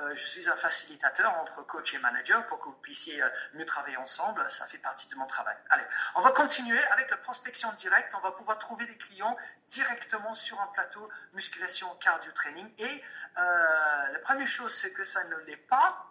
Euh, 0.00 0.14
je 0.14 0.26
suis 0.26 0.48
un 0.48 0.56
facilitateur 0.56 1.30
entre 1.40 1.62
coach 1.66 1.92
et 1.92 1.98
manager 1.98 2.46
pour 2.46 2.58
que 2.58 2.64
vous 2.64 2.80
puissiez 2.80 3.22
euh, 3.22 3.28
mieux 3.52 3.66
travailler 3.66 3.98
ensemble. 3.98 4.48
Ça 4.48 4.66
fait 4.66 4.78
partie 4.78 5.10
de 5.10 5.14
mon 5.16 5.26
travail. 5.26 5.54
Allez, 5.68 5.84
on 6.14 6.22
va 6.22 6.30
continuer 6.30 6.82
avec 6.86 7.10
la 7.10 7.18
prospection 7.18 7.70
directe. 7.74 8.14
On 8.14 8.20
va 8.20 8.30
pouvoir 8.32 8.58
trouver 8.58 8.86
des 8.86 8.96
clients 8.96 9.36
directement 9.66 10.32
sur 10.32 10.58
un 10.58 10.68
plateau 10.68 11.06
musculation 11.34 11.86
cardio 11.96 12.32
training. 12.32 12.72
Et 12.78 13.04
euh, 13.36 14.06
la 14.08 14.18
première 14.20 14.48
chose, 14.48 14.72
c'est 14.74 14.94
que 14.94 15.04
ça 15.04 15.22
ne 15.24 15.36
l'est 15.40 15.68
pas, 15.68 16.06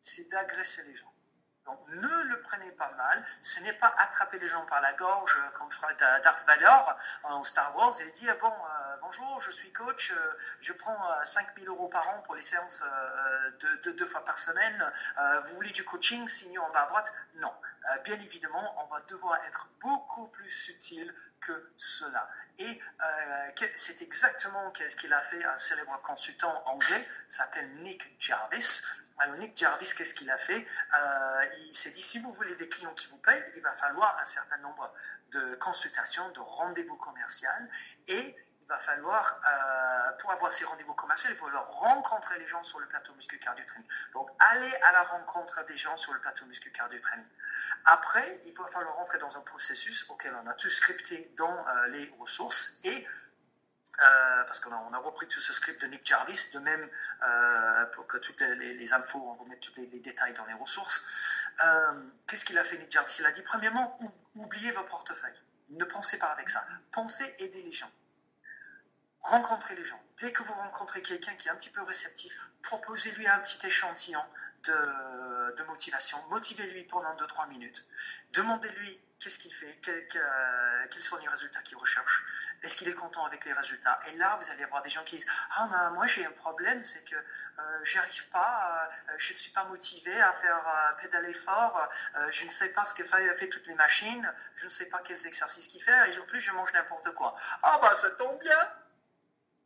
c'est 0.00 0.28
d'agresser 0.28 0.82
les 0.82 0.94
gens. 0.94 1.10
Donc 1.64 1.80
ne 1.88 2.22
le 2.24 2.42
prenez 2.42 2.70
pas 2.72 2.90
mal, 2.90 3.24
ce 3.40 3.60
n'est 3.60 3.72
pas 3.72 3.92
attraper 3.96 4.38
les 4.38 4.48
gens 4.48 4.66
par 4.66 4.82
la 4.82 4.92
gorge 4.92 5.34
comme 5.54 5.72
ferait 5.72 5.94
Darth 5.94 6.46
Vader 6.46 6.92
en 7.22 7.42
Star 7.42 7.74
Wars 7.74 7.98
et 8.02 8.10
dire 8.10 8.36
bon 8.38 8.52
bonjour 9.04 9.40
je 9.40 9.50
suis 9.50 9.70
coach, 9.72 10.12
euh, 10.12 10.36
je 10.60 10.72
prends 10.72 10.96
5000 11.24 11.68
euh, 11.68 11.72
euros 11.72 11.88
par 11.88 12.08
an 12.08 12.22
pour 12.22 12.34
les 12.34 12.42
séances 12.42 12.82
de, 13.84 13.90
deux 13.92 14.06
fois 14.06 14.24
par 14.24 14.38
semaine, 14.38 14.92
vous 15.44 15.54
voulez 15.54 15.70
du 15.70 15.84
coaching, 15.84 16.26
signez 16.28 16.58
en 16.58 16.70
bas 16.70 16.82
à 16.82 16.86
droite? 16.86 17.12
Non, 17.36 17.52
bien 18.04 18.18
évidemment 18.20 18.74
on 18.82 18.86
va 18.94 19.00
devoir 19.02 19.38
être 19.46 19.68
beaucoup 19.80 20.26
plus 20.28 20.50
subtil 20.50 21.14
que 21.40 21.70
cela. 21.76 22.28
Et 22.58 22.80
c'est 23.76 24.00
exactement 24.02 24.72
ce 24.74 24.96
qu'il 24.96 25.12
a 25.12 25.20
fait 25.20 25.44
un 25.44 25.56
célèbre 25.56 26.00
consultant 26.02 26.62
anglais, 26.66 27.06
s'appelle 27.28 27.70
Nick 27.82 28.16
Jarvis. 28.18 28.82
Alors 29.18 29.36
Nick 29.36 29.56
Jarvis, 29.56 29.92
qu'est-ce 29.96 30.14
qu'il 30.14 30.30
a 30.30 30.38
fait? 30.38 30.66
Euh, 30.94 31.44
Il 31.68 31.76
s'est 31.76 31.90
dit, 31.90 32.02
si 32.02 32.18
vous 32.18 32.32
voulez 32.32 32.54
des 32.56 32.68
clients 32.68 32.94
qui 32.94 33.06
vous 33.08 33.18
payent, 33.18 33.44
il 33.54 33.62
va 33.62 33.72
falloir 33.74 34.18
un 34.18 34.24
certain 34.24 34.56
nombre 34.58 34.92
de 35.30 35.54
consultations, 35.56 36.28
de 36.30 36.40
rendez-vous 36.40 36.96
commerciaux, 36.96 37.48
et 38.08 38.36
il 38.64 38.68
va 38.68 38.78
falloir, 38.78 39.40
euh, 39.46 40.12
pour 40.20 40.32
avoir 40.32 40.50
ces 40.50 40.64
rendez-vous 40.64 40.94
commerciaux, 40.94 41.28
il 41.30 41.36
faut 41.36 41.48
leur 41.50 41.68
rencontrer 41.68 42.38
les 42.38 42.46
gens 42.46 42.62
sur 42.62 42.78
le 42.80 42.86
plateau 42.86 43.12
muscu 43.14 43.38
cardio 43.38 43.64
training. 43.66 43.86
Donc, 44.14 44.30
aller 44.38 44.74
à 44.84 44.92
la 44.92 45.02
rencontre 45.02 45.64
des 45.66 45.76
gens 45.76 45.96
sur 45.98 46.14
le 46.14 46.20
plateau 46.20 46.46
muscu 46.46 46.72
cardio 46.72 46.98
training. 47.00 47.26
Après, 47.84 48.40
il 48.46 48.56
va 48.56 48.66
falloir 48.68 48.94
rentrer 48.96 49.18
dans 49.18 49.36
un 49.36 49.42
processus 49.42 50.08
auquel 50.08 50.34
on 50.42 50.46
a 50.48 50.54
tout 50.54 50.70
scripté 50.70 51.30
dans 51.36 51.68
euh, 51.68 51.88
les 51.88 52.14
ressources 52.18 52.78
et 52.84 53.06
euh, 54.02 54.44
parce 54.44 54.60
qu'on 54.60 54.72
a, 54.72 54.76
on 54.90 54.92
a, 54.94 54.98
repris 54.98 55.28
tout 55.28 55.40
ce 55.40 55.52
script 55.52 55.82
de 55.82 55.86
Nick 55.86 56.04
Jarvis, 56.06 56.50
de 56.54 56.58
même 56.58 56.88
pour 57.92 58.08
que 58.08 58.16
toutes 58.16 58.40
les, 58.40 58.92
infos, 58.92 59.20
on 59.20 59.34
va 59.34 59.48
mettre 59.48 59.70
tous 59.70 59.80
les, 59.80 59.86
détails 59.86 60.32
dans 60.32 60.46
les 60.46 60.54
ressources. 60.54 61.04
Qu'est-ce 62.26 62.44
qu'il 62.44 62.58
a 62.58 62.64
fait 62.64 62.78
Nick 62.78 62.90
Jarvis? 62.90 63.16
Il 63.20 63.26
a 63.26 63.30
dit 63.30 63.42
premièrement, 63.42 63.96
oubliez 64.34 64.72
vos 64.72 64.82
portefeuilles. 64.84 65.40
Ne 65.68 65.84
pensez 65.84 66.18
pas 66.18 66.32
avec 66.32 66.48
ça. 66.48 66.66
Pensez 66.90 67.32
aider 67.38 67.62
les 67.62 67.72
gens. 67.72 67.90
Rencontrez 69.24 69.74
les 69.74 69.84
gens. 69.84 70.00
Dès 70.18 70.32
que 70.32 70.42
vous 70.42 70.52
rencontrez 70.52 71.00
quelqu'un 71.00 71.34
qui 71.34 71.48
est 71.48 71.50
un 71.50 71.56
petit 71.56 71.70
peu 71.70 71.82
réceptif, 71.82 72.36
proposez-lui 72.62 73.26
un 73.26 73.38
petit 73.38 73.66
échantillon 73.66 74.22
de, 74.64 75.62
motivation. 75.66 76.18
Motivez-lui 76.28 76.84
pendant 76.84 77.14
2-3 77.16 77.48
minutes. 77.48 77.84
Demandez-lui 78.32 79.00
qu'est-ce 79.18 79.38
qu'il 79.38 79.52
fait, 79.52 79.80
quels 79.82 81.04
sont 81.04 81.16
les 81.16 81.28
résultats 81.28 81.62
qu'il 81.62 81.78
recherche, 81.78 82.24
est-ce 82.62 82.76
qu'il 82.76 82.88
est 82.88 82.94
content 82.94 83.24
avec 83.24 83.46
les 83.46 83.54
résultats? 83.54 83.98
Et 84.08 84.16
là, 84.18 84.38
vous 84.40 84.50
allez 84.50 84.62
avoir 84.62 84.82
des 84.82 84.90
gens 84.90 85.02
qui 85.04 85.16
disent 85.16 85.26
Ah, 85.56 85.68
ben, 85.70 85.90
moi 85.92 86.06
j'ai 86.06 86.26
un 86.26 86.30
problème, 86.32 86.84
c'est 86.84 87.02
que 87.04 87.16
euh, 87.16 87.80
j'arrive 87.84 88.28
pas, 88.28 88.90
euh, 89.08 89.14
je 89.16 89.32
ne 89.32 89.38
suis 89.38 89.50
pas 89.50 89.64
motivé 89.64 90.20
à 90.20 90.32
faire 90.34 90.68
euh, 90.68 90.92
pédaler 91.00 91.32
fort, 91.32 91.88
euh, 92.16 92.28
je 92.30 92.44
ne 92.44 92.50
sais 92.50 92.68
pas 92.74 92.84
ce 92.84 92.92
que 92.92 93.04
fait, 93.04 93.48
toutes 93.48 93.66
les 93.66 93.74
machines, 93.74 94.30
je 94.56 94.66
ne 94.66 94.70
sais 94.70 94.86
pas 94.86 94.98
quels 94.98 95.26
exercices 95.26 95.68
qu'il 95.68 95.82
fait, 95.82 96.12
et 96.12 96.18
en 96.18 96.26
plus 96.26 96.42
je 96.42 96.52
mange 96.52 96.72
n'importe 96.74 97.10
quoi. 97.14 97.34
Ah, 97.62 97.78
bah 97.80 97.94
ça 97.94 98.10
tombe 98.10 98.38
bien 98.40 98.68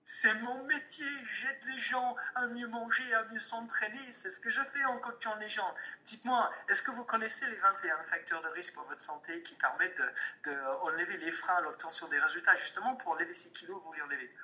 c'est 0.02 0.34
mon 0.34 0.64
métier, 0.64 1.06
j'aide 1.26 1.64
les 1.66 1.78
gens 1.78 2.16
à 2.34 2.46
mieux 2.46 2.66
manger, 2.66 3.14
à 3.14 3.24
mieux 3.24 3.38
s'entraîner, 3.38 4.10
c'est 4.10 4.30
ce 4.30 4.40
que 4.40 4.50
je 4.50 4.62
fais 4.72 4.84
en 4.84 4.98
coachant 4.98 5.34
les 5.36 5.48
gens. 5.48 5.74
Dites-moi, 6.04 6.50
est-ce 6.68 6.82
que 6.82 6.90
vous 6.90 7.04
connaissez 7.04 7.46
les 7.46 7.56
21 7.56 8.02
facteurs 8.04 8.40
de 8.40 8.48
risque 8.48 8.74
pour 8.74 8.84
votre 8.84 9.00
santé 9.00 9.42
qui 9.42 9.54
permettent 9.54 10.00
de, 10.44 10.56
enlever 10.82 11.18
les 11.18 11.32
freins 11.32 11.56
à 11.56 11.60
l'obtention 11.60 12.08
des 12.08 12.18
résultats, 12.18 12.56
justement 12.56 12.96
pour 12.96 13.12
enlever 13.12 13.34
ces 13.34 13.50
kilos, 13.52 13.80
vous 13.84 13.92
les 13.92 14.02
enlever 14.02 14.34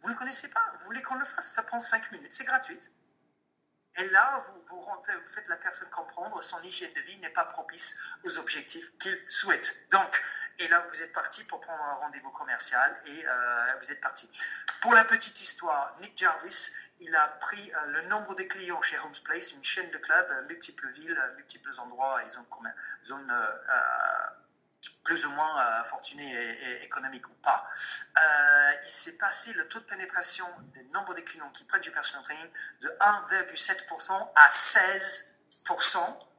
Vous 0.00 0.08
ne 0.08 0.12
le 0.12 0.18
connaissez 0.18 0.48
pas, 0.48 0.72
vous 0.78 0.84
voulez 0.86 1.02
qu'on 1.02 1.16
le 1.16 1.24
fasse, 1.24 1.52
ça 1.52 1.62
prend 1.62 1.80
5 1.80 2.12
minutes, 2.12 2.32
c'est 2.32 2.44
gratuit. 2.44 2.78
Et 3.98 4.08
là, 4.10 4.40
vous, 4.46 4.62
vous, 4.68 4.78
faites 5.34 5.48
la 5.48 5.56
personne 5.56 5.90
comprendre 5.90 6.42
son 6.42 6.62
hygiène 6.62 6.92
de 6.92 7.00
vie 7.00 7.16
n'est 7.18 7.30
pas 7.30 7.44
propice 7.44 7.98
aux 8.24 8.38
objectifs 8.38 8.96
qu'il 8.98 9.18
souhaite. 9.28 9.76
Donc, 9.90 10.22
et 10.60 10.68
là, 10.68 10.86
vous 10.88 11.02
êtes 11.02 11.12
parti 11.12 11.44
pour 11.44 11.60
prendre 11.60 11.82
un 11.82 11.94
rendez-vous 11.94 12.30
commercial 12.30 12.96
et 13.06 13.26
euh, 13.26 13.74
vous 13.80 13.90
êtes 13.90 14.00
parti. 14.00 14.30
Pour 14.80 14.94
la 14.94 15.04
petite 15.04 15.40
histoire, 15.40 15.96
Nick 16.00 16.16
Jarvis, 16.16 16.70
il 17.00 17.14
a 17.14 17.26
pris 17.40 17.72
euh, 17.74 17.86
le 17.86 18.02
nombre 18.02 18.36
de 18.36 18.44
clients 18.44 18.82
chez 18.82 18.98
Homes 19.00 19.12
Place, 19.24 19.52
une 19.52 19.64
chaîne 19.64 19.90
de 19.90 19.98
clubs, 19.98 20.30
euh, 20.30 20.42
multiples 20.46 20.88
villes, 20.90 21.20
multiples 21.36 21.70
endroits 21.78 22.22
et 22.24 22.30
zones, 22.30 22.46
zones 23.04 23.32
plus 25.02 25.24
ou 25.26 25.30
moins 25.30 25.60
euh, 25.60 25.84
fortuné 25.84 26.24
et, 26.24 26.84
économique 26.84 27.28
ou 27.28 27.34
pas, 27.42 27.66
euh, 28.16 28.72
il 28.84 28.90
s'est 28.90 29.16
passé 29.16 29.52
le 29.54 29.66
taux 29.68 29.80
de 29.80 29.84
pénétration 29.84 30.46
des 30.74 30.82
nombre 30.94 31.14
de 31.14 31.20
clients 31.20 31.50
qui 31.50 31.64
prennent 31.64 31.80
du 31.80 31.90
personal 31.90 32.22
training 32.24 32.48
de 32.82 32.88
1,7% 33.00 34.28
à 34.34 34.48
16% 34.48 35.98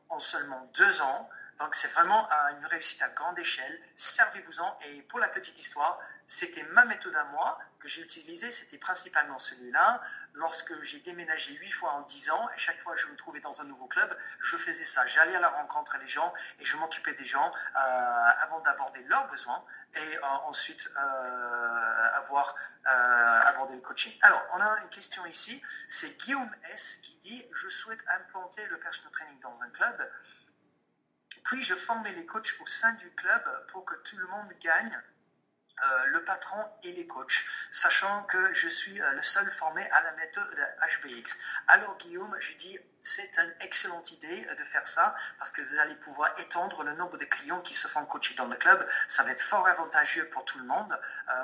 en 0.10 0.20
seulement 0.20 0.70
deux 0.76 1.02
ans. 1.02 1.30
Donc 1.60 1.76
c'est 1.76 1.90
vraiment 1.90 2.28
une 2.58 2.66
réussite 2.66 3.02
à 3.02 3.10
grande 3.10 3.38
échelle. 3.38 3.80
Servez-vous-en. 3.96 4.80
Et 4.86 5.02
pour 5.04 5.20
la 5.20 5.28
petite 5.28 5.60
histoire, 5.60 6.00
c'était 6.26 6.64
ma 6.72 6.86
méthode 6.86 7.16
à 7.16 7.26
moi 7.26 7.60
que 7.80 7.88
j'ai 7.90 8.02
utilisée. 8.02 8.50
C'était 8.50 8.78
principalement 8.78 9.38
celui-là. 9.38 10.02
Lorsque 10.34 10.82
j'ai 10.84 11.00
déménagé 11.00 11.54
huit 11.56 11.72
fois 11.72 11.92
en 11.94 12.02
dix 12.02 12.30
ans, 12.30 12.50
et 12.56 12.58
chaque 12.58 12.80
fois 12.82 12.94
que 12.94 13.00
je 13.00 13.08
me 13.08 13.16
trouvais 13.18 13.42
dans 13.42 13.62
un 13.62 13.66
nouveau 13.66 13.88
club, 13.88 14.16
je 14.40 14.56
faisais 14.56 14.86
ça. 14.86 15.06
J'allais 15.06 15.36
à 15.36 15.42
la 15.42 15.50
rencontre 15.50 16.00
des 16.00 16.08
gens 16.08 16.34
et 16.60 16.66
je 16.66 16.78
m'occupais 16.78 17.14
des 17.14 17.26
gens 17.26 17.52
euh, 17.52 17.80
avant 18.42 18.62
d'aborder 18.62 19.04
leurs 19.04 19.28
besoins 19.28 19.64
et 19.96 20.18
euh, 20.18 20.22
ensuite 20.46 20.90
euh, 20.98 22.18
avoir 22.20 22.56
abordé 22.86 23.76
le 23.76 23.82
coaching. 23.82 24.18
Alors, 24.22 24.42
on 24.54 24.62
a 24.62 24.82
une 24.82 24.90
question 24.90 25.26
ici. 25.26 25.62
C'est 25.90 26.18
Guillaume 26.22 26.56
S 26.72 27.00
qui 27.04 27.16
dit 27.24 27.46
Je 27.52 27.68
souhaite 27.68 28.04
implanter 28.08 28.66
le 28.68 28.80
personal 28.80 29.12
training 29.12 29.40
dans 29.42 29.62
un 29.62 29.70
club. 29.70 30.10
Puis-je 31.44 31.76
former 31.76 32.12
les 32.14 32.26
coachs 32.26 32.56
au 32.60 32.68
sein 32.68 32.94
du 32.94 33.12
club 33.12 33.42
pour 33.72 33.86
que 33.86 33.96
tout 33.96 34.18
le 34.18 34.28
monde 34.28 34.52
gagne 34.62 35.02
euh, 35.82 36.06
le 36.08 36.26
patron 36.26 36.58
et 36.84 36.92
les 36.92 37.08
coachs, 37.08 37.46
sachant 37.72 38.24
que 38.24 38.54
je 38.54 38.68
suis 38.68 39.02
euh, 39.02 39.12
le 39.14 39.22
seul 39.22 39.50
formé 39.50 39.88
à 39.92 40.04
la 40.04 40.12
méthode 40.14 40.46
HBX. 40.82 41.40
Alors 41.68 41.96
Guillaume, 41.98 42.36
je 42.40 42.54
dis, 42.56 42.78
c'est 43.02 43.38
une 43.38 43.54
excellente 43.62 44.12
idée 44.12 44.46
euh, 44.50 44.56
de 44.56 44.64
faire 44.66 44.86
ça 44.86 45.16
parce 45.38 45.52
que 45.52 45.62
vous 45.62 45.80
allez 45.80 45.96
pouvoir 45.96 46.38
étendre 46.38 46.84
le 46.84 46.92
nombre 46.94 47.18
de 47.18 47.24
clients 47.24 47.62
qui 47.62 47.74
se 47.74 47.88
font 47.88 48.06
coacher 48.06 48.36
dans 48.36 48.48
le 48.48 48.58
club. 48.58 48.86
Ça 49.08 49.24
va 49.24 49.32
être 49.32 49.42
fort 49.42 49.66
avantageux 49.68 50.28
pour 50.32 50.44
tout 50.44 50.60
le 50.60 50.66
monde, 50.66 51.00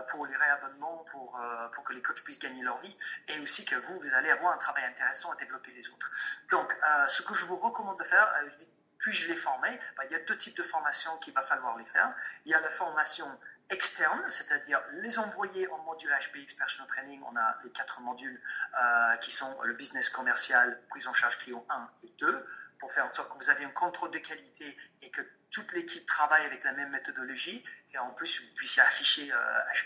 pour 0.10 0.26
les 0.26 0.36
réabonnements, 0.36 1.06
pour, 1.12 1.40
pour 1.74 1.84
que 1.86 1.94
les 1.94 2.02
coachs 2.02 2.22
puissent 2.22 2.40
gagner 2.40 2.62
leur 2.62 2.78
vie 2.80 2.98
et 3.28 3.40
aussi 3.40 3.64
que 3.64 3.76
vous, 3.76 4.00
vous 4.00 4.14
allez 4.16 4.32
avoir 4.32 4.52
un 4.52 4.58
travail 4.58 4.84
intéressant 4.84 5.32
à 5.32 5.36
développer 5.36 5.72
les 5.72 5.88
autres. 5.90 6.12
Donc, 6.52 6.78
ce 7.08 7.22
que 7.22 7.34
je 7.34 7.46
vous 7.46 7.56
recommande 7.56 7.98
de 8.00 8.04
faire, 8.04 8.28
je 8.50 8.58
dis, 8.58 8.70
puis-je 9.00 9.28
les 9.28 9.36
former? 9.36 9.80
Ben, 9.98 10.04
Il 10.10 10.14
y 10.14 10.16
a 10.16 10.20
deux 10.20 10.38
types 10.38 10.58
de 10.58 10.64
formations 10.64 11.16
qu'il 11.20 11.34
va 11.34 11.42
falloir 11.42 11.78
les 11.78 11.86
faire. 11.86 12.14
Il 12.46 12.52
y 12.52 12.56
a 12.56 12.60
la 12.62 12.70
formation 12.70 13.26
externe, 13.70 14.24
c'est-à-dire 14.30 14.80
les 14.94 15.18
envoyer 15.18 15.68
en 15.70 15.78
module 15.80 16.10
HPX 16.10 16.54
Personal 16.56 16.88
Training. 16.88 17.22
On 17.32 17.36
a 17.36 17.58
les 17.64 17.72
quatre 17.72 18.02
modules 18.02 18.40
euh, 18.80 19.16
qui 19.18 19.32
sont 19.32 19.62
le 19.64 19.74
business 19.74 20.10
commercial, 20.10 20.80
prise 20.90 21.08
en 21.08 21.14
charge 21.14 21.38
client 21.40 21.66
1 21.70 21.90
et 22.04 22.14
2, 22.20 22.46
pour 22.80 22.92
faire 22.94 23.06
en 23.06 23.14
sorte 23.14 23.32
que 23.32 23.44
vous 23.44 23.50
avez 23.50 23.66
un 23.66 23.72
contrôle 23.72 24.12
de 24.12 24.20
qualité 24.20 24.78
et 25.02 25.10
que 25.10 25.22
toute 25.52 25.72
l'équipe 25.72 26.06
travaille 26.06 26.46
avec 26.46 26.64
la 26.64 26.74
même 26.74 26.90
méthodologie 26.90 27.64
et 27.94 27.98
en 27.98 28.10
plus 28.12 28.42
vous 28.42 28.54
puissiez 28.56 28.82
afficher 28.82 29.32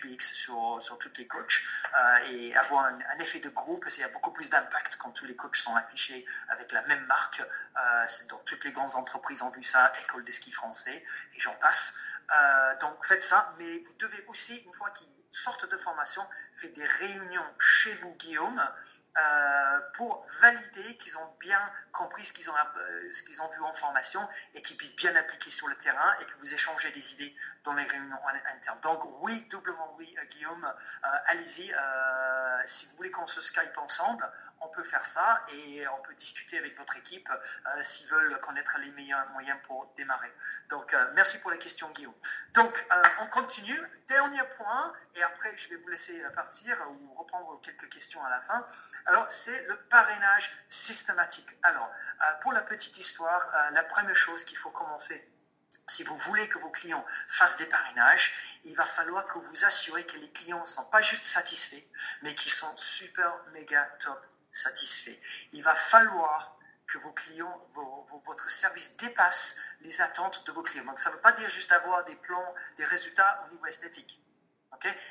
HPX 0.01 0.31
euh, 0.31 0.33
sur, 0.33 0.81
sur 0.81 0.97
toutes 0.97 1.17
les 1.19 1.27
coachs 1.27 1.61
euh, 1.95 2.17
et 2.31 2.55
avoir 2.55 2.85
un, 2.85 3.19
effet 3.19 3.39
de 3.39 3.49
groupe. 3.49 3.85
A 3.85 4.07
beaucoup 4.09 4.31
plus 4.31 4.49
d'impact 4.49 4.95
quand 4.95 5.11
tous 5.11 5.25
les 5.25 5.35
coachs 5.35 5.57
sont 5.57 5.75
affichés 5.75 6.25
avec 6.49 6.71
la 6.71 6.81
même 6.83 7.05
marque. 7.05 7.43
dans 8.29 8.37
toutes 8.39 8.63
les 8.63 8.71
grandes 8.71 8.95
entreprises 8.95 9.41
ont 9.41 9.49
vu 9.49 9.63
ça, 9.63 9.91
école 10.03 10.23
de 10.23 10.31
ski 10.31 10.51
français 10.51 11.03
et 11.35 11.39
j'en 11.39 11.53
passe. 11.55 11.95
Euh, 12.31 12.75
donc 12.81 13.05
faites 13.05 13.23
ça, 13.23 13.55
mais 13.57 13.79
vous 13.79 13.93
devez 13.99 14.23
aussi, 14.27 14.57
une 14.57 14.73
fois 14.73 14.89
qu'ils 14.91 15.07
sortent 15.31 15.69
de 15.69 15.77
formation, 15.77 16.21
faire 16.53 16.71
des 16.71 16.85
réunions 16.85 17.55
chez 17.59 17.93
vous, 17.95 18.13
Guillaume, 18.15 18.61
euh, 19.19 19.79
pour 19.95 20.25
valider 20.41 20.97
qu'ils 20.97 21.17
ont 21.17 21.35
bien 21.39 21.59
compris 21.91 22.25
ce 22.25 22.33
qu'ils 22.33 22.49
ont, 22.49 22.53
euh, 22.55 23.11
ce 23.11 23.41
ont 23.41 23.49
vu 23.49 23.61
en 23.61 23.73
formation 23.73 24.27
et 24.53 24.61
qu'ils 24.61 24.77
puissent 24.77 24.95
bien 24.95 25.15
appliquer 25.15 25.51
sur 25.51 25.67
le 25.67 25.75
terrain 25.75 26.15
et 26.21 26.25
que 26.25 26.33
vous 26.39 26.53
échangez 26.53 26.91
des 26.91 27.13
idées 27.13 27.35
dans 27.63 27.73
les 27.73 27.83
réunions 27.83 28.17
internes. 28.53 28.79
Donc 28.81 29.01
oui, 29.21 29.47
doublement 29.49 29.93
oui, 29.97 30.15
Guillaume, 30.31 30.73
allez-y. 31.25 31.73
si 32.65 32.85
vous 32.87 32.95
voulez 32.97 33.11
qu'on 33.11 33.27
se 33.27 33.41
Skype 33.41 33.77
ensemble, 33.77 34.29
on 34.61 34.67
peut 34.67 34.83
faire 34.83 35.05
ça 35.05 35.43
et 35.53 35.87
on 35.87 36.01
peut 36.01 36.13
discuter 36.15 36.57
avec 36.57 36.77
votre 36.77 36.97
équipe 36.97 37.29
euh, 37.29 37.83
s'ils 37.83 38.09
veulent 38.09 38.39
connaître 38.41 38.77
les 38.79 38.91
meilleurs 38.91 39.27
moyens 39.29 39.57
pour 39.63 39.91
démarrer. 39.97 40.31
Donc, 40.69 40.93
euh, 40.93 41.11
merci 41.15 41.39
pour 41.39 41.51
la 41.51 41.57
question, 41.57 41.89
Guillaume. 41.91 42.13
Donc, 42.53 42.85
euh, 42.91 43.01
on 43.19 43.27
continue. 43.27 43.79
Dernier 44.07 44.41
point, 44.57 44.91
et 45.13 45.21
après, 45.21 45.55
je 45.55 45.69
vais 45.69 45.75
vous 45.75 45.87
laisser 45.87 46.19
partir 46.33 46.75
ou 46.89 47.13
reprendre 47.13 47.61
quelques 47.61 47.89
questions 47.89 48.23
à 48.25 48.29
la 48.31 48.41
fin. 48.41 48.65
Alors, 49.09 49.31
c'est 49.31 49.63
le 49.63 49.75
parrainage 49.89 50.51
systématique. 50.69 51.49
Alors, 51.63 51.89
pour 52.41 52.53
la 52.53 52.61
petite 52.61 52.95
histoire, 52.97 53.49
la 53.73 53.83
première 53.83 54.15
chose 54.15 54.43
qu'il 54.45 54.57
faut 54.57 54.69
commencer 54.69 55.19
si 55.87 56.03
vous 56.03 56.17
voulez 56.17 56.47
que 56.47 56.59
vos 56.59 56.69
clients 56.69 57.03
fassent 57.27 57.57
des 57.57 57.65
parrainages, 57.65 58.59
il 58.63 58.75
va 58.75 58.85
falloir 58.85 59.25
que 59.27 59.39
vous 59.39 59.65
assurez 59.65 60.05
que 60.05 60.17
les 60.17 60.31
clients 60.31 60.61
ne 60.61 60.65
sont 60.65 60.85
pas 60.85 61.01
juste 61.01 61.25
satisfaits, 61.25 61.83
mais 62.21 62.35
qu'ils 62.35 62.51
sont 62.51 62.75
super, 62.77 63.35
méga, 63.53 63.83
top 63.99 64.23
satisfait. 64.51 65.19
Il 65.53 65.63
va 65.63 65.73
falloir 65.73 66.57
que 66.87 66.99
vos 66.99 67.11
clients, 67.11 67.67
votre 68.25 68.49
service 68.51 68.97
dépasse 68.97 69.57
les 69.81 70.01
attentes 70.01 70.45
de 70.45 70.51
vos 70.51 70.61
clients. 70.61 70.85
Donc 70.85 70.99
ça 70.99 71.09
ne 71.09 71.15
veut 71.15 71.21
pas 71.21 71.31
dire 71.31 71.49
juste 71.49 71.71
avoir 71.71 72.05
des 72.05 72.15
plans, 72.15 72.53
des 72.77 72.85
résultats 72.85 73.43
au 73.45 73.53
niveau 73.53 73.65
esthétique. 73.65 74.23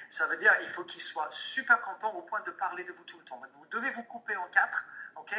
Ça 0.09 0.27
veut 0.27 0.37
dire 0.37 0.57
qu'il 0.59 0.69
faut 0.69 0.85
qu'ils 0.85 1.03
soient 1.03 1.31
super 1.31 1.81
contents 1.83 2.13
au 2.15 2.23
point 2.23 2.41
de 2.43 2.51
parler 2.51 2.85
de 2.85 2.93
vous 2.93 3.05
tout 3.05 3.19
le 3.19 3.25
temps. 3.25 3.41
vous 3.55 3.67
devez 3.67 3.91
vous 3.91 4.03
couper 4.03 4.37
en 4.37 4.49
quatre 4.49 4.85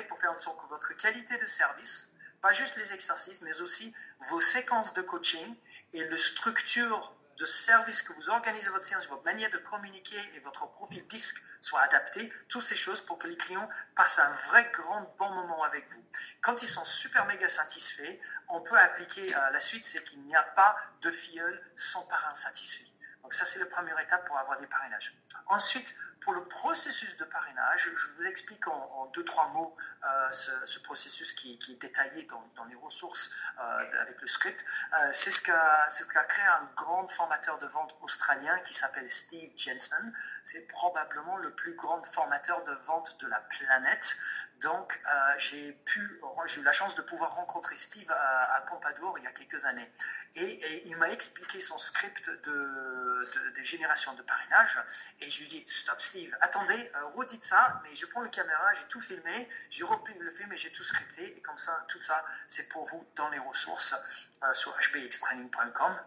pour 0.08 0.20
faire 0.20 0.32
en 0.32 0.38
sorte 0.38 0.62
que 0.62 0.68
votre 0.68 0.94
qualité 0.94 1.38
de 1.38 1.46
service, 1.46 2.14
pas 2.42 2.52
juste 2.54 2.76
les 2.76 2.94
exercices, 2.94 3.42
mais 3.42 3.62
aussi 3.62 3.94
vos 4.30 4.42
séquences 4.42 4.94
de 4.94 5.02
coaching 5.02 5.56
et 5.94 6.04
la 6.04 6.18
structure 6.18 7.16
de 7.38 7.46
service 7.46 8.02
que 8.02 8.12
vous 8.14 8.30
organisez 8.30 8.70
votre 8.70 8.84
séance, 8.84 9.08
votre 9.08 9.24
manière 9.24 9.50
de 9.50 9.58
communiquer 9.58 10.20
et 10.36 10.40
votre 10.42 10.70
profil 10.72 11.06
disque 11.08 11.42
soient 11.62 11.82
adaptés, 11.82 12.32
toutes 12.50 12.64
ces 12.64 12.76
choses 12.76 13.00
pour 13.00 13.18
que 13.18 13.28
les 13.28 13.38
clients 13.38 13.70
passent 13.96 14.20
un 14.20 14.32
vrai 14.50 14.70
grand 14.74 15.16
bon 15.18 15.32
moment 15.32 15.64
avec 15.64 15.90
vous. 15.90 16.06
Quand 16.42 16.62
ils 16.62 16.68
sont 16.68 16.84
super 16.84 17.26
méga 17.26 17.48
satisfaits, 17.48 18.20
on 18.50 18.62
peut 18.62 18.78
appliquer 18.78 19.34
euh, 19.34 19.50
la 19.52 19.60
suite, 19.62 19.86
c'est 19.86 20.04
qu'il 20.04 20.22
n'y 20.24 20.36
a 20.36 20.44
pas 20.44 20.76
de 21.02 21.12
filleul 21.12 21.62
sans 21.76 22.06
parrain 22.08 22.36
satisfait. 22.36 22.86
Donc 23.30 23.36
ça, 23.36 23.46
c'est 23.46 23.60
la 23.60 23.68
première 23.68 24.00
étape 24.00 24.26
pour 24.26 24.40
avoir 24.40 24.58
des 24.58 24.66
parrainages. 24.66 25.14
Ensuite, 25.46 25.94
pour 26.22 26.34
le 26.34 26.44
processus 26.46 27.16
de 27.18 27.26
parrainage, 27.26 27.92
je 27.96 28.08
vous 28.16 28.26
explique 28.26 28.68
en, 28.68 29.06
deux, 29.14 29.24
trois 29.24 29.48
mots 29.50 29.76
euh, 30.04 30.32
ce, 30.32 30.80
processus 30.80 31.34
qui, 31.34 31.54
est 31.54 31.82
détaillé 31.82 32.28
dans, 32.56 32.66
les 32.66 32.76
ressources 32.76 33.32
euh, 33.60 34.02
avec 34.02 34.20
le 34.20 34.28
script. 34.28 34.64
Euh, 34.94 35.10
c'est 35.12 35.32
ce 35.32 35.42
qu'a 35.42 36.24
créé 36.24 36.46
un 36.46 36.70
grand 36.76 37.08
formateur 37.08 37.58
de 37.60 37.68
vente 37.68 37.96
australien 38.02 38.60
qui 38.62 38.74
s'appelle 38.74 39.10
Steve 39.10 39.52
Jensen. 39.56 40.14
C'est 40.44 40.68
probablement 40.68 41.38
le 41.38 41.54
plus 41.54 41.76
grand 41.76 42.04
formateur 42.04 42.64
de 42.64 42.74
vente 42.86 43.20
de 43.22 43.28
la 43.28 43.42
planète. 43.42 44.18
Donc, 44.62 45.00
j'ai 45.38 45.70
eu 45.70 46.64
la 46.64 46.74
chance 46.74 46.96
de 46.96 47.02
pouvoir 47.02 47.36
rencontrer 47.36 47.78
Steve 47.78 48.12
à, 48.12 48.62
Pompadour 48.68 49.18
il 49.18 49.24
y 49.24 49.28
a 49.28 49.32
quelques 49.32 49.64
années. 49.66 49.90
Et, 50.36 50.88
il 50.88 50.98
m'a 50.98 51.10
expliqué 51.12 51.62
son 51.62 51.78
script 51.78 52.30
de, 52.30 53.19
des 53.56 53.66
générations 53.66 54.14
de 54.14 54.22
parrainage. 54.22 54.78
Et 55.20 55.30
je 55.30 55.42
lui 55.42 55.48
dis, 55.48 55.64
stop 55.68 56.00
Steve, 56.02 56.36
attendez, 56.42 56.92
euh, 56.96 57.06
redites 57.16 57.44
ça, 57.44 57.80
mais 57.84 57.96
je 57.96 58.06
prends 58.06 58.22
le 58.22 58.30
caméra, 58.30 58.74
j'ai 58.74 58.86
tout 58.86 59.02
filmé, 59.02 59.50
j'ai 59.70 59.84
repris 59.84 60.14
le 60.18 60.30
film 60.32 60.52
et 60.52 60.58
j'ai 60.58 60.72
tout 60.72 60.84
scripté, 60.84 61.38
et 61.38 61.42
comme 61.42 61.58
ça, 61.58 61.86
tout 61.90 62.02
ça, 62.02 62.24
c'est 62.48 62.68
pour 62.70 62.88
vous 62.90 63.06
dans 63.16 63.30
les 63.30 63.40
ressources 63.40 63.96
euh, 64.44 64.54
sur 64.54 64.76
hbxtraining.com. 64.80 66.00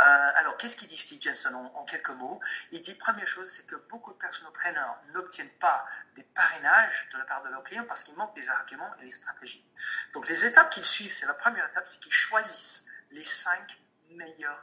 Euh, 0.00 0.30
alors, 0.36 0.56
qu'est-ce 0.56 0.76
qu'il 0.76 0.86
dit 0.86 0.96
Steve 0.96 1.20
Jensen 1.20 1.54
en, 1.54 1.84
quelques 1.84 2.10
mots? 2.10 2.40
Il 2.70 2.80
dit, 2.80 2.94
première 2.94 3.26
chose, 3.26 3.50
c'est 3.50 3.66
que 3.66 3.74
beaucoup 3.74 4.12
de 4.12 4.18
personal 4.18 4.52
trainers 4.52 4.94
n'obtiennent 5.12 5.50
pas 5.58 5.84
des 6.14 6.22
parrainages 6.22 7.08
de 7.12 7.18
la 7.18 7.24
part 7.24 7.42
de 7.42 7.48
leurs 7.48 7.64
clients 7.64 7.84
parce 7.84 8.04
qu'il 8.04 8.14
manque 8.14 8.34
des 8.36 8.48
arguments 8.48 8.94
et 9.00 9.04
des 9.04 9.10
stratégies. 9.10 9.64
Donc, 10.12 10.28
les 10.28 10.46
étapes 10.46 10.70
qu'ils 10.70 10.84
suivent, 10.84 11.10
c'est 11.10 11.26
la 11.26 11.34
première 11.34 11.68
étape, 11.68 11.86
c'est 11.86 11.98
qu'ils 11.98 12.12
choisissent 12.12 12.86
les 13.10 13.24
cinq 13.24 13.76
meilleurs 14.10 14.62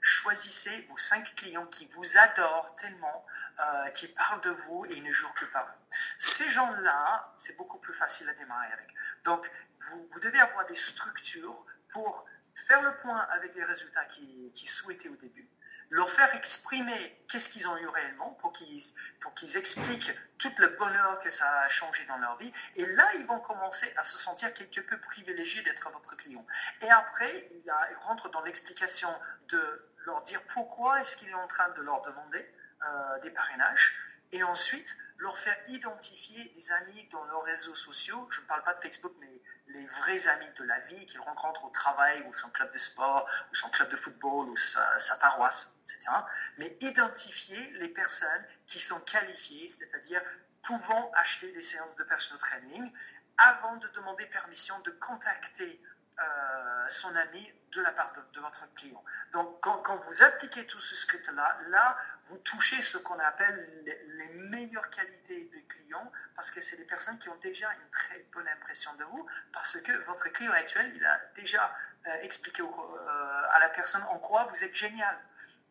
Choisissez 0.00 0.82
vos 0.88 0.96
cinq 0.96 1.34
clients 1.34 1.66
qui 1.66 1.86
vous 1.94 2.18
adorent 2.18 2.74
tellement, 2.76 3.26
euh, 3.58 3.88
qui 3.90 4.08
parlent 4.08 4.40
de 4.42 4.50
vous 4.50 4.84
et 4.86 5.00
ne 5.00 5.12
jurent 5.12 5.34
que 5.34 5.44
par 5.46 5.66
eux. 5.66 5.96
Ces 6.18 6.48
gens-là, 6.48 7.32
c'est 7.36 7.56
beaucoup 7.56 7.78
plus 7.78 7.94
facile 7.94 8.28
à 8.28 8.34
démarrer 8.34 8.72
avec. 8.72 8.88
Donc, 9.24 9.50
vous, 9.90 10.20
devez 10.20 10.38
avoir 10.38 10.66
des 10.66 10.74
structures 10.74 11.64
pour 11.92 12.24
faire 12.54 12.82
le 12.82 12.96
point 13.02 13.18
avec 13.30 13.54
les 13.54 13.64
résultats 13.64 14.04
qu'ils 14.06 14.68
souhaitaient 14.68 15.08
au 15.08 15.16
début, 15.16 15.48
leur 15.90 16.08
faire 16.08 16.32
exprimer 16.36 17.24
qu'est-ce 17.28 17.50
qu'ils 17.50 17.66
ont 17.68 17.76
eu 17.76 17.88
réellement 17.88 18.30
pour 18.40 18.52
qu'ils 18.52 18.80
pour 19.20 19.32
expliquent 19.56 20.12
tout 20.38 20.52
le 20.58 20.68
bonheur 20.68 21.18
que 21.18 21.30
ça 21.30 21.62
a 21.62 21.68
changé 21.68 22.04
dans 22.06 22.16
leur 22.18 22.38
vie. 22.38 22.50
Et 22.76 22.86
là, 22.86 23.04
ils 23.14 23.26
vont 23.26 23.40
commencer 23.40 23.92
à 23.96 24.04
se 24.04 24.16
sentir 24.16 24.54
quelque 24.54 24.80
peu 24.80 24.98
privilégiés 25.00 25.62
d'être 25.62 25.90
votre 25.90 26.16
client. 26.16 26.46
Et 26.80 26.90
après, 26.90 27.48
il, 27.52 27.68
a, 27.68 27.88
rentre 28.06 28.30
dans 28.30 28.40
l'explication 28.42 29.08
de 29.48 29.90
leur 30.06 30.22
dire 30.22 30.40
pourquoi 30.54 31.00
est-ce 31.00 31.16
qu'il 31.16 31.28
est 31.28 31.34
en 31.34 31.48
train 31.48 31.68
de 31.70 31.82
leur 31.82 32.02
demander 32.02 32.54
euh, 32.86 33.18
des 33.20 33.30
parrainages. 33.30 33.94
Et 34.32 34.44
ensuite, 34.44 34.96
leur 35.18 35.36
faire 35.36 35.56
identifier 35.66 36.44
des 36.54 36.72
amis 36.72 37.08
dans 37.10 37.24
leurs 37.24 37.42
réseaux 37.42 37.74
sociaux. 37.74 38.28
Je 38.30 38.40
ne 38.40 38.46
parle 38.46 38.62
pas 38.62 38.74
de 38.74 38.80
Facebook, 38.80 39.12
mais 39.20 39.39
les 39.72 39.86
vrais 39.86 40.28
amis 40.28 40.50
de 40.58 40.64
la 40.64 40.78
vie 40.80 41.06
qu'il 41.06 41.20
rencontre 41.20 41.64
au 41.64 41.70
travail 41.70 42.22
ou 42.28 42.34
son 42.34 42.50
club 42.50 42.72
de 42.72 42.78
sport 42.78 43.28
ou 43.50 43.54
son 43.54 43.68
club 43.70 43.88
de 43.88 43.96
football 43.96 44.48
ou 44.48 44.56
sa, 44.56 45.16
paroisse, 45.20 45.76
etc. 45.82 46.12
Mais 46.58 46.76
identifier 46.80 47.70
les 47.78 47.88
personnes 47.88 48.44
qui 48.66 48.80
sont 48.80 49.00
qualifiées, 49.00 49.68
c'est-à-dire 49.68 50.22
pouvant 50.62 51.10
acheter 51.14 51.50
des 51.52 51.60
séances 51.60 51.96
de 51.96 52.04
personal 52.04 52.38
training 52.38 52.90
avant 53.38 53.76
de 53.76 53.88
demander 53.88 54.26
permission 54.26 54.78
de 54.80 54.90
contacter 54.92 55.80
euh, 56.20 56.88
son 56.88 57.14
ami 57.16 57.52
de 57.72 57.80
la 57.80 57.92
part 57.92 58.12
de, 58.12 58.40
votre 58.40 58.72
client. 58.74 59.02
Donc, 59.32 59.60
quand, 59.60 59.96
vous 60.06 60.22
appliquez 60.22 60.66
tout 60.66 60.80
ce 60.80 60.94
script-là, 60.94 61.58
là, 61.68 61.96
vous 62.28 62.36
touchez 62.38 62.82
ce 62.82 62.98
qu'on 62.98 63.18
appelle 63.20 63.84
les, 63.84 64.28
meilleures 64.34 64.90
qualités 64.90 65.44
des 65.44 65.64
clients, 65.64 66.10
parce 66.34 66.50
que 66.50 66.60
c'est 66.60 66.76
des 66.76 66.84
personnes 66.84 67.18
qui 67.18 67.28
ont 67.28 67.36
déjà 67.36 67.72
une 67.72 67.90
très 67.90 68.18
bonne 68.32 68.48
impression 68.48 68.92
de 68.94 69.04
vous, 69.04 69.26
parce 69.52 69.80
que 69.80 69.92
votre 70.06 70.28
client 70.30 70.52
actuel, 70.52 70.92
il 70.96 71.04
a 71.04 71.20
déjà 71.36 71.72
euh, 72.06 72.14
expliqué 72.22 72.62
euh, 72.62 73.42
à 73.52 73.60
la 73.60 73.68
personne 73.68 74.02
en 74.04 74.18
quoi 74.18 74.44
vous 74.44 74.64
êtes 74.64 74.74
génial. 74.74 75.16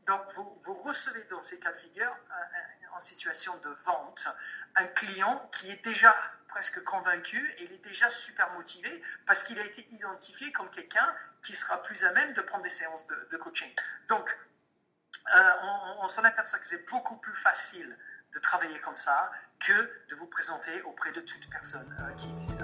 Donc, 0.05 0.21
vous, 0.35 0.61
vous 0.65 0.73
recevez 0.75 1.23
dans 1.25 1.41
ces 1.41 1.59
cas 1.59 1.71
de 1.71 1.77
figure, 1.77 2.15
en 2.93 2.99
situation 2.99 3.55
de 3.57 3.69
vente, 3.85 4.27
un 4.75 4.87
client 4.87 5.49
qui 5.51 5.69
est 5.69 5.83
déjà 5.83 6.13
presque 6.49 6.83
convaincu 6.83 7.37
et 7.57 7.63
il 7.63 7.73
est 7.73 7.83
déjà 7.83 8.09
super 8.09 8.51
motivé 8.53 9.01
parce 9.25 9.43
qu'il 9.43 9.59
a 9.59 9.65
été 9.65 9.85
identifié 9.91 10.51
comme 10.51 10.69
quelqu'un 10.69 11.15
qui 11.43 11.53
sera 11.53 11.81
plus 11.83 12.03
à 12.03 12.11
même 12.13 12.33
de 12.33 12.41
prendre 12.41 12.63
des 12.63 12.69
séances 12.69 13.05
de, 13.07 13.37
coaching. 13.37 13.71
Donc, 14.07 14.37
euh, 15.35 15.51
on, 16.01 16.07
s'en 16.07 16.23
aperçoit 16.23 16.59
que 16.59 16.65
c'est 16.65 16.89
beaucoup 16.89 17.17
plus 17.17 17.35
facile 17.35 17.97
de 18.33 18.39
travailler 18.39 18.79
comme 18.79 18.97
ça 18.97 19.31
que 19.59 19.73
de 20.09 20.15
vous 20.15 20.27
présenter 20.27 20.81
auprès 20.83 21.11
de 21.11 21.21
toute 21.21 21.49
personne 21.49 21.95
euh, 22.01 22.13
qui 22.15 22.29
existe. 22.29 22.59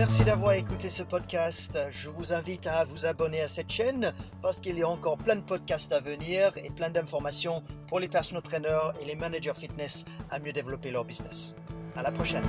Merci 0.00 0.24
d'avoir 0.24 0.54
écouté 0.54 0.88
ce 0.88 1.02
podcast. 1.02 1.78
Je 1.90 2.08
vous 2.08 2.32
invite 2.32 2.66
à 2.66 2.86
vous 2.86 3.04
abonner 3.04 3.42
à 3.42 3.48
cette 3.48 3.70
chaîne 3.70 4.14
parce 4.40 4.58
qu'il 4.58 4.78
y 4.78 4.82
a 4.82 4.88
encore 4.88 5.18
plein 5.18 5.36
de 5.36 5.42
podcasts 5.42 5.92
à 5.92 6.00
venir 6.00 6.56
et 6.56 6.70
plein 6.70 6.88
d'informations 6.88 7.62
pour 7.86 8.00
les 8.00 8.08
personal 8.08 8.42
trainers 8.42 8.94
et 9.02 9.04
les 9.04 9.14
managers 9.14 9.52
fitness 9.54 10.06
à 10.30 10.38
mieux 10.38 10.54
développer 10.54 10.90
leur 10.90 11.04
business. 11.04 11.54
À 11.94 12.00
la 12.00 12.12
prochaine. 12.12 12.44